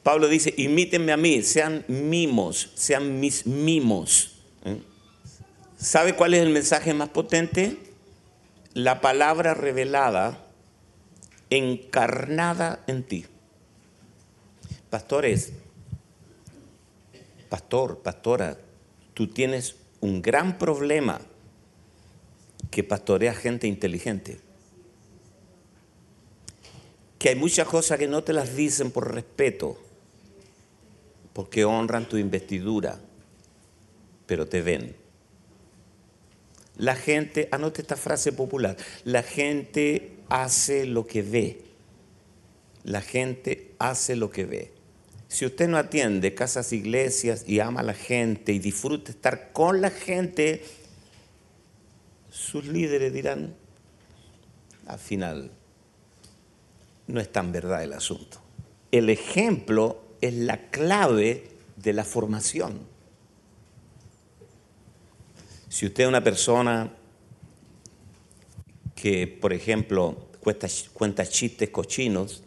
Pablo 0.03 0.29
dice, 0.29 0.55
imítenme 0.57 1.13
a 1.13 1.17
mí, 1.17 1.43
sean 1.43 1.85
mimos, 1.89 2.71
sean 2.75 3.21
mis 3.21 3.47
mimos. 3.47 4.37
¿eh? 4.65 4.81
¿Sabe 5.77 6.15
cuál 6.15 6.35
es 6.35 6.43
el 6.43 6.51
mensaje 6.51 6.93
más 6.95 7.09
potente? 7.09 7.77
La 8.75 9.01
palabra 9.01 9.55
revelada, 9.55 10.42
encarnada 11.57 12.83
en 12.87 13.03
ti. 13.05 13.27
Pastores, 14.91 15.53
pastor, 17.49 17.99
pastora, 18.03 18.59
tú 19.15 19.29
tienes 19.29 19.77
un 20.01 20.23
gran 20.23 20.59
problema 20.59 21.21
que 22.71 22.83
pastorea 22.83 23.35
gente 23.35 23.67
inteligente. 23.67 24.41
Que 27.19 27.31
hay 27.31 27.37
muchas 27.37 27.69
cosas 27.69 27.99
que 27.99 28.09
no 28.09 28.25
te 28.25 28.33
las 28.33 28.57
dicen 28.57 28.91
por 28.91 29.15
respeto 29.15 29.79
porque 31.33 31.65
honran 31.65 32.09
tu 32.09 32.17
investidura, 32.17 32.99
pero 34.27 34.47
te 34.47 34.63
ven. 34.63 34.95
La 36.77 36.97
gente, 36.97 37.49
anote 37.51 37.83
esta 37.83 37.97
frase 37.97 38.33
popular, 38.33 38.77
la 39.05 39.23
gente 39.23 40.17
hace 40.33 40.87
lo 40.87 41.07
que 41.07 41.21
ve. 41.21 41.61
La 42.85 43.03
gente 43.03 43.75
hace 43.79 44.17
lo 44.17 44.31
que 44.31 44.47
ve. 44.47 44.73
Si 45.29 45.45
usted 45.45 45.69
no 45.69 45.77
atiende 45.77 46.35
casas, 46.35 46.73
iglesias 46.73 47.45
y 47.47 47.61
ama 47.61 47.81
a 47.81 47.85
la 47.85 47.95
gente 47.95 48.53
y 48.53 48.59
disfruta 48.59 49.11
estar 49.11 49.53
con 49.53 49.83
la 49.83 49.91
gente, 49.91 50.65
sus 52.31 52.65
líderes 52.65 53.13
dirán, 53.13 53.55
al 54.87 54.99
final, 54.99 55.51
no 57.09 57.21
es 57.21 57.31
tan 57.31 57.53
verdad 57.53 57.85
el 57.85 57.93
asunto. 57.93 58.41
El 58.91 59.11
ejemplo 59.11 60.03
es 60.23 60.33
la 60.33 60.71
clave 60.71 61.45
de 61.77 61.93
la 61.93 62.05
formación. 62.05 62.81
Si 65.69 65.85
usted 65.85 66.05
es 66.05 66.09
una 66.09 66.25
persona 66.25 66.91
que, 69.03 69.27
por 69.27 69.53
ejemplo, 69.53 70.17
cuenta, 70.41 71.27
chistes 71.27 71.71
cochinos, 71.71 72.45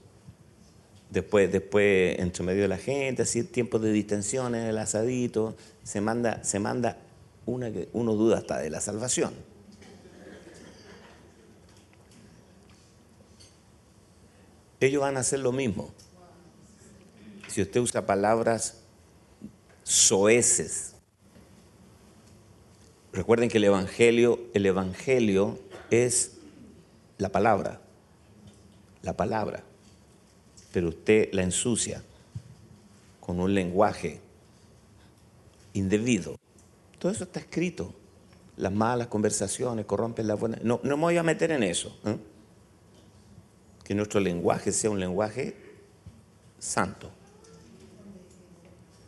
después, 1.09 1.51
después, 1.51 2.17
entre 2.17 2.45
medio 2.45 2.61
de 2.61 2.69
la 2.69 2.77
gente, 2.77 3.23
así 3.23 3.43
tiempo 3.43 3.77
de 3.77 3.91
distensión 3.91 4.55
el 4.55 4.77
asadito, 4.77 5.57
se 5.83 5.99
manda, 5.99 6.41
se 6.45 6.59
manda 6.59 6.97
una 7.45 7.73
que 7.73 7.89
uno 7.91 8.13
duda 8.13 8.37
hasta 8.37 8.59
de 8.59 8.69
la 8.69 8.79
salvación. 8.79 9.33
Ellos 14.79 15.01
van 15.01 15.17
a 15.17 15.19
hacer 15.19 15.39
lo 15.39 15.51
mismo 15.51 15.91
si 17.49 17.61
usted 17.61 17.81
usa 17.81 18.05
palabras 18.05 18.77
soeces, 19.83 20.95
recuerden 23.11 23.49
que 23.49 23.57
el 23.57 23.65
evangelio, 23.65 24.39
el 24.53 24.65
evangelio 24.65 25.59
es 25.91 26.34
la 27.17 27.29
palabra, 27.29 27.81
la 29.01 29.15
palabra, 29.15 29.63
pero 30.71 30.89
usted 30.89 31.29
la 31.33 31.43
ensucia 31.43 32.03
con 33.19 33.39
un 33.39 33.53
lenguaje 33.53 34.19
indebido. 35.73 36.37
Todo 36.99 37.11
eso 37.11 37.23
está 37.23 37.39
escrito. 37.39 37.93
Las 38.57 38.71
malas 38.71 39.07
conversaciones 39.07 39.85
corrompen 39.85 40.27
las 40.27 40.39
buenas. 40.39 40.63
No, 40.63 40.79
no 40.83 40.97
me 40.97 41.03
voy 41.03 41.17
a 41.17 41.23
meter 41.23 41.51
en 41.51 41.63
eso. 41.63 41.97
¿eh? 42.05 42.17
Que 43.83 43.93
nuestro 43.93 44.19
lenguaje 44.19 44.71
sea 44.71 44.89
un 44.89 44.99
lenguaje 44.99 45.55
santo 46.57 47.11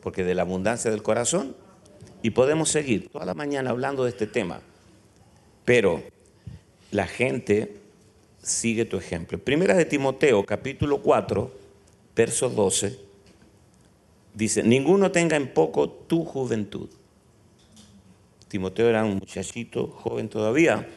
porque 0.08 0.24
de 0.24 0.36
la 0.36 0.44
abundancia 0.44 0.90
del 0.90 1.04
corazón, 1.04 1.54
y 2.22 2.30
podemos 2.30 2.70
seguir 2.70 3.10
toda 3.10 3.26
la 3.26 3.34
mañana 3.34 3.72
hablando 3.72 4.06
de 4.06 4.12
este 4.12 4.26
tema, 4.26 4.62
pero 5.66 6.02
la 6.92 7.08
gente 7.08 7.82
sigue 8.48 8.86
tu 8.86 8.98
ejemplo. 8.98 9.38
Primera 9.38 9.74
de 9.76 9.86
Timoteo, 9.86 10.46
capítulo 10.46 11.02
4, 11.02 11.52
verso 12.16 12.50
12, 12.50 13.00
dice, 14.34 14.64
ninguno 14.64 15.12
tenga 15.12 15.36
en 15.36 15.54
poco 15.54 15.90
tu 15.90 16.24
juventud. 16.24 16.90
Timoteo 18.48 18.88
era 18.88 19.04
un 19.04 19.16
muchachito 19.16 19.88
joven 19.88 20.30
todavía, 20.30 20.88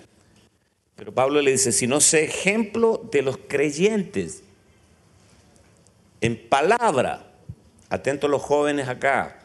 pero 0.97 1.13
Pablo 1.13 1.43
le 1.43 1.53
dice, 1.53 1.73
si 1.73 1.87
no 1.87 2.01
sé 2.01 2.25
ejemplo 2.25 3.03
de 3.11 3.23
los 3.23 3.37
creyentes 3.37 4.43
en 6.21 6.49
palabra, 6.49 7.31
Atentos 7.91 8.31
los 8.31 8.41
jóvenes 8.41 8.89
acá. 8.89 9.37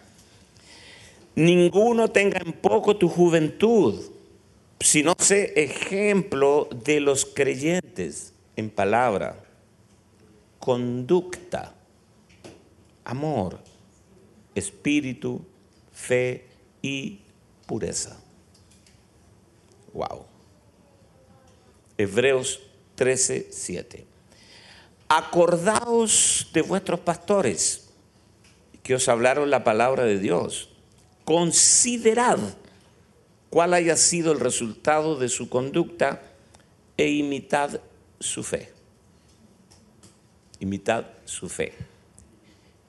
Ninguno 1.33 2.09
tenga 2.09 2.39
en 2.45 2.53
poco 2.53 2.95
tu 2.95 3.09
juventud, 3.09 3.99
sino 4.85 5.15
sé 5.17 5.51
ejemplo 5.55 6.69
de 6.71 6.99
los 6.99 7.25
creyentes 7.25 8.33
en 8.55 8.69
palabra, 8.69 9.43
conducta, 10.59 11.73
amor, 13.03 13.59
espíritu, 14.53 15.43
fe 15.91 16.45
y 16.83 17.21
pureza. 17.65 18.21
Wow. 19.91 20.27
Hebreos 21.97 22.61
13, 22.93 23.47
7. 23.49 24.05
acordaos 25.07 26.51
de 26.53 26.61
vuestros 26.61 26.99
pastores 26.99 27.89
que 28.83 28.93
os 28.93 29.09
hablaron 29.09 29.49
la 29.49 29.63
palabra 29.63 30.03
de 30.03 30.19
Dios. 30.19 30.69
Considerad 31.23 32.37
cuál 33.55 33.73
haya 33.73 33.95
sido 33.95 34.33
el 34.33 34.41
resultado 34.41 35.15
de 35.15 35.29
su 35.29 35.47
conducta 35.47 36.21
e 36.97 37.07
imitad 37.07 37.79
su 38.19 38.43
fe. 38.43 38.73
Imitad 40.59 41.05
su 41.23 41.47
fe. 41.47 41.71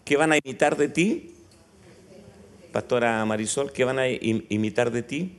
¿Qué 0.04 0.16
van 0.16 0.32
a 0.32 0.38
imitar 0.38 0.76
de 0.76 0.88
ti? 0.88 1.36
Pastora 2.72 3.24
Marisol, 3.24 3.70
¿qué 3.70 3.84
van 3.84 4.00
a 4.00 4.08
imitar 4.08 4.90
de 4.90 5.04
ti? 5.04 5.38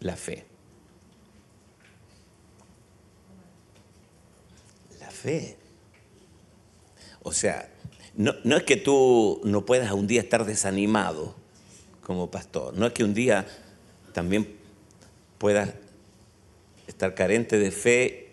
La 0.00 0.16
fe. 0.16 0.46
La 4.98 5.10
fe. 5.10 5.58
O 7.22 7.32
sea, 7.32 7.68
no, 8.14 8.32
no, 8.44 8.56
es 8.56 8.62
que 8.62 8.78
tú 8.78 9.42
no 9.44 9.66
puedas 9.66 9.92
un 9.92 10.06
día 10.06 10.22
estar 10.22 10.46
desanimado 10.46 11.41
como 12.02 12.30
pastor, 12.30 12.76
no 12.76 12.86
es 12.86 12.92
que 12.92 13.04
un 13.04 13.14
día 13.14 13.46
también 14.12 14.56
puedas 15.38 15.70
estar 16.86 17.14
carente 17.14 17.58
de 17.58 17.70
fe 17.70 18.28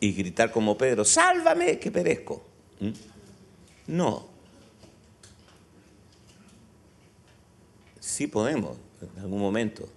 y 0.00 0.12
gritar 0.12 0.50
como 0.50 0.78
Pedro, 0.78 1.04
sálvame 1.04 1.78
que 1.78 1.90
perezco. 1.90 2.42
¿Mm? 2.80 2.90
No. 3.88 4.28
Sí 7.98 8.26
podemos, 8.26 8.78
en 9.02 9.22
algún 9.22 9.40
momento, 9.40 9.88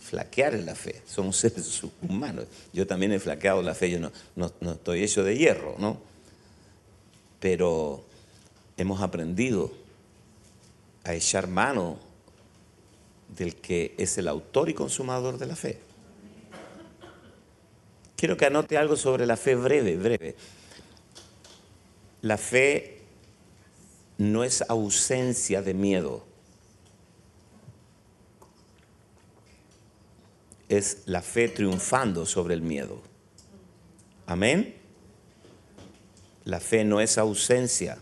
flaquear 0.00 0.54
en 0.54 0.64
la 0.64 0.74
fe. 0.74 1.02
Somos 1.06 1.36
seres 1.38 1.82
humanos. 2.02 2.46
Yo 2.72 2.86
también 2.86 3.12
he 3.12 3.18
flaqueado 3.18 3.62
la 3.62 3.74
fe, 3.74 3.90
yo 3.90 3.98
no, 4.00 4.10
no 4.34 4.72
estoy 4.72 5.02
hecho 5.02 5.22
de 5.22 5.36
hierro, 5.36 5.76
¿no? 5.78 5.98
Pero 7.40 8.04
hemos 8.76 9.02
aprendido 9.02 9.70
a 11.06 11.14
echar 11.14 11.46
mano 11.46 11.98
del 13.28 13.54
que 13.56 13.94
es 13.96 14.18
el 14.18 14.26
autor 14.26 14.68
y 14.68 14.74
consumador 14.74 15.38
de 15.38 15.46
la 15.46 15.54
fe. 15.54 15.78
Quiero 18.16 18.36
que 18.36 18.46
anote 18.46 18.76
algo 18.76 18.96
sobre 18.96 19.24
la 19.24 19.36
fe 19.36 19.54
breve, 19.54 19.96
breve. 19.96 20.34
La 22.22 22.36
fe 22.36 23.02
no 24.18 24.42
es 24.42 24.62
ausencia 24.68 25.62
de 25.62 25.74
miedo. 25.74 26.24
Es 30.68 31.02
la 31.06 31.22
fe 31.22 31.48
triunfando 31.48 32.26
sobre 32.26 32.54
el 32.54 32.62
miedo. 32.62 33.00
Amén. 34.26 34.74
La 36.44 36.58
fe 36.58 36.84
no 36.84 37.00
es 37.00 37.16
ausencia 37.16 37.98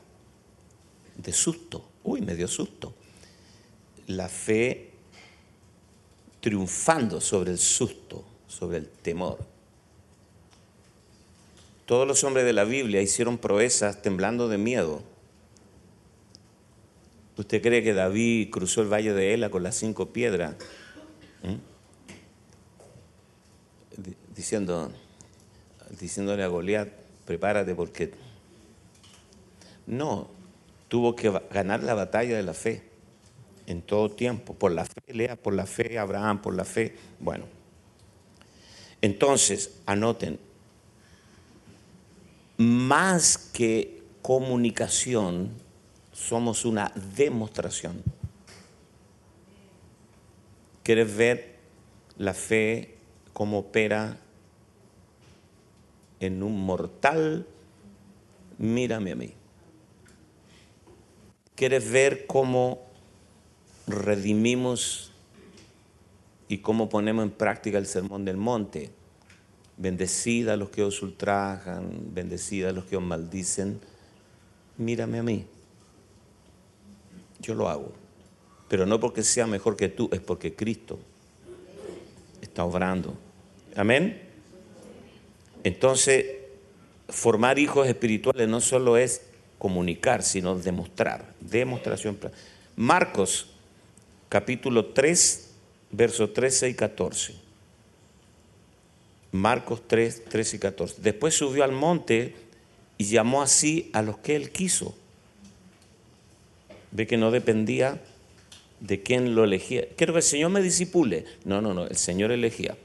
de 1.17 1.33
susto. 1.35 1.91
Uy, 2.05 2.21
me 2.21 2.35
dio 2.35 2.47
susto. 2.47 2.95
La 4.07 4.29
fe 4.29 4.91
triunfando 6.41 7.21
sobre 7.21 7.53
el 7.53 7.59
susto, 7.59 8.25
sobre 8.47 8.77
el 8.79 8.89
temor. 8.89 9.39
Todos 11.87 12.07
los 12.07 12.23
hombres 12.25 12.45
de 12.45 12.53
la 12.53 12.65
Biblia 12.65 13.03
hicieron 13.03 13.39
proezas 13.39 14.03
temblando 14.03 14.49
de 14.49 14.59
miedo. 14.59 15.03
¿Usted 17.37 17.61
cree 17.63 17.83
que 17.83 17.95
David 17.95 18.51
cruzó 18.51 18.83
el 18.83 18.93
valle 18.93 19.13
de 19.13 19.35
Ela 19.35 19.51
con 19.51 19.63
las 19.63 19.75
cinco 19.75 20.13
piedras? 20.13 20.55
¿Mm? 21.43 21.57
Diciendo, 24.35 24.93
diciéndole 25.99 26.43
a 26.43 26.49
Goliat, 26.49 26.89
prepárate 27.25 27.75
porque... 27.75 28.13
No, 29.87 30.31
tuvo 30.89 31.17
que 31.17 31.31
ganar 31.51 31.83
la 31.83 31.95
batalla 31.95 32.37
de 32.37 32.43
la 32.43 32.55
fe 32.55 32.83
en 33.67 33.83
todo 33.83 34.11
tiempo, 34.11 34.55
por 34.55 34.73
la 34.73 34.85
fe, 34.85 35.01
lea 35.13 35.37
por 35.37 35.55
la 35.55 35.67
fe, 35.67 35.99
Abraham 35.99 36.43
por 36.43 36.55
la 36.55 36.65
fe. 36.65 36.95
Bueno, 37.19 37.47
entonces, 39.01 39.81
anoten, 39.87 40.39
más 42.57 43.37
que 43.39 44.03
comunicación, 44.23 45.51
somos 46.13 46.65
una 46.65 46.93
demostración. 47.17 48.03
¿Quieres 50.83 51.17
ver 51.17 51.57
la 52.19 52.35
fe 52.35 52.97
cómo 53.33 53.59
opera 53.59 54.19
en 56.21 56.43
un 56.43 56.65
mortal? 56.65 57.47
Mírame 58.59 59.13
a 59.13 59.17
mí. 59.17 59.35
¿Quieres 61.55 61.89
ver 61.91 62.27
cómo 62.27 62.83
redimimos 63.87 65.13
y 66.49 66.59
cómo 66.59 66.89
ponemos 66.89 67.25
en 67.25 67.31
práctica 67.31 67.79
el 67.79 67.87
sermón 67.87 68.25
del 68.25 68.37
monte? 68.37 68.91
Bendecida 69.77 70.55
a 70.55 70.57
los 70.57 70.71
que 70.71 70.83
os 70.83 71.01
ultrajan, 71.03 72.13
bendecida 72.13 72.71
a 72.71 72.73
los 72.73 72.87
que 72.87 72.97
os 72.97 73.03
maldicen. 73.03 73.81
Mírame 74.79 75.21
a 75.21 75.23
mí. 75.23 75.47
Yo 77.39 77.55
lo 77.55 77.69
hago. 77.69 77.93
Pero 78.69 78.85
no 78.85 78.99
porque 78.99 79.23
sea 79.23 79.47
mejor 79.47 79.77
que 79.77 79.89
tú, 79.89 80.09
es 80.13 80.21
porque 80.21 80.57
Cristo 80.57 80.99
está 82.41 82.65
obrando. 82.65 83.15
Amén. 83.77 84.23
Entonces, 85.63 86.27
formar 87.09 87.61
hijos 87.61 87.87
espirituales 87.87 88.49
no 88.49 88.61
solo 88.61 88.97
es 88.97 89.23
comunicar, 89.65 90.23
sino 90.23 90.59
demostrar. 90.59 91.25
Demostración. 91.41 92.19
Marcos, 92.77 93.47
capítulo 94.29 94.85
3, 94.93 95.53
versos 95.91 96.35
13 96.35 96.69
y 96.69 96.75
14. 96.75 97.35
Marcos 99.33 99.81
3, 99.87 100.27
13 100.27 100.57
y 100.57 100.59
14. 100.59 100.97
Después 101.01 101.33
subió 101.33 101.65
al 101.65 101.73
monte 101.73 102.35
y 102.99 103.05
llamó 103.05 103.41
así 103.41 103.89
a 103.95 104.03
los 104.03 104.19
que 104.19 104.37
él 104.37 104.51
quiso. 104.51 104.95
Ve 106.91 107.07
que 107.07 107.17
no 107.17 107.31
dependía 107.31 108.03
de 108.81 109.03
quién 109.03 109.35
lo 109.35 109.45
elegía. 109.45 109.89
Quiero 109.97 110.13
que 110.13 110.19
el 110.19 110.25
Señor 110.25 110.51
me 110.51 110.61
disipule. 110.61 111.25
No, 111.47 111.63
no, 111.63 111.73
no, 111.73 111.87
el 111.87 111.97
Señor 111.97 112.33
elegía. 112.33 112.77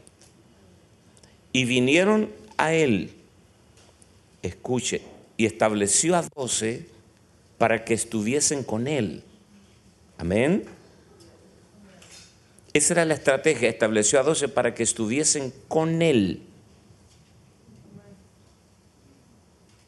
Y 1.51 1.65
vinieron 1.65 2.29
a 2.55 2.71
él, 2.71 3.11
escuche, 4.41 5.01
y 5.39 5.45
estableció 5.45 6.17
a 6.17 6.25
doce 6.35 6.85
para 7.57 7.85
que 7.85 7.93
estuviesen 7.93 8.61
con 8.61 8.89
él. 8.89 9.23
Amén. 10.17 10.65
Esa 12.73 12.95
era 12.95 13.05
la 13.05 13.13
estrategia, 13.13 13.69
estableció 13.69 14.19
a 14.19 14.23
doce 14.23 14.49
para 14.49 14.75
que 14.75 14.83
estuviesen 14.83 15.53
con 15.69 16.01
él. 16.01 16.43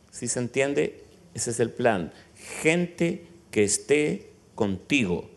¿Sí 0.10 0.30
se 0.30 0.40
entiende? 0.40 1.04
Ese 1.34 1.52
es 1.52 1.60
el 1.60 1.70
plan. 1.70 2.14
Gente 2.62 3.26
que 3.52 3.66
esté 3.66 4.30
contigo 4.56 5.30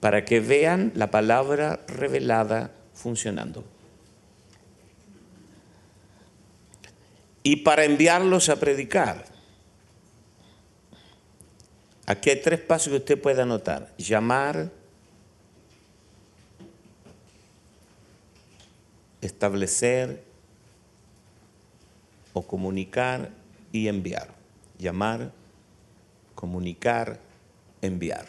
para 0.00 0.24
que 0.24 0.40
vean 0.40 0.90
la 0.96 1.12
palabra 1.12 1.84
revelada 1.86 2.72
funcionando. 2.94 3.62
Y 7.46 7.56
para 7.56 7.84
enviarlos 7.84 8.48
a 8.48 8.56
predicar. 8.56 9.26
Aquí 12.06 12.30
hay 12.30 12.40
tres 12.40 12.58
pasos 12.58 12.88
que 12.88 12.96
usted 12.96 13.20
puede 13.20 13.42
anotar. 13.42 13.94
Llamar, 13.98 14.70
establecer 19.20 20.24
o 22.32 22.42
comunicar 22.42 23.30
y 23.72 23.88
enviar. 23.88 24.34
Llamar, 24.78 25.30
comunicar, 26.34 27.20
enviar. 27.82 28.24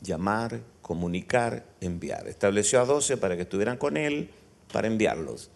Llamar, 0.00 0.60
comunicar, 0.82 1.64
enviar. 1.80 2.28
Estableció 2.28 2.80
a 2.80 2.84
doce 2.84 3.16
para 3.16 3.34
que 3.34 3.42
estuvieran 3.42 3.76
con 3.76 3.96
él, 3.96 4.30
para 4.72 4.86
enviarlos. 4.86 5.50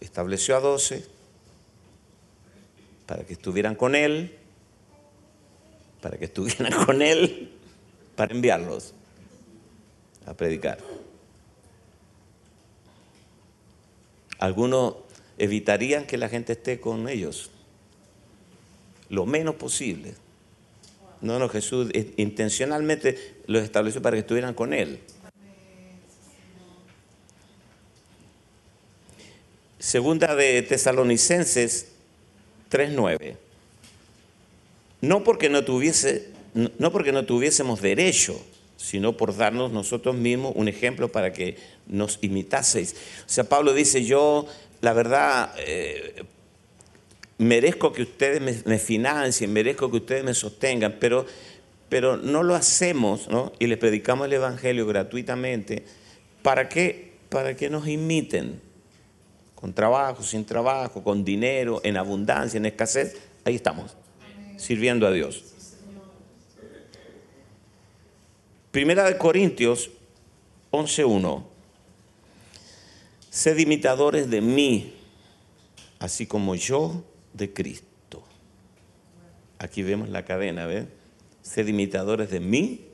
Estableció 0.00 0.54
a 0.54 0.60
doce 0.60 1.15
para 3.06 3.24
que 3.24 3.34
estuvieran 3.34 3.74
con 3.74 3.94
él, 3.94 4.36
para 6.00 6.18
que 6.18 6.26
estuvieran 6.26 6.72
con 6.86 7.02
él, 7.02 7.52
para 8.14 8.34
enviarlos 8.34 8.94
a 10.26 10.34
predicar. 10.34 10.78
Algunos 14.38 14.96
evitarían 15.38 16.06
que 16.06 16.18
la 16.18 16.28
gente 16.28 16.52
esté 16.52 16.80
con 16.80 17.08
ellos 17.08 17.50
lo 19.08 19.26
menos 19.26 19.54
posible. 19.54 20.14
No, 21.20 21.38
no, 21.38 21.48
Jesús 21.48 21.90
intencionalmente 22.16 23.36
los 23.46 23.62
estableció 23.62 24.02
para 24.02 24.16
que 24.16 24.20
estuvieran 24.20 24.54
con 24.54 24.72
Él. 24.72 25.00
Segunda 29.78 30.34
de 30.34 30.62
Tesalonicenses 30.62 31.92
3.9. 32.70 33.36
No 35.00 35.22
porque 35.22 35.48
no, 35.48 36.92
porque 36.92 37.12
no 37.12 37.24
tuviésemos 37.24 37.80
derecho, 37.80 38.40
sino 38.76 39.16
por 39.16 39.36
darnos 39.36 39.72
nosotros 39.72 40.16
mismos 40.16 40.52
un 40.54 40.68
ejemplo 40.68 41.08
para 41.08 41.32
que 41.32 41.56
nos 41.86 42.18
imitaseis. 42.22 42.94
O 43.20 43.28
sea, 43.28 43.44
Pablo 43.44 43.74
dice, 43.74 44.04
yo, 44.04 44.46
la 44.80 44.92
verdad, 44.92 45.54
eh, 45.58 46.24
merezco 47.38 47.92
que 47.92 48.02
ustedes 48.02 48.40
me, 48.40 48.54
me, 48.64 48.78
financien, 48.78 49.52
merezco 49.52 49.90
que 49.90 49.98
ustedes 49.98 50.24
me 50.24 50.34
sostengan, 50.34 50.96
pero, 50.98 51.26
pero 51.88 52.16
no 52.16 52.42
lo 52.42 52.54
hacemos, 52.54 53.28
¿no? 53.28 53.52
Y 53.58 53.66
les 53.66 53.78
predicamos 53.78 54.26
el 54.26 54.32
Evangelio 54.32 54.86
gratuitamente. 54.86 55.84
¿Para 56.42 56.68
qué? 56.68 57.12
Para 57.28 57.54
que 57.54 57.68
nos 57.68 57.86
imiten. 57.86 58.65
Con 59.66 59.74
trabajo, 59.74 60.22
sin 60.22 60.44
trabajo, 60.44 61.02
con 61.02 61.24
dinero, 61.24 61.80
en 61.82 61.96
abundancia, 61.96 62.56
en 62.56 62.66
escasez. 62.66 63.16
Ahí 63.44 63.56
estamos, 63.56 63.96
sirviendo 64.56 65.08
a 65.08 65.10
Dios. 65.10 65.42
Primera 68.70 69.02
de 69.02 69.18
Corintios 69.18 69.90
11.1. 70.70 71.42
Sed 73.28 73.58
imitadores 73.58 74.30
de 74.30 74.40
mí, 74.40 74.94
así 75.98 76.28
como 76.28 76.54
yo 76.54 77.02
de 77.32 77.52
Cristo. 77.52 78.22
Aquí 79.58 79.82
vemos 79.82 80.10
la 80.10 80.24
cadena, 80.24 80.66
¿ves? 80.66 80.86
Sed 81.42 81.66
imitadores 81.66 82.30
de 82.30 82.38
mí, 82.38 82.86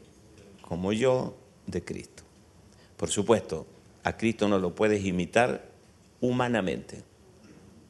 como 0.62 0.94
yo 0.94 1.36
de 1.66 1.84
Cristo. 1.84 2.22
Por 2.96 3.10
supuesto, 3.10 3.66
a 4.04 4.16
Cristo 4.16 4.48
no 4.48 4.58
lo 4.58 4.74
puedes 4.74 5.04
imitar 5.04 5.70
humanamente. 6.22 7.02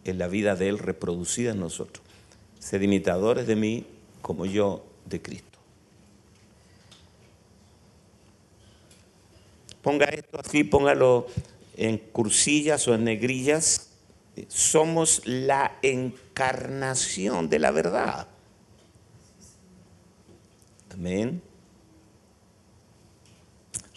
Es 0.03 0.17
la 0.17 0.27
vida 0.27 0.57
de 0.57 0.69
Él 0.69 0.81
reproducida 0.81 1.53
en 1.53 1.61
nosotros. 1.61 2.05
Sed 2.59 2.83
imitadores 2.83 3.47
de 3.47 3.55
mí, 3.55 3.87
como 4.21 4.47
yo 4.47 4.85
de 5.05 5.23
Cristo. 5.23 5.59
Ponga 9.83 10.07
esto 10.07 10.41
así, 10.41 10.65
póngalo 10.65 11.27
en 11.77 11.99
cursillas 11.99 12.87
o 12.89 12.95
en 12.95 13.05
negrillas. 13.05 13.91
Somos 14.49 15.23
la 15.27 15.79
encarnación 15.83 17.49
de 17.49 17.59
la 17.59 17.71
verdad. 17.71 18.29
Amén. 20.93 21.43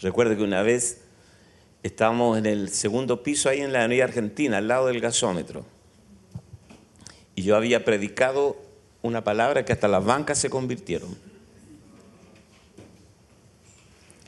Recuerde 0.00 0.36
que 0.36 0.42
una 0.42 0.62
vez 0.62 1.05
estábamos 1.82 2.38
en 2.38 2.46
el 2.46 2.68
segundo 2.70 3.22
piso 3.22 3.48
ahí 3.48 3.60
en 3.60 3.72
la 3.72 3.80
Avenida 3.80 4.04
Argentina, 4.04 4.58
al 4.58 4.68
lado 4.68 4.86
del 4.86 5.00
gasómetro. 5.00 5.64
Y 7.34 7.42
yo 7.42 7.56
había 7.56 7.84
predicado 7.84 8.56
una 9.02 9.22
palabra 9.22 9.64
que 9.64 9.72
hasta 9.72 9.88
las 9.88 10.04
bancas 10.04 10.38
se 10.38 10.50
convirtieron. 10.50 11.16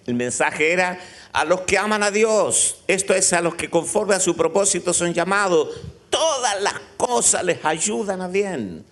El 0.06 0.14
mensaje 0.14 0.72
era 0.72 0.98
a 1.32 1.44
los 1.44 1.62
que 1.62 1.76
aman 1.76 2.02
a 2.02 2.10
Dios, 2.10 2.82
esto 2.86 3.14
es 3.14 3.32
a 3.32 3.42
los 3.42 3.54
que 3.54 3.68
conforme 3.68 4.14
a 4.14 4.20
su 4.20 4.34
propósito 4.34 4.94
son 4.94 5.12
llamados, 5.12 5.68
todas 6.08 6.62
las 6.62 6.74
cosas 6.96 7.44
les 7.44 7.62
ayudan 7.64 8.22
a 8.22 8.28
bien. 8.28 8.84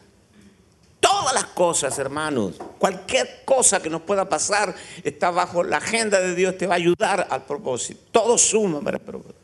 Todas 1.06 1.34
las 1.34 1.44
cosas, 1.44 1.96
hermanos, 2.00 2.56
cualquier 2.80 3.44
cosa 3.44 3.80
que 3.80 3.88
nos 3.88 4.02
pueda 4.02 4.28
pasar 4.28 4.74
está 5.04 5.30
bajo 5.30 5.62
la 5.62 5.76
agenda 5.76 6.18
de 6.18 6.34
Dios, 6.34 6.58
te 6.58 6.66
va 6.66 6.74
a 6.74 6.78
ayudar 6.78 7.28
al 7.30 7.44
propósito. 7.44 8.00
Todo 8.10 8.36
suma 8.36 8.80
para 8.80 8.96
el 8.96 9.04
propósito. 9.04 9.38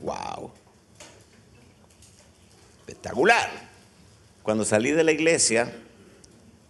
¡Wow! 0.00 0.50
Espectacular. 2.80 3.48
Cuando 4.42 4.64
salí 4.64 4.90
de 4.90 5.04
la 5.04 5.12
iglesia, 5.12 5.72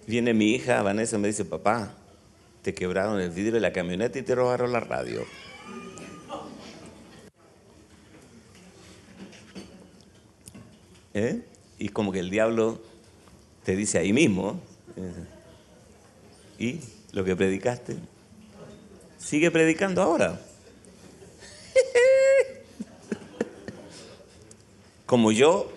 viene 0.06 0.34
mi 0.34 0.50
hija 0.50 0.82
Vanessa 0.82 1.16
y 1.16 1.20
me 1.20 1.28
dice, 1.28 1.46
papá, 1.46 1.94
te 2.60 2.74
quebraron 2.74 3.18
el 3.18 3.30
vidrio 3.30 3.52
de 3.52 3.60
la 3.60 3.72
camioneta 3.72 4.18
y 4.18 4.22
te 4.22 4.34
robaron 4.34 4.70
la 4.70 4.80
radio. 4.80 5.24
¿Eh? 11.14 11.42
Y 11.78 11.88
como 11.88 12.12
que 12.12 12.18
el 12.18 12.28
diablo 12.28 12.82
te 13.66 13.74
dice 13.74 13.98
ahí 13.98 14.12
mismo, 14.12 14.60
¿eh? 14.96 15.12
¿y 16.56 16.80
lo 17.10 17.24
que 17.24 17.34
predicaste? 17.34 17.96
Sigue 19.18 19.50
predicando 19.50 20.02
ahora. 20.02 20.40
Como 25.06 25.32
yo 25.32 25.68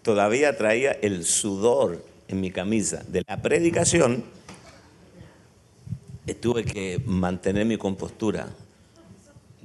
todavía 0.00 0.56
traía 0.56 0.92
el 0.92 1.26
sudor 1.26 2.02
en 2.28 2.40
mi 2.40 2.50
camisa 2.50 3.04
de 3.06 3.22
la 3.28 3.42
predicación, 3.42 4.24
tuve 6.40 6.64
que 6.64 7.02
mantener 7.04 7.66
mi 7.66 7.76
compostura 7.76 8.48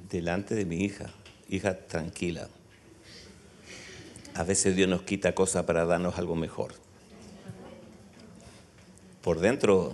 delante 0.10 0.54
de 0.54 0.66
mi 0.66 0.84
hija, 0.84 1.14
hija 1.48 1.78
tranquila. 1.78 2.50
A 4.34 4.44
veces 4.44 4.76
Dios 4.76 4.90
nos 4.90 5.04
quita 5.04 5.34
cosas 5.34 5.64
para 5.64 5.86
darnos 5.86 6.18
algo 6.18 6.36
mejor. 6.36 6.83
Por 9.24 9.40
dentro 9.40 9.94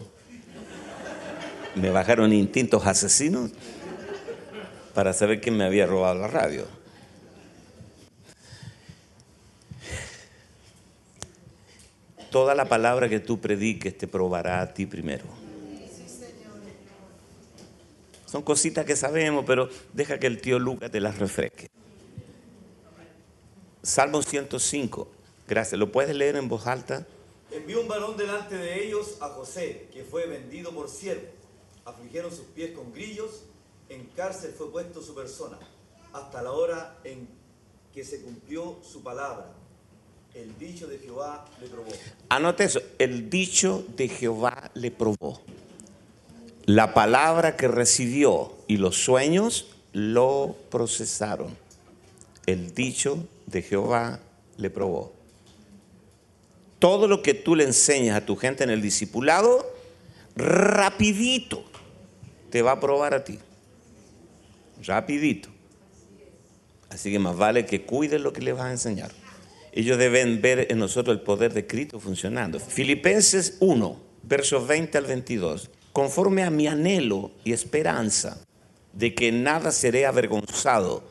me 1.76 1.92
bajaron 1.92 2.34
instintos 2.34 2.88
asesinos 2.88 3.52
para 4.96 5.14
saber 5.14 5.40
quién 5.40 5.56
me 5.56 5.66
había 5.66 5.86
robado 5.86 6.20
la 6.20 6.28
radio. 6.28 6.66
Toda 12.32 12.56
la 12.56 12.66
palabra 12.66 13.08
que 13.08 13.20
tú 13.20 13.40
prediques 13.40 13.96
te 13.96 14.08
probará 14.08 14.62
a 14.62 14.74
ti 14.74 14.88
primero. 14.88 15.26
Son 18.26 18.42
cositas 18.42 18.84
que 18.86 18.96
sabemos, 18.96 19.46
pero 19.46 19.70
deja 19.94 20.20
que 20.20 20.26
el 20.26 20.42
tío 20.42 20.58
Lucas 20.58 20.90
te 20.90 21.00
las 21.00 21.20
refresque. 21.20 21.70
Salmo 23.84 24.24
105. 24.24 25.08
Gracias. 25.48 25.78
¿Lo 25.78 25.92
puedes 25.92 26.16
leer 26.16 26.36
en 26.36 26.50
voz 26.50 26.66
alta? 26.66 27.06
Envió 27.52 27.82
un 27.82 27.88
varón 27.88 28.16
delante 28.16 28.56
de 28.56 28.86
ellos 28.86 29.18
a 29.22 29.30
José, 29.30 29.88
que 29.92 30.04
fue 30.04 30.28
vendido 30.28 30.72
por 30.72 30.90
siervo. 30.90 31.28
Afligieron 31.86 32.32
sus 32.32 32.46
pies 32.46 32.72
con 32.72 32.94
grillos, 32.94 33.44
en 33.90 34.06
cárcel 34.16 34.54
fue 34.56 34.72
puesto 34.72 35.02
su 35.02 35.16
persona, 35.16 35.58
hasta 36.14 36.44
la 36.44 36.52
hora 36.52 37.00
en 37.04 37.28
que 37.94 38.06
se 38.06 38.22
cumplió 38.22 38.78
su 38.84 39.02
palabra. 39.02 39.52
El 40.36 40.56
dicho 40.60 40.88
de 40.88 41.00
Jehová 41.00 41.46
le 41.60 41.68
probó. 41.68 41.92
Anote 42.30 42.66
eso, 42.66 42.82
el 43.00 43.32
dicho 43.32 43.84
de 43.96 44.10
Jehová 44.10 44.70
le 44.76 44.92
probó. 44.92 45.42
La 46.66 46.94
palabra 46.94 47.58
que 47.58 47.68
recibió 47.68 48.54
y 48.68 48.78
los 48.78 49.04
sueños 49.04 49.68
lo 49.92 50.56
procesaron. 50.70 51.58
El 52.46 52.76
dicho 52.76 53.28
de 53.48 53.64
Jehová 53.64 54.20
le 54.58 54.70
probó. 54.70 55.19
Todo 56.80 57.08
lo 57.08 57.22
que 57.22 57.34
tú 57.34 57.56
le 57.56 57.66
enseñas 57.66 58.16
a 58.16 58.26
tu 58.26 58.36
gente 58.36 58.64
en 58.64 58.70
el 58.70 58.82
discipulado, 58.82 59.66
rapidito 60.36 61.64
te 62.50 62.62
va 62.62 62.74
a 62.74 62.80
probar 62.80 63.14
a 63.14 63.24
ti. 63.24 63.40
Rapidito. 64.84 65.50
Así 66.90 67.12
que 67.12 67.20
más 67.20 67.38
vale 67.38 67.66
que 67.66 67.84
cuides 67.84 68.22
lo 68.22 68.34
que 68.34 68.42
le 68.42 68.54
vas 68.54 68.66
a 68.66 68.72
enseñar. 68.72 69.12
Ellos 69.72 69.98
deben 69.98 70.42
ver 70.42 70.68
en 70.72 70.80
nosotros 70.80 71.16
el 71.16 71.22
poder 71.22 71.54
de 71.54 71.68
Cristo 71.68 72.00
funcionando. 72.00 72.60
Filipenses 72.60 73.58
1, 73.60 74.00
versos 74.24 74.68
20 74.68 74.98
al 74.98 75.06
22. 75.06 75.70
Conforme 75.94 76.44
a 76.44 76.50
mi 76.50 76.68
anhelo 76.68 77.32
y 77.44 77.54
esperanza 77.54 78.44
de 78.94 79.14
que 79.14 79.32
nada 79.32 79.72
seré 79.72 80.06
avergonzado 80.06 81.04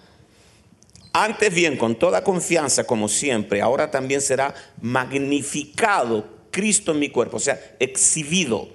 antes 1.24 1.54
bien, 1.54 1.76
con 1.76 1.96
toda 1.96 2.24
confianza, 2.24 2.84
como 2.84 3.08
siempre, 3.08 3.60
ahora 3.60 3.90
también 3.90 4.20
será 4.20 4.54
magnificado 4.80 6.26
Cristo 6.50 6.92
en 6.92 6.98
mi 6.98 7.08
cuerpo, 7.08 7.36
o 7.36 7.40
sea, 7.40 7.60
exhibido 7.78 8.68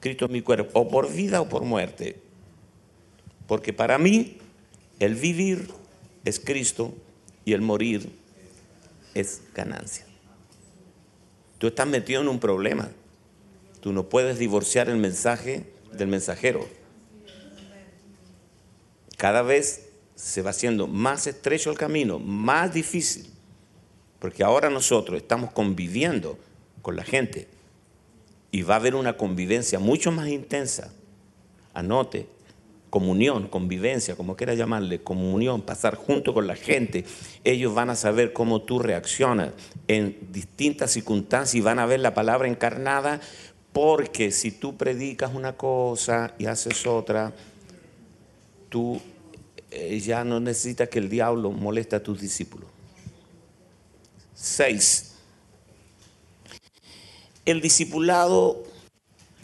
Cristo 0.00 0.26
en 0.26 0.32
mi 0.32 0.42
cuerpo, 0.42 0.78
o 0.78 0.88
por 0.88 1.12
vida 1.12 1.40
o 1.40 1.48
por 1.48 1.62
muerte. 1.62 2.16
Porque 3.46 3.72
para 3.72 3.98
mí 3.98 4.38
el 5.00 5.14
vivir 5.14 5.68
es 6.24 6.40
Cristo 6.40 6.94
y 7.44 7.52
el 7.52 7.60
morir 7.60 8.10
es 9.14 9.42
ganancia. 9.54 10.06
Tú 11.58 11.68
estás 11.68 11.86
metido 11.86 12.20
en 12.20 12.28
un 12.28 12.40
problema. 12.40 12.90
Tú 13.80 13.92
no 13.92 14.08
puedes 14.08 14.38
divorciar 14.38 14.88
el 14.88 14.96
mensaje 14.96 15.64
del 15.92 16.08
mensajero. 16.08 16.68
Cada 19.16 19.42
vez 19.42 19.83
se 20.14 20.42
va 20.42 20.50
haciendo 20.50 20.86
más 20.86 21.26
estrecho 21.26 21.70
el 21.70 21.78
camino, 21.78 22.18
más 22.18 22.72
difícil, 22.72 23.26
porque 24.18 24.44
ahora 24.44 24.70
nosotros 24.70 25.20
estamos 25.20 25.52
conviviendo 25.52 26.38
con 26.82 26.96
la 26.96 27.04
gente 27.04 27.48
y 28.50 28.62
va 28.62 28.74
a 28.74 28.78
haber 28.78 28.94
una 28.94 29.16
convivencia 29.16 29.78
mucho 29.78 30.12
más 30.12 30.28
intensa. 30.28 30.92
Anote, 31.72 32.28
comunión, 32.94 33.48
convivencia, 33.48 34.14
como 34.14 34.36
quiera 34.36 34.54
llamarle, 34.54 35.02
comunión, 35.02 35.62
pasar 35.62 35.96
junto 35.96 36.32
con 36.32 36.46
la 36.46 36.54
gente, 36.54 37.04
ellos 37.42 37.74
van 37.74 37.90
a 37.90 37.96
saber 37.96 38.32
cómo 38.32 38.62
tú 38.62 38.78
reaccionas 38.78 39.50
en 39.88 40.16
distintas 40.30 40.92
circunstancias 40.92 41.56
y 41.56 41.60
van 41.60 41.80
a 41.80 41.86
ver 41.86 41.98
la 41.98 42.14
palabra 42.14 42.46
encarnada, 42.46 43.20
porque 43.72 44.30
si 44.30 44.52
tú 44.52 44.76
predicas 44.76 45.34
una 45.34 45.56
cosa 45.56 46.34
y 46.38 46.46
haces 46.46 46.86
otra, 46.86 47.32
tú 48.68 49.00
ya 50.00 50.24
no 50.24 50.40
necesitas 50.40 50.88
que 50.88 50.98
el 50.98 51.08
diablo 51.08 51.50
moleste 51.50 51.96
a 51.96 52.02
tus 52.02 52.20
discípulos. 52.20 52.68
Seis. 54.34 55.14
El 57.44 57.60
discipulado 57.60 58.64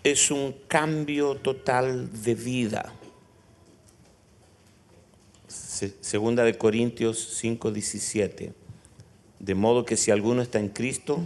es 0.03 0.31
un 0.31 0.55
cambio 0.69 1.37
total 1.37 2.23
de 2.23 2.35
vida. 2.35 2.93
Segunda 6.01 6.45
de 6.45 6.57
Corintios 6.59 7.37
5, 7.39 7.71
17. 7.73 8.53
De 9.39 9.55
modo 9.55 9.85
que 9.85 9.97
si 9.97 10.11
alguno 10.11 10.43
está 10.43 10.59
en 10.59 10.69
Cristo, 10.69 11.21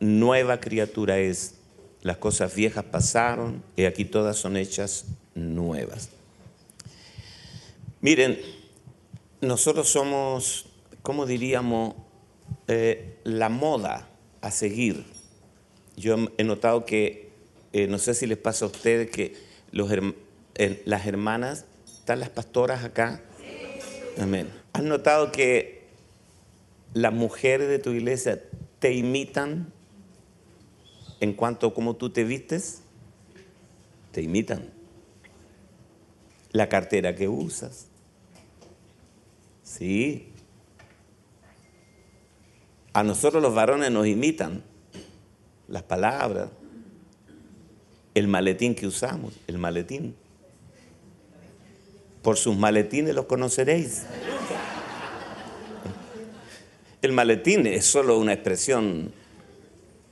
nueva 0.00 0.60
criatura 0.60 1.18
es. 1.18 1.56
Las 2.02 2.16
cosas 2.16 2.54
viejas 2.56 2.84
pasaron 2.84 3.62
y 3.76 3.84
aquí 3.84 4.04
todas 4.04 4.36
son 4.36 4.56
hechas 4.56 5.04
nuevas. 5.36 6.08
Miren, 8.02 8.38
nosotros 9.40 9.88
somos, 9.88 10.66
¿cómo 11.00 11.24
diríamos? 11.24 11.94
Eh, 12.68 13.18
la 13.24 13.48
moda 13.48 14.10
a 14.42 14.50
seguir. 14.50 15.06
Yo 15.96 16.16
he 16.36 16.44
notado 16.44 16.84
que, 16.84 17.30
eh, 17.72 17.86
no 17.86 17.98
sé 17.98 18.12
si 18.12 18.26
les 18.26 18.36
pasa 18.36 18.66
a 18.66 18.68
ustedes, 18.68 19.10
que 19.10 19.34
los, 19.70 19.90
las 20.84 21.06
hermanas 21.06 21.64
¿Están 22.02 22.18
las 22.18 22.30
pastoras 22.30 22.82
acá? 22.82 23.20
Amén. 24.18 24.50
¿Has 24.72 24.82
notado 24.82 25.30
que 25.30 25.84
las 26.94 27.12
mujeres 27.12 27.68
de 27.68 27.78
tu 27.78 27.90
iglesia 27.90 28.42
te 28.80 28.92
imitan 28.92 29.72
en 31.20 31.32
cuanto 31.34 31.68
a 31.68 31.74
cómo 31.74 31.94
tú 31.94 32.10
te 32.10 32.24
vistes? 32.24 32.82
Te 34.10 34.20
imitan. 34.20 34.68
La 36.50 36.68
cartera 36.68 37.14
que 37.14 37.28
usas. 37.28 37.86
Sí. 39.78 40.28
A 42.92 43.02
nosotros 43.02 43.42
los 43.42 43.54
varones 43.54 43.90
nos 43.90 44.06
imitan 44.06 44.62
las 45.68 45.82
palabras, 45.82 46.50
el 48.14 48.28
maletín 48.28 48.74
que 48.74 48.86
usamos, 48.86 49.32
el 49.46 49.56
maletín. 49.56 50.14
Por 52.22 52.36
sus 52.36 52.56
maletines 52.56 53.14
los 53.14 53.24
conoceréis. 53.24 54.02
El 57.00 57.12
maletín 57.12 57.66
es 57.66 57.86
solo 57.86 58.18
una 58.18 58.34
expresión 58.34 59.12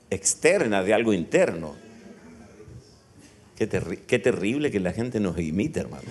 externa 0.08 0.82
de 0.82 0.94
algo 0.94 1.12
interno. 1.12 1.76
Qué, 3.56 3.66
terrible 3.66 4.70
que 4.70 4.80
la 4.80 4.92
gente 4.92 5.20
nos 5.20 5.38
imite, 5.38 5.80
hermano. 5.80 6.08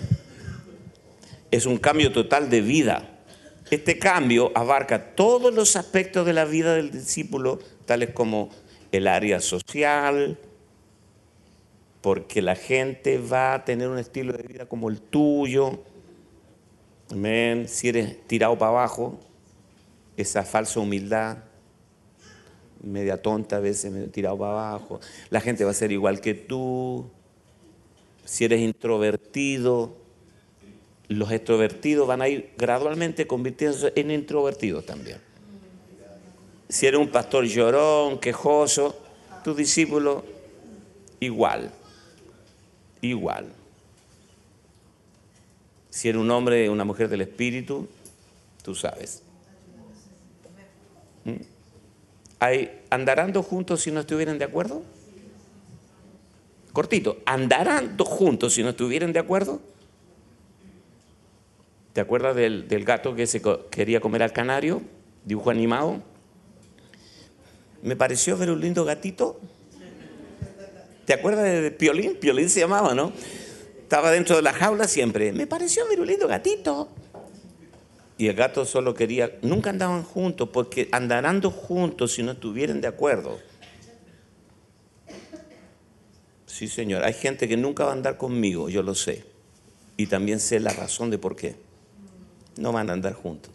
Es 1.50 1.66
un 1.66 1.80
cambio 1.80 2.12
total 2.12 2.52
de 2.52 2.62
vida. 2.62 3.19
Este 3.72 4.00
cambio 4.00 4.52
abarca 4.56 5.16
todos 5.16 5.54
los 5.54 5.76
aspectos 5.76 6.26
de 6.26 6.34
la 6.34 6.46
vida 6.46 6.76
del 6.76 6.92
discípulo, 6.92 7.60
tales 7.86 8.12
como 8.12 8.50
el 8.92 9.08
área 9.08 9.40
social, 9.40 10.40
porque 12.02 12.42
la 12.42 12.56
gente 12.56 13.18
va 13.20 13.54
a 13.54 13.66
tener 13.66 13.90
un 13.90 14.00
estilo 14.00 14.34
de 14.34 14.44
vida 14.44 14.66
como 14.66 14.90
el 14.90 15.00
tuyo, 15.02 15.84
Amén. 17.12 17.68
Si 17.68 17.90
eres 17.90 18.22
tirado 18.28 18.56
para 18.56 18.70
abajo, 18.70 19.20
esa 20.16 20.44
falsa 20.44 20.80
humildad, 20.80 21.40
media 22.84 23.20
tonta 23.20 23.56
a 23.56 23.60
veces, 23.60 23.92
medio 23.92 24.12
tirado 24.12 24.38
para 24.38 24.52
abajo. 24.52 25.00
La 25.32 25.42
gente 25.42 25.66
va 25.66 25.72
a 25.72 25.74
ser 25.74 25.92
igual 25.92 26.22
que 26.22 26.36
tú. 26.36 27.10
Si 28.26 28.46
eres 28.46 28.62
introvertido, 28.62 29.98
los 31.10 31.32
extrovertidos 31.32 32.08
van 32.08 32.22
a 32.22 32.28
ir 32.28 32.52
gradualmente 32.56 33.26
convirtiéndose 33.26 33.92
en 33.96 34.12
introvertidos 34.12 34.86
también. 34.86 35.18
Si 36.70 36.86
eres 36.86 37.00
un 37.00 37.10
pastor 37.10 37.46
llorón, 37.46 38.20
quejoso, 38.20 38.96
tu 39.44 39.56
discípulo 39.56 40.24
igual, 41.20 41.72
igual. 43.02 43.48
Si 45.90 46.08
era 46.08 46.20
un 46.20 46.30
hombre, 46.30 46.70
una 46.70 46.86
mujer 46.86 47.10
del 47.10 47.22
espíritu, 47.22 47.88
tú 48.62 48.76
sabes. 48.76 49.24
¿Mm? 51.26 51.42
¿Andarán 52.92 53.34
dos 53.34 53.48
juntos 53.48 53.82
si 53.82 53.92
no 53.92 54.02
estuvieran 54.02 54.38
de 54.38 54.46
acuerdo? 54.46 54.84
Cortito, 56.72 57.18
¿andarán 57.26 57.98
dos 57.98 58.08
juntos 58.08 58.54
si 58.54 58.62
no 58.62 58.70
estuvieran 58.70 59.12
de 59.12 59.20
acuerdo? 59.20 59.60
¿Te 61.94 62.02
acuerdas 62.02 62.36
del, 62.36 62.68
gato 62.86 63.16
que 63.16 63.26
se 63.26 63.42
quería 63.72 64.00
comer 64.00 64.24
al 64.24 64.32
canario? 64.32 64.82
Dibujo 65.26 65.50
animado. 65.50 66.02
Me 67.82 67.96
pareció 67.96 68.38
ver 68.38 68.52
un 68.52 68.62
lindo 68.62 68.86
gatito. 68.86 69.40
¿Te 71.06 71.14
acuerdas 71.14 71.46
de 71.46 71.72
Piolín? 71.72 72.18
Piolín 72.18 72.50
se 72.50 72.60
llamaba, 72.60 72.94
¿no? 72.94 73.12
Estaba 73.82 74.12
dentro 74.12 74.36
de 74.36 74.44
la 74.44 74.54
jaula 74.54 74.88
siempre. 74.88 75.32
Me 75.34 75.48
pareció 75.48 75.88
ver 75.88 76.00
un 76.00 76.08
lindo 76.08 76.28
gatito. 76.28 76.90
Y 78.20 78.28
el 78.28 78.36
gato 78.36 78.66
solo 78.66 78.94
quería, 78.94 79.40
nunca 79.42 79.70
andaban 79.70 80.04
juntos, 80.04 80.50
porque 80.52 80.90
andarán 80.92 81.42
juntos 81.42 82.12
si 82.12 82.22
no 82.22 82.34
estuvieran 82.34 82.82
de 82.82 82.88
acuerdo. 82.88 83.40
Sí, 86.46 86.68
señor, 86.68 87.04
hay 87.04 87.14
gente 87.14 87.48
que 87.48 87.56
nunca 87.56 87.86
va 87.86 87.92
a 87.92 87.94
andar 87.94 88.18
conmigo, 88.18 88.70
yo 88.70 88.84
lo 88.84 88.94
sé. 88.94 89.24
Y 89.96 90.08
también 90.08 90.40
sé 90.40 90.60
la 90.60 90.74
razón 90.74 91.10
de 91.10 91.18
por 91.18 91.36
qué. 91.36 91.56
No 92.60 92.72
van 92.72 92.90
a 92.90 92.94
andar 92.94 93.14
juntos. 93.14 93.52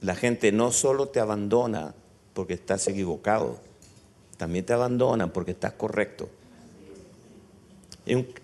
La 0.00 0.14
gente 0.14 0.50
no 0.50 0.72
solo 0.72 1.08
te 1.08 1.20
abandona 1.20 1.94
porque 2.32 2.54
estás 2.54 2.88
equivocado, 2.88 3.58
también 4.38 4.64
te 4.64 4.72
abandona 4.72 5.32
porque 5.32 5.50
estás 5.50 5.74
correcto 5.74 6.30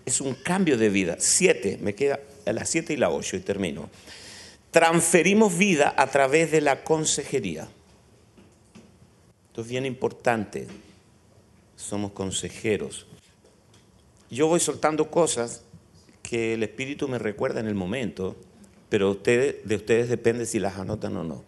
es 0.05 0.21
un 0.21 0.33
cambio 0.35 0.77
de 0.77 0.89
vida. 0.89 1.17
Siete, 1.19 1.77
me 1.81 1.95
queda 1.95 2.19
a 2.45 2.53
las 2.53 2.69
siete 2.69 2.93
y 2.93 2.97
la 2.97 3.09
ocho 3.09 3.35
y 3.35 3.41
termino. 3.41 3.89
Transferimos 4.71 5.57
vida 5.57 5.93
a 5.97 6.07
través 6.07 6.51
de 6.51 6.61
la 6.61 6.83
consejería. 6.83 7.67
Esto 9.47 9.61
es 9.61 9.67
bien 9.67 9.85
importante. 9.85 10.67
Somos 11.75 12.11
consejeros. 12.11 13.05
Yo 14.29 14.47
voy 14.47 14.59
soltando 14.59 15.09
cosas 15.09 15.63
que 16.27 16.53
el 16.53 16.63
Espíritu 16.63 17.07
me 17.07 17.19
recuerda 17.19 17.59
en 17.59 17.67
el 17.67 17.75
momento, 17.75 18.35
pero 18.89 19.11
ustedes, 19.11 19.67
de 19.67 19.75
ustedes 19.75 20.09
depende 20.09 20.45
si 20.45 20.59
las 20.59 20.77
anotan 20.77 21.15
o 21.17 21.23
no. 21.23 21.43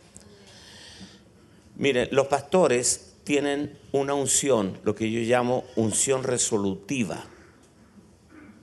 Miren, 1.76 2.10
los 2.12 2.28
pastores 2.28 3.16
tienen 3.24 3.78
una 3.92 4.14
unción, 4.14 4.78
lo 4.84 4.96
que 4.96 5.12
yo 5.12 5.20
llamo 5.22 5.66
unción 5.76 6.24
resolutiva 6.24 7.26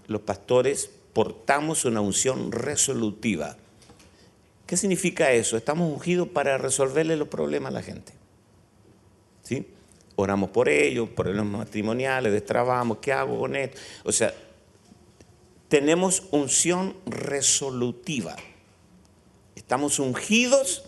los 0.09 0.21
pastores 0.23 0.91
portamos 1.13 1.85
una 1.85 2.01
unción 2.01 2.53
resolutiva. 2.53 3.57
¿Qué 4.67 4.77
significa 4.77 5.33
eso? 5.33 5.57
Estamos 5.57 5.93
ungidos 5.93 6.29
para 6.29 6.59
resolverle 6.59 7.17
los 7.17 7.29
problemas 7.29 7.71
a 7.71 7.75
la 7.75 7.83
gente. 7.83 8.13
¿Sí? 9.43 9.67
Oramos 10.17 10.51
por 10.51 10.69
ellos, 10.69 11.09
problemas 11.11 11.47
matrimoniales, 11.47 12.33
destrabamos, 12.33 12.99
¿qué 12.99 13.13
hago 13.13 13.39
con 13.39 13.55
esto? 13.55 13.79
O 14.05 14.13
sea, 14.13 14.33
tenemos 15.69 16.25
unción 16.31 16.97
resolutiva. 17.07 18.37
Estamos 19.55 19.99
ungidos 19.99 20.85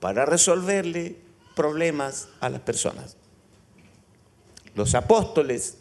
para 0.00 0.26
resolverle 0.26 1.16
problemas 1.54 2.28
a 2.40 2.48
las 2.48 2.60
personas. 2.60 3.16
Los 4.74 4.94
apóstoles 4.94 5.78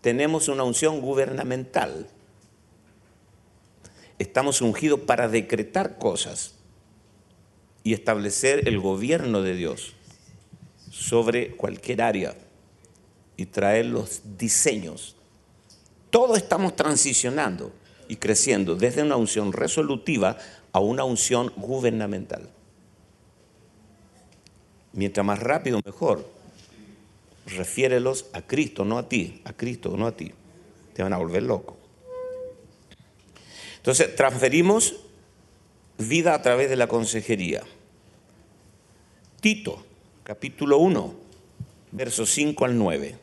tenemos 0.00 0.48
una 0.48 0.64
unción 0.64 1.00
gubernamental. 1.00 2.08
Estamos 4.18 4.60
ungidos 4.60 5.00
para 5.00 5.28
decretar 5.28 5.98
cosas 5.98 6.54
y 7.84 7.92
establecer 7.92 8.68
el 8.68 8.78
gobierno 8.78 9.42
de 9.42 9.54
Dios 9.54 9.94
sobre 10.90 11.56
cualquier 11.56 12.02
área 12.02 12.36
y 13.36 13.46
traer 13.46 13.86
los 13.86 14.22
diseños. 14.38 15.16
Todos 16.12 16.36
estamos 16.36 16.76
transicionando 16.76 17.72
y 18.06 18.16
creciendo 18.16 18.74
desde 18.74 19.02
una 19.02 19.16
unción 19.16 19.50
resolutiva 19.50 20.36
a 20.70 20.78
una 20.78 21.04
unción 21.04 21.50
gubernamental. 21.56 22.50
Mientras 24.92 25.24
más 25.24 25.38
rápido, 25.38 25.80
mejor 25.82 26.28
refiérelos 27.46 28.26
a 28.34 28.42
Cristo, 28.42 28.84
no 28.84 28.98
a 28.98 29.08
ti, 29.08 29.40
a 29.46 29.54
Cristo, 29.54 29.96
no 29.96 30.06
a 30.06 30.14
ti. 30.14 30.32
Te 30.92 31.02
van 31.02 31.14
a 31.14 31.16
volver 31.16 31.44
loco. 31.44 31.78
Entonces, 33.78 34.14
transferimos 34.14 34.96
vida 35.96 36.34
a 36.34 36.42
través 36.42 36.68
de 36.68 36.76
la 36.76 36.88
consejería. 36.88 37.62
Tito, 39.40 39.82
capítulo 40.24 40.76
1, 40.76 41.14
versos 41.90 42.28
5 42.32 42.66
al 42.66 42.76
9. 42.76 43.21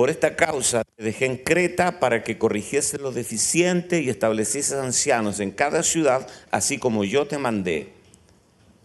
Por 0.00 0.08
esta 0.08 0.34
causa 0.34 0.82
te 0.96 1.04
dejé 1.04 1.26
en 1.26 1.36
Creta 1.36 2.00
para 2.00 2.24
que 2.24 2.38
corrigiese 2.38 2.96
lo 2.96 3.12
deficiente 3.12 4.00
y 4.00 4.08
estableciese 4.08 4.74
ancianos 4.76 5.40
en 5.40 5.50
cada 5.50 5.82
ciudad, 5.82 6.26
así 6.50 6.78
como 6.78 7.04
yo 7.04 7.26
te 7.26 7.36
mandé. 7.36 7.92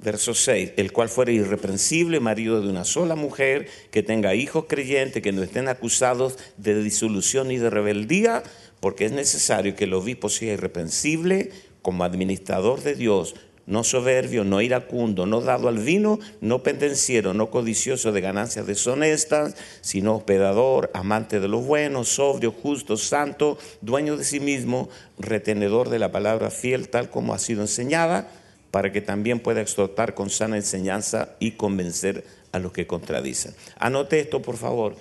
Verso 0.04 0.34
6, 0.34 0.74
el 0.76 0.92
cual 0.92 1.08
fuera 1.08 1.32
irreprensible, 1.32 2.20
marido 2.20 2.60
de 2.60 2.68
una 2.68 2.84
sola 2.84 3.16
mujer, 3.16 3.70
que 3.92 4.04
tenga 4.04 4.36
hijos 4.36 4.66
creyentes, 4.68 5.24
que 5.24 5.32
no 5.32 5.42
estén 5.42 5.70
acusados 5.70 6.38
de 6.58 6.84
disolución 6.84 7.50
y 7.50 7.60
de 7.60 7.70
rebeldía, 7.70 8.44
porque 8.82 9.06
es 9.06 9.14
necesario 9.14 9.74
que 9.74 9.86
el 9.86 9.94
obispo 9.94 10.28
sea 10.28 10.52
irreprensible 10.52 11.50
como 11.82 12.04
administrador 12.04 12.84
de 12.84 12.94
Dios, 12.94 13.36
no 13.68 13.84
soberbio, 13.84 14.44
no 14.44 14.62
iracundo, 14.62 15.26
no 15.26 15.42
dado 15.42 15.68
al 15.68 15.80
vino, 15.80 16.20
no 16.42 16.62
pendenciero, 16.62 17.34
no 17.34 17.50
codicioso 17.50 18.12
de 18.12 18.22
ganancias 18.22 18.68
deshonestas, 18.68 19.56
sino 19.82 20.18
hospedador, 20.18 20.92
amante 20.94 21.40
de 21.40 21.48
lo 21.48 21.60
bueno, 21.60 22.04
sobrio, 22.04 22.52
justo, 22.52 22.98
santo, 22.98 23.58
dueño 23.82 24.18
de 24.18 24.24
sí 24.24 24.40
mismo, 24.40 24.90
retenedor 25.18 25.90
de 25.90 26.00
la 26.00 26.12
palabra 26.12 26.52
fiel 26.52 26.90
tal 26.90 27.10
como 27.10 27.34
ha 27.34 27.40
sido 27.40 27.62
enseñada, 27.62 28.30
para 28.72 28.92
que 28.92 29.02
también 29.02 29.40
pueda 29.40 29.62
exhortar 29.62 30.14
con 30.14 30.30
sana 30.30 30.58
enseñanza 30.58 31.30
y 31.40 31.52
convencer 31.52 32.26
a 32.52 32.60
los 32.60 32.74
que 32.74 32.86
contradicen. 32.86 33.56
Anote 33.78 34.20
esto, 34.20 34.42
por 34.42 34.58
favor. 34.58 34.96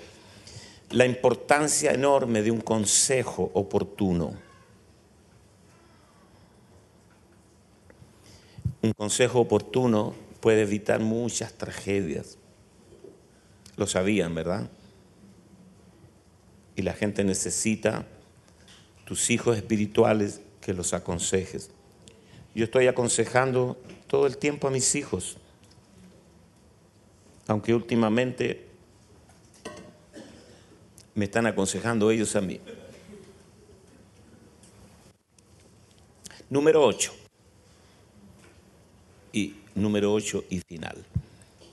La 0.90 1.06
importancia 1.06 1.90
enorme 1.90 2.42
de 2.42 2.52
un 2.52 2.60
consejo 2.60 3.50
oportuno. 3.54 4.43
Un 8.84 8.92
consejo 8.92 9.40
oportuno 9.40 10.14
puede 10.42 10.60
evitar 10.60 11.00
muchas 11.00 11.54
tragedias. 11.54 12.36
Lo 13.78 13.86
sabían, 13.86 14.34
¿verdad? 14.34 14.68
Y 16.76 16.82
la 16.82 16.92
gente 16.92 17.24
necesita 17.24 18.06
tus 19.06 19.30
hijos 19.30 19.56
espirituales 19.56 20.42
que 20.60 20.74
los 20.74 20.92
aconsejes. 20.92 21.70
Yo 22.54 22.64
estoy 22.64 22.86
aconsejando 22.86 23.78
todo 24.06 24.26
el 24.26 24.36
tiempo 24.36 24.68
a 24.68 24.70
mis 24.70 24.94
hijos, 24.96 25.38
aunque 27.46 27.72
últimamente 27.72 28.68
me 31.14 31.24
están 31.24 31.46
aconsejando 31.46 32.10
ellos 32.10 32.36
a 32.36 32.42
mí. 32.42 32.60
Número 36.50 36.84
8 36.84 37.23
y 39.34 39.56
número 39.74 40.14
8 40.14 40.44
y 40.48 40.60
final. 40.60 41.04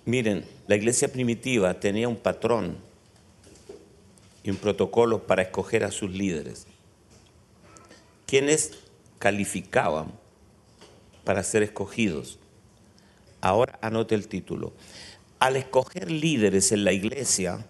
Miren, 0.05 0.43
la 0.67 0.75
iglesia 0.75 1.11
primitiva 1.11 1.79
tenía 1.79 2.07
un 2.07 2.15
patrón 2.17 2.75
y 4.43 4.49
un 4.49 4.57
protocolo 4.57 5.27
para 5.27 5.43
escoger 5.43 5.83
a 5.83 5.91
sus 5.91 6.09
líderes. 6.09 6.65
Quienes 8.25 8.71
calificaban 9.19 10.11
para 11.23 11.43
ser 11.43 11.61
escogidos. 11.61 12.39
Ahora 13.41 13.77
anote 13.83 14.15
el 14.15 14.27
título. 14.27 14.73
Al 15.37 15.55
escoger 15.55 16.09
líderes 16.09 16.71
en 16.71 16.83
la 16.83 16.93
iglesia, 16.93 17.67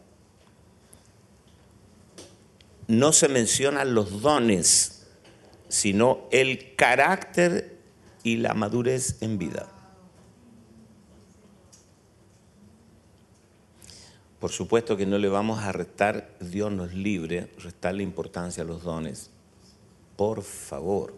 no 2.88 3.12
se 3.12 3.28
mencionan 3.28 3.94
los 3.94 4.22
dones, 4.22 5.08
sino 5.68 6.28
el 6.32 6.76
carácter 6.78 7.78
y 8.24 8.38
la 8.38 8.54
madurez 8.54 9.22
en 9.22 9.38
vida. 9.38 9.81
Por 14.42 14.52
supuesto 14.52 14.98
que 14.98 15.06
no 15.06 15.20
le 15.20 15.30
vamos 15.30 15.60
a 15.60 15.72
restar, 15.72 16.32
Dios 16.40 16.72
nos 16.72 16.96
libre, 16.96 17.52
restarle 17.60 18.02
importancia 18.02 18.64
a 18.64 18.66
los 18.66 18.82
dones. 18.82 19.30
Por 20.16 20.42
favor. 20.42 21.14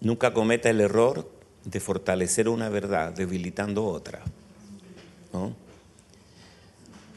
Nunca 0.00 0.32
cometa 0.32 0.70
el 0.70 0.80
error 0.80 1.28
de 1.64 1.80
fortalecer 1.80 2.48
una 2.48 2.68
verdad 2.68 3.12
debilitando 3.12 3.84
otra. 3.84 4.22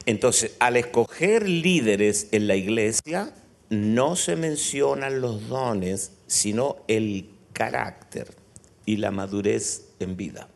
Entonces, 0.08 0.56
al 0.58 0.78
escoger 0.78 1.48
líderes 1.48 2.30
en 2.32 2.48
la 2.48 2.56
iglesia, 2.56 3.32
no 3.70 4.16
se 4.16 4.36
mencionan 4.36 5.22
los 5.22 5.48
dones, 5.50 6.14
sino 6.26 6.78
el 6.88 7.30
carácter 7.54 8.34
y 8.88 8.98
la 8.98 9.12
madurez 9.12 9.90
en 10.00 10.18
vida. 10.18 10.48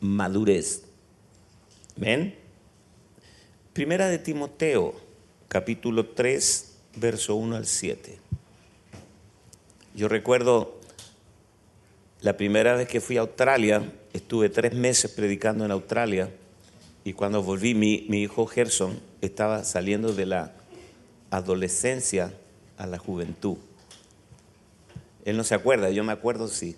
Madurez. 0.00 0.89
¿Ven? 2.00 2.34
Primera 3.74 4.08
de 4.08 4.18
Timoteo, 4.18 4.94
capítulo 5.48 6.06
3, 6.06 6.78
verso 6.96 7.36
1 7.36 7.56
al 7.56 7.66
7. 7.66 8.18
Yo 9.94 10.08
recuerdo 10.08 10.80
la 12.22 12.38
primera 12.38 12.74
vez 12.74 12.88
que 12.88 13.02
fui 13.02 13.18
a 13.18 13.20
Australia, 13.20 13.92
estuve 14.14 14.48
tres 14.48 14.72
meses 14.72 15.10
predicando 15.10 15.66
en 15.66 15.72
Australia 15.72 16.30
y 17.04 17.12
cuando 17.12 17.42
volví 17.42 17.74
mi, 17.74 18.06
mi 18.08 18.22
hijo 18.22 18.46
Gerson 18.46 18.98
estaba 19.20 19.62
saliendo 19.62 20.14
de 20.14 20.24
la 20.24 20.54
adolescencia 21.30 22.32
a 22.78 22.86
la 22.86 22.96
juventud. 22.96 23.58
Él 25.26 25.36
no 25.36 25.44
se 25.44 25.54
acuerda, 25.54 25.90
yo 25.90 26.02
me 26.02 26.12
acuerdo 26.12 26.48
sí. 26.48 26.76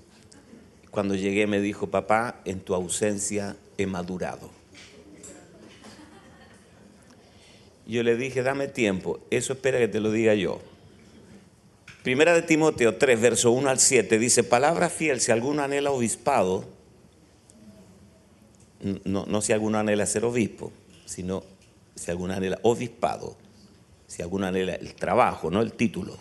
Cuando 0.90 1.14
llegué 1.14 1.46
me 1.46 1.60
dijo, 1.60 1.86
papá, 1.86 2.40
en 2.44 2.58
tu 2.58 2.74
ausencia 2.74 3.54
he 3.78 3.86
madurado. 3.86 4.61
Yo 7.92 8.02
le 8.02 8.16
dije, 8.16 8.42
dame 8.42 8.68
tiempo, 8.68 9.20
eso 9.30 9.52
espera 9.52 9.78
que 9.78 9.86
te 9.86 10.00
lo 10.00 10.10
diga 10.10 10.34
yo. 10.34 10.60
Primera 12.02 12.32
de 12.32 12.40
Timoteo 12.40 12.96
3, 12.96 13.20
verso 13.20 13.50
1 13.50 13.68
al 13.68 13.78
7, 13.78 14.18
dice, 14.18 14.44
palabra 14.44 14.88
fiel, 14.88 15.20
si 15.20 15.30
alguno 15.30 15.62
anhela 15.62 15.90
obispado, 15.90 16.64
no, 19.04 19.26
no 19.26 19.42
si 19.42 19.52
alguno 19.52 19.78
anhela 19.78 20.06
ser 20.06 20.24
obispo, 20.24 20.72
sino 21.04 21.44
si 21.94 22.10
alguno 22.10 22.32
anhela 22.32 22.58
obispado, 22.62 23.36
si 24.06 24.22
alguno 24.22 24.46
anhela 24.46 24.72
el 24.76 24.94
trabajo, 24.94 25.50
no 25.50 25.60
el 25.60 25.74
título. 25.74 26.16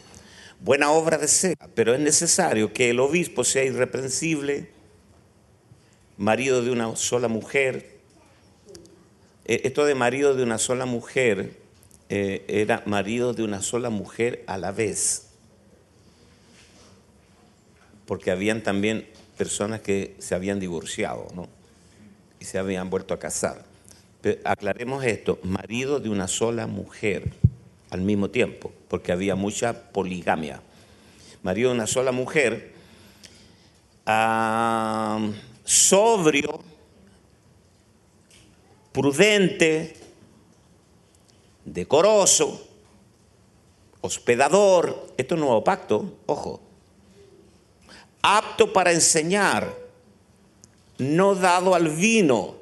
Buena 0.60 0.92
obra 0.92 1.18
desea, 1.18 1.56
pero 1.74 1.94
es 1.94 2.02
necesario 2.02 2.74
que 2.74 2.90
el 2.90 3.00
obispo 3.00 3.46
sea 3.46 3.64
irreprensible, 3.64 4.68
marido 6.18 6.64
de 6.64 6.72
una 6.72 6.98
sola 6.98 7.30
mujer, 7.30 8.02
eh, 9.46 9.62
esto 9.64 9.86
de 9.86 9.96
marido 9.96 10.36
de 10.36 10.44
una 10.44 10.58
sola 10.58 10.86
mujer 10.86 11.61
eh, 12.14 12.44
era 12.50 12.84
marido 12.88 13.34
de 13.34 13.42
una 13.42 13.62
sola 13.62 13.90
mujer 13.90 14.44
a 14.46 14.58
la 14.58 14.74
vez, 14.74 15.30
porque 18.06 18.32
habían 18.32 18.64
también 18.64 19.08
personas 19.38 19.80
que 19.80 20.18
se 20.20 20.36
habían 20.36 20.60
divorciado 20.60 21.30
¿no? 21.34 21.48
y 22.38 22.44
se 22.44 22.60
habían 22.60 22.90
vuelto 22.90 23.14
a 23.14 23.20
casar. 23.20 23.64
Pero 24.20 24.42
aclaremos 24.44 25.06
esto, 25.06 25.40
marido 25.44 26.02
de 26.02 26.10
una 26.10 26.28
sola 26.28 26.68
mujer 26.68 27.32
al 27.92 28.02
mismo 28.02 28.30
tiempo, 28.30 28.74
porque 28.90 29.14
había 29.14 29.36
mucha 29.36 29.94
poligamia. 29.94 30.62
Marido 31.44 31.70
de 31.70 31.76
una 31.76 31.88
sola 31.88 32.12
mujer, 32.12 32.74
ah, 34.06 35.30
sobrio, 35.64 36.62
prudente, 38.92 40.01
decoroso, 41.66 42.68
hospedador, 44.02 45.08
esto 45.18 45.36
es 45.36 45.42
un 45.42 45.46
nuevo 45.46 45.64
pacto, 45.64 46.18
ojo, 46.26 46.62
apto 48.22 48.74
para 48.74 48.92
enseñar, 48.92 49.76
no 50.98 51.36
dado 51.36 51.76
al 51.76 51.90
vino, 51.90 52.56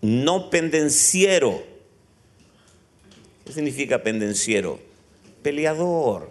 no 0.00 0.50
pendenciero. 0.50 1.62
¿Qué 3.44 3.52
significa 3.52 4.02
pendenciero? 4.02 4.78
Peleador. 5.42 6.30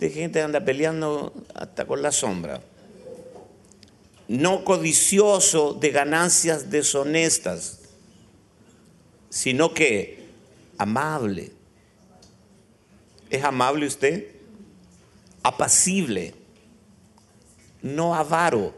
Hay 0.00 0.10
gente 0.10 0.40
anda 0.40 0.64
peleando 0.64 1.34
hasta 1.54 1.84
con 1.84 2.00
la 2.00 2.12
sombra. 2.12 2.62
No 4.28 4.64
codicioso 4.64 5.74
de 5.74 5.90
ganancias 5.90 6.70
deshonestas 6.70 7.82
sino 9.32 9.72
que 9.72 10.28
amable. 10.76 11.52
¿Es 13.32 13.42
amable 13.44 13.86
usted? 13.86 14.26
Apacible, 15.42 16.34
no 17.80 18.14
avaro, 18.14 18.74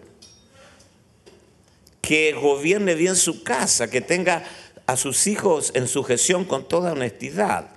que 2.00 2.32
gobierne 2.32 2.94
bien 2.94 3.16
su 3.16 3.42
casa, 3.42 3.90
que 3.90 4.00
tenga 4.00 4.44
a 4.86 4.96
sus 4.96 5.26
hijos 5.26 5.72
en 5.74 5.88
sujeción 5.88 6.44
con 6.44 6.68
toda 6.68 6.92
honestidad. 6.92 7.68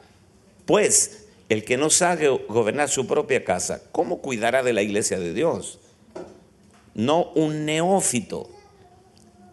Pues 0.66 1.26
El 1.50 1.64
que 1.64 1.78
no 1.78 1.90
sabe 1.90 2.28
gobernar 2.50 2.90
su 2.90 3.08
propia 3.08 3.46
casa, 3.46 3.82
¿cómo 3.94 4.22
cuidará 4.22 4.64
de 4.64 4.74
la 4.74 4.82
iglesia 4.82 5.18
de 5.18 5.34
Dios? 5.34 5.80
No 6.94 7.32
un 7.36 7.64
neófito 7.66 8.50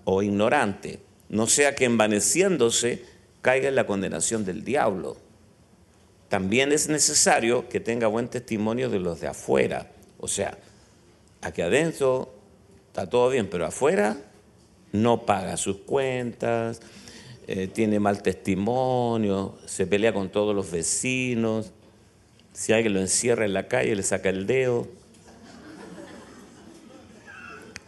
o 0.04 0.22
ignorante, 0.22 0.98
no 1.28 1.46
sea 1.46 1.76
que 1.76 1.84
envaneciéndose 1.84 3.04
caiga 3.42 3.68
en 3.68 3.76
la 3.76 3.86
condenación 3.86 4.44
del 4.44 4.64
diablo. 4.64 5.23
También 6.34 6.72
es 6.72 6.88
necesario 6.88 7.68
que 7.68 7.78
tenga 7.78 8.08
buen 8.08 8.26
testimonio 8.26 8.90
de 8.90 8.98
los 8.98 9.20
de 9.20 9.28
afuera. 9.28 9.92
O 10.18 10.26
sea, 10.26 10.58
aquí 11.40 11.62
adentro 11.62 12.34
está 12.88 13.08
todo 13.08 13.30
bien, 13.30 13.48
pero 13.48 13.64
afuera 13.64 14.16
no 14.90 15.26
paga 15.26 15.56
sus 15.56 15.76
cuentas, 15.76 16.80
eh, 17.46 17.68
tiene 17.68 18.00
mal 18.00 18.20
testimonio, 18.20 19.54
se 19.64 19.86
pelea 19.86 20.12
con 20.12 20.28
todos 20.28 20.56
los 20.56 20.72
vecinos, 20.72 21.70
si 22.52 22.72
alguien 22.72 22.94
lo 22.94 23.00
encierra 23.00 23.44
en 23.44 23.54
la 23.54 23.68
calle, 23.68 23.94
le 23.94 24.02
saca 24.02 24.28
el 24.28 24.48
dedo. 24.48 24.88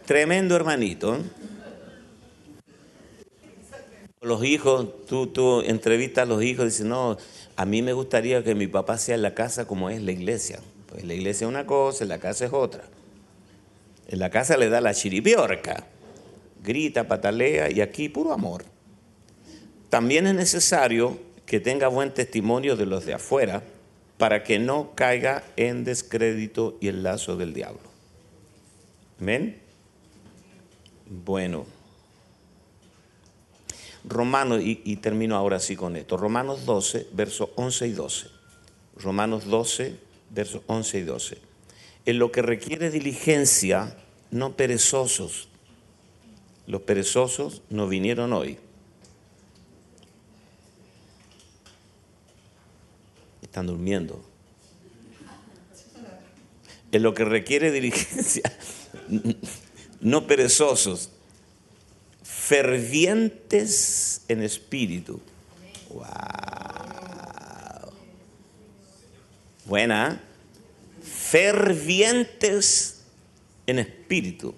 Tremendo 0.05 0.55
hermanito. 0.55 1.17
¿eh? 1.17 1.19
Los 4.21 4.45
hijos, 4.45 5.05
tú, 5.05 5.27
tú 5.27 5.59
entrevistas 5.59 6.21
a 6.21 6.25
los 6.25 6.41
hijos 6.41 6.63
dices, 6.63 6.85
no, 6.85 7.17
a 7.57 7.65
mí 7.65 7.81
me 7.81 7.91
gustaría 7.91 8.43
que 8.43 8.53
mi 8.53 8.67
papá 8.67 8.99
sea 8.99 9.15
en 9.15 9.23
la 9.23 9.33
casa 9.33 9.65
como 9.65 9.89
es 9.89 10.01
la 10.01 10.11
iglesia. 10.11 10.59
Pues 10.87 11.03
la 11.03 11.15
iglesia 11.15 11.45
es 11.45 11.49
una 11.49 11.65
cosa, 11.65 12.03
en 12.03 12.09
la 12.09 12.19
casa 12.19 12.45
es 12.45 12.53
otra. 12.53 12.83
En 14.07 14.19
la 14.19 14.29
casa 14.29 14.57
le 14.57 14.69
da 14.69 14.79
la 14.79 14.93
chiripiorca, 14.93 15.87
grita, 16.63 17.07
patalea 17.07 17.71
y 17.71 17.81
aquí 17.81 18.09
puro 18.09 18.31
amor. 18.31 18.63
También 19.89 20.27
es 20.27 20.35
necesario 20.35 21.19
que 21.47 21.59
tenga 21.59 21.87
buen 21.87 22.13
testimonio 22.13 22.75
de 22.75 22.85
los 22.85 23.05
de 23.07 23.15
afuera 23.15 23.63
para 24.19 24.43
que 24.43 24.59
no 24.59 24.91
caiga 24.93 25.43
en 25.55 25.83
descrédito 25.83 26.77
y 26.79 26.89
el 26.89 27.01
lazo 27.01 27.37
del 27.37 27.53
diablo. 27.53 27.89
Amén. 29.19 29.59
Bueno. 31.09 31.76
Romanos, 34.03 34.61
y, 34.61 34.81
y, 34.85 34.97
termino 34.97 35.35
ahora 35.35 35.59
sí 35.59 35.75
con 35.75 35.95
esto, 35.95 36.17
Romanos 36.17 36.65
12, 36.65 37.09
versos 37.13 37.49
11 37.55 37.87
y 37.87 37.91
12. 37.91 38.27
Romanos 38.97 39.45
12, 39.45 39.99
versos 40.31 40.61
11 40.67 40.97
y 40.99 41.01
12. 41.03 41.37
En 42.05 42.19
lo 42.19 42.31
que 42.31 42.41
requiere 42.41 42.89
diligencia, 42.89 43.97
no 44.31 44.55
perezosos. 44.55 45.49
Los 46.65 46.81
perezosos 46.81 47.61
no 47.69 47.87
vinieron 47.87 48.33
hoy. 48.33 48.57
Están 53.41 53.67
durmiendo. 53.67 54.23
En 56.91 57.03
lo 57.03 57.13
que 57.13 57.25
requiere 57.25 57.71
diligencia, 57.71 58.43
no 60.01 60.25
perezosos, 60.27 61.11
fervientes 62.47 64.21
en 64.29 64.41
espíritu. 64.41 65.19
Wow. 65.89 66.05
Buena. 69.65 70.21
Fervientes 71.03 73.01
en 73.65 73.79
espíritu, 73.79 74.55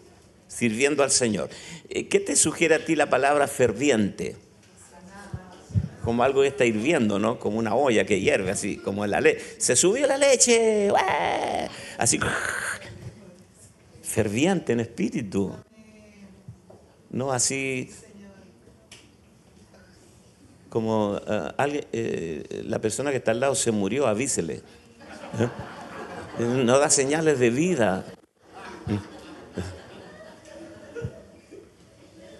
sirviendo 0.47 1.01
al 1.01 1.09
Señor. 1.09 1.49
Eh, 1.89 2.07
¿Qué 2.07 2.19
te 2.19 2.35
sugiere 2.35 2.75
a 2.75 2.85
ti 2.85 2.95
la 2.95 3.09
palabra 3.09 3.47
ferviente? 3.47 4.35
Como 6.03 6.21
algo 6.21 6.43
que 6.43 6.47
está 6.49 6.65
hirviendo, 6.65 7.17
¿no? 7.17 7.39
Como 7.39 7.57
una 7.57 7.73
olla 7.73 8.05
que 8.05 8.21
hierve, 8.21 8.51
así, 8.51 8.77
como 8.77 9.07
la 9.07 9.19
leche. 9.19 9.43
Se 9.57 9.75
subió 9.75 10.05
la 10.05 10.17
leche, 10.17 10.91
así. 11.97 12.19
Ferviente 14.03 14.73
en 14.73 14.79
espíritu. 14.81 15.55
No 17.09 17.31
así 17.31 17.89
como 20.69 21.13
uh, 21.13 21.19
alguien, 21.57 21.85
eh, 21.91 22.63
la 22.65 22.79
persona 22.79 23.11
que 23.11 23.17
está 23.17 23.31
al 23.31 23.39
lado 23.39 23.55
se 23.55 23.71
murió, 23.71 24.07
avísele. 24.07 24.61
¿Eh? 25.39 25.49
No 26.39 26.79
da 26.79 26.89
señales 26.89 27.39
de 27.39 27.49
vida. 27.49 28.05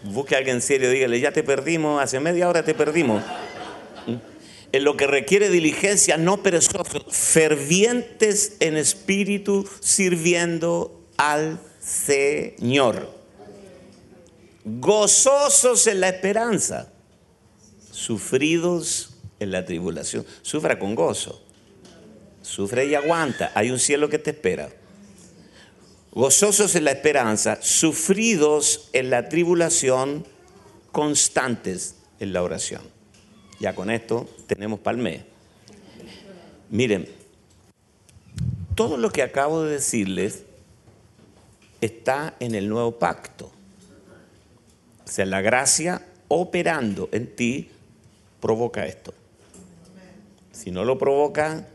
Busque 0.03 0.35
a 0.35 0.37
alguien 0.37 0.61
serio, 0.61 0.89
dígale, 0.89 1.19
ya 1.19 1.31
te 1.31 1.43
perdimos, 1.43 2.01
hace 2.01 2.19
media 2.19 2.47
hora 2.47 2.63
te 2.63 2.73
perdimos. 2.73 3.21
En 4.71 4.83
lo 4.83 4.95
que 4.95 5.07
requiere 5.07 5.49
diligencia, 5.49 6.15
no 6.17 6.41
perezosos, 6.41 7.03
fervientes 7.09 8.57
en 8.59 8.77
espíritu, 8.77 9.67
sirviendo 9.81 11.01
al 11.17 11.59
Señor. 11.81 13.18
Gozosos 14.77 15.87
en 15.87 15.99
la 15.99 16.09
esperanza, 16.09 16.91
sufridos 17.91 19.15
en 19.39 19.51
la 19.51 19.65
tribulación. 19.65 20.25
Sufra 20.43 20.77
con 20.77 20.93
gozo. 20.93 21.41
Sufre 22.43 22.85
y 22.85 22.93
aguanta. 22.93 23.51
Hay 23.55 23.71
un 23.71 23.79
cielo 23.79 24.09
que 24.09 24.19
te 24.19 24.29
espera. 24.29 24.69
Gozosos 26.11 26.75
en 26.75 26.83
la 26.83 26.91
esperanza, 26.91 27.57
sufridos 27.61 28.89
en 28.93 29.09
la 29.09 29.27
tribulación, 29.27 30.25
constantes 30.91 31.95
en 32.19 32.33
la 32.33 32.43
oración. 32.43 32.81
Ya 33.59 33.73
con 33.73 33.89
esto 33.89 34.29
tenemos 34.45 34.79
palme. 34.79 35.25
Miren, 36.69 37.09
todo 38.75 38.97
lo 38.97 39.09
que 39.11 39.23
acabo 39.23 39.63
de 39.63 39.73
decirles 39.73 40.43
está 41.81 42.35
en 42.39 42.53
el 42.53 42.69
nuevo 42.69 42.99
pacto. 42.99 43.51
O 45.09 45.11
sea, 45.11 45.25
la 45.25 45.41
gracia 45.41 46.05
operando 46.27 47.09
en 47.11 47.35
ti 47.35 47.67
provoca 48.39 48.85
esto. 48.85 49.11
Si 50.51 50.69
no 50.69 50.85
lo 50.85 50.99
provoca, 50.99 51.67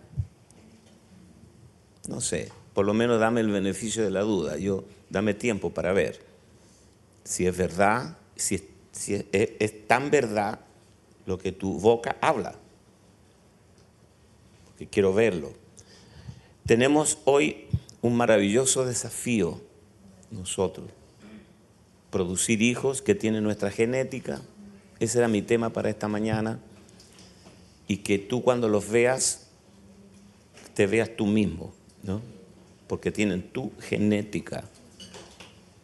no 2.07 2.21
sé, 2.21 2.53
por 2.75 2.87
lo 2.87 2.95
menos 2.95 3.19
dame 3.19 3.41
el 3.41 3.51
beneficio 3.51 4.05
de 4.05 4.13
la 4.13 4.21
duda. 4.21 4.57
Yo, 4.57 4.85
dame 5.11 5.35
tiempo 5.35 5.71
para 5.71 5.93
ver 5.93 6.21
si 7.25 7.45
es 7.45 7.57
verdad, 7.57 8.17
si, 8.37 8.55
es, 8.55 9.25
es 9.33 9.89
tan 9.89 10.13
verdad 10.13 10.61
lo 11.27 11.37
que 11.37 11.51
tu 11.51 11.81
boca 11.81 12.17
habla. 12.21 12.55
Porque 14.67 14.87
quiero 14.87 15.13
verlo. 15.13 15.53
Tenemos 16.67 17.19
hoy 17.25 17.67
un 18.01 18.17
maravilloso 18.17 18.87
desafío 18.87 19.61
nosotros. 20.31 20.87
Producir 22.15 22.63
hijos 22.63 23.03
que 23.03 23.17
tienen 23.17 23.43
nuestra 23.43 23.73
genética. 23.73 24.41
Ese 25.01 25.19
era 25.19 25.27
mi 25.27 25.43
tema 25.43 25.71
para 25.71 25.91
esta 25.91 26.07
mañana. 26.07 26.61
Y 27.89 27.97
que 27.97 28.21
tú 28.21 28.45
cuando 28.45 28.69
los 28.69 28.89
veas, 28.89 29.49
te 30.75 30.87
veas 30.87 31.11
tú 31.17 31.27
mismo, 31.27 31.75
¿no? 32.05 32.21
Porque 32.87 33.11
tienen 33.11 33.43
tu 33.43 33.73
genética. 33.81 34.63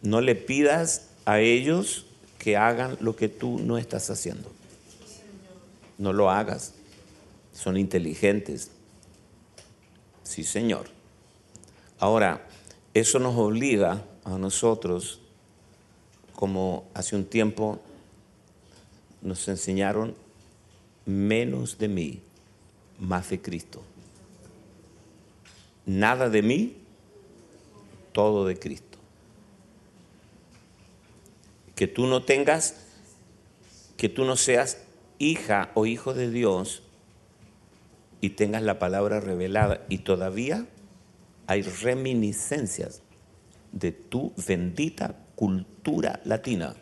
No 0.01 0.21
le 0.21 0.35
pidas 0.35 1.09
a 1.25 1.41
ellos 1.41 2.05
que 2.39 2.55
hagan 2.55 2.95
lo 3.01 3.17
que 3.17 3.27
tú 3.27 3.59
no 3.59 3.77
estás 3.77 4.09
haciendo. 4.09 4.49
No 5.97 6.13
lo 6.13 6.29
hagas. 6.29 6.75
Son 7.51 7.75
inteligentes. 7.75 8.71
Sí, 10.23 10.45
Señor. 10.45 10.85
Ahora, 11.99 12.47
eso 12.93 13.19
nos 13.19 13.35
obliga 13.35 14.05
a 14.23 14.37
nosotros, 14.37 15.20
como 16.41 16.89
hace 16.95 17.15
un 17.15 17.25
tiempo 17.25 17.79
nos 19.21 19.47
enseñaron, 19.47 20.15
menos 21.05 21.77
de 21.77 21.87
mí, 21.87 22.19
más 22.97 23.29
de 23.29 23.39
Cristo. 23.39 23.83
Nada 25.85 26.31
de 26.31 26.41
mí, 26.41 26.77
todo 28.11 28.47
de 28.47 28.57
Cristo. 28.57 28.97
Que 31.75 31.85
tú 31.85 32.07
no 32.07 32.23
tengas, 32.23 32.87
que 33.95 34.09
tú 34.09 34.25
no 34.25 34.35
seas 34.35 34.79
hija 35.19 35.69
o 35.75 35.85
hijo 35.85 36.15
de 36.15 36.31
Dios 36.31 36.81
y 38.19 38.31
tengas 38.31 38.63
la 38.63 38.79
palabra 38.79 39.19
revelada 39.19 39.85
y 39.89 39.99
todavía 39.99 40.65
hay 41.45 41.61
reminiscencias 41.61 43.03
de 43.71 43.91
tu 43.91 44.33
bendita 44.47 45.19
cultura 45.41 46.21
latina. 46.25 46.75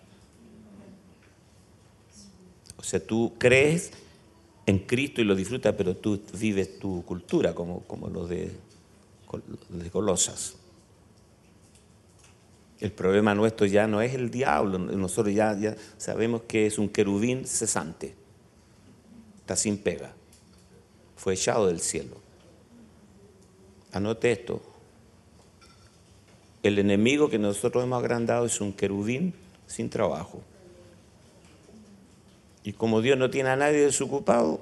O 2.75 2.83
sea, 2.83 2.99
tú 2.99 3.35
crees 3.37 3.91
en 4.65 4.79
Cristo 4.79 5.21
y 5.21 5.23
lo 5.23 5.33
disfrutas, 5.33 5.73
pero 5.77 5.95
tú 5.95 6.21
vives 6.37 6.77
tu 6.77 7.05
cultura 7.05 7.55
como, 7.55 7.83
como 7.83 8.09
lo 8.09 8.27
de, 8.27 8.51
de 9.69 9.89
Colosas. 9.89 10.55
El 12.81 12.91
problema 12.91 13.33
nuestro 13.33 13.65
ya 13.65 13.87
no 13.87 14.01
es 14.01 14.13
el 14.13 14.29
diablo, 14.29 14.77
nosotros 14.77 15.33
ya, 15.33 15.57
ya 15.57 15.77
sabemos 15.97 16.41
que 16.41 16.65
es 16.65 16.77
un 16.77 16.89
querubín 16.89 17.45
cesante, 17.45 18.13
está 19.39 19.55
sin 19.55 19.77
pega, 19.77 20.13
fue 21.15 21.35
echado 21.35 21.67
del 21.67 21.79
cielo. 21.79 22.17
anote 23.93 24.33
esto, 24.33 24.68
el 26.63 26.79
enemigo 26.79 27.29
que 27.29 27.39
nosotros 27.39 27.83
hemos 27.83 27.99
agrandado 27.99 28.45
es 28.45 28.59
un 28.61 28.73
querubín 28.73 29.33
sin 29.67 29.89
trabajo. 29.89 30.41
Y 32.63 32.73
como 32.73 33.01
Dios 33.01 33.17
no 33.17 33.29
tiene 33.29 33.49
a 33.49 33.55
nadie 33.55 33.79
desocupado, 33.79 34.59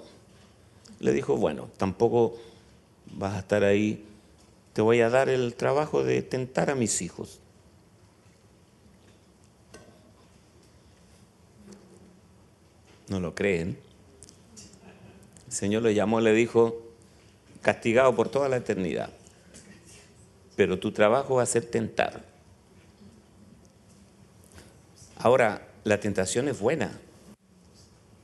le 1.00 1.12
dijo, 1.14 1.36
bueno, 1.38 1.70
tampoco 1.78 2.38
vas 3.14 3.36
a 3.36 3.40
estar 3.40 3.64
ahí, 3.64 4.06
te 4.74 4.82
voy 4.82 5.02
a 5.02 5.10
dar 5.10 5.30
el 5.30 5.56
trabajo 5.56 6.04
de 6.04 6.22
tentar 6.22 6.70
a 6.70 6.76
mis 6.76 7.02
hijos. 7.02 7.40
No 13.10 13.20
lo 13.20 13.34
creen. 13.34 13.78
El 15.48 15.54
Señor 15.54 15.82
lo 15.82 15.90
llamó, 15.90 16.20
le 16.20 16.34
dijo, 16.34 16.76
castigado 17.62 18.16
por 18.16 18.30
toda 18.30 18.50
la 18.50 18.58
eternidad, 18.58 19.10
pero 20.58 20.80
tu 20.80 20.92
trabajo 20.92 21.36
va 21.36 21.44
a 21.44 21.46
ser 21.46 21.66
tentar. 21.66 22.24
Ahora, 25.16 25.68
la 25.84 26.00
tentación 26.00 26.50
es 26.50 26.60
buena, 26.60 26.92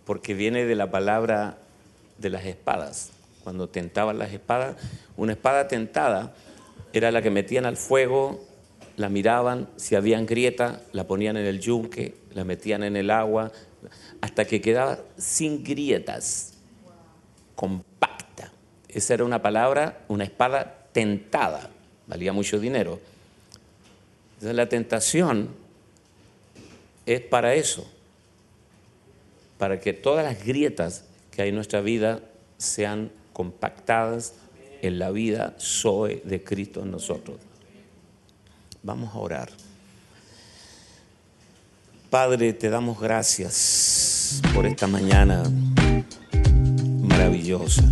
porque 0.03 0.33
viene 0.33 0.65
de 0.65 0.75
la 0.75 0.91
palabra 0.91 1.59
de 2.17 2.29
las 2.31 2.45
espadas. 2.45 3.11
Cuando 3.43 3.69
tentaban 3.69 4.17
las 4.17 4.33
espadas, 4.33 4.75
una 5.15 5.33
espada 5.33 5.67
tentada 5.67 6.33
era 6.91 7.11
la 7.11 7.21
que 7.21 7.29
metían 7.29 7.65
al 7.65 7.77
fuego, 7.77 8.43
la 8.97 9.09
miraban, 9.09 9.69
si 9.75 9.95
habían 9.95 10.25
grieta, 10.25 10.81
la 10.91 11.05
ponían 11.05 11.37
en 11.37 11.45
el 11.45 11.59
yunque, 11.59 12.15
la 12.33 12.43
metían 12.43 12.83
en 12.83 12.95
el 12.95 13.11
agua, 13.11 13.51
hasta 14.21 14.45
que 14.45 14.59
quedaba 14.59 14.99
sin 15.17 15.63
grietas, 15.63 16.55
compacta. 17.55 18.51
Esa 18.87 19.13
era 19.13 19.23
una 19.23 19.41
palabra, 19.41 20.03
una 20.07 20.23
espada 20.23 20.87
tentada, 20.93 21.69
valía 22.07 22.33
mucho 22.33 22.59
dinero. 22.59 22.99
Entonces 24.35 24.55
la 24.55 24.67
tentación 24.67 25.49
es 27.05 27.21
para 27.21 27.55
eso, 27.55 27.87
para 29.57 29.79
que 29.79 29.93
todas 29.93 30.23
las 30.25 30.45
grietas 30.45 31.05
que 31.31 31.41
hay 31.41 31.49
en 31.49 31.55
nuestra 31.55 31.81
vida 31.81 32.21
sean 32.57 33.11
compactadas 33.33 34.33
en 34.81 34.99
la 34.99 35.11
vida 35.11 35.55
Zoe 35.59 36.21
de 36.25 36.43
Cristo 36.43 36.81
en 36.81 36.91
nosotros. 36.91 37.37
Vamos 38.83 39.15
a 39.15 39.17
orar. 39.17 39.49
Padre, 42.09 42.53
te 42.53 42.69
damos 42.69 42.99
gracias 42.99 44.41
por 44.53 44.65
esta 44.65 44.85
mañana 44.87 45.43
maravillosa. 47.01 47.83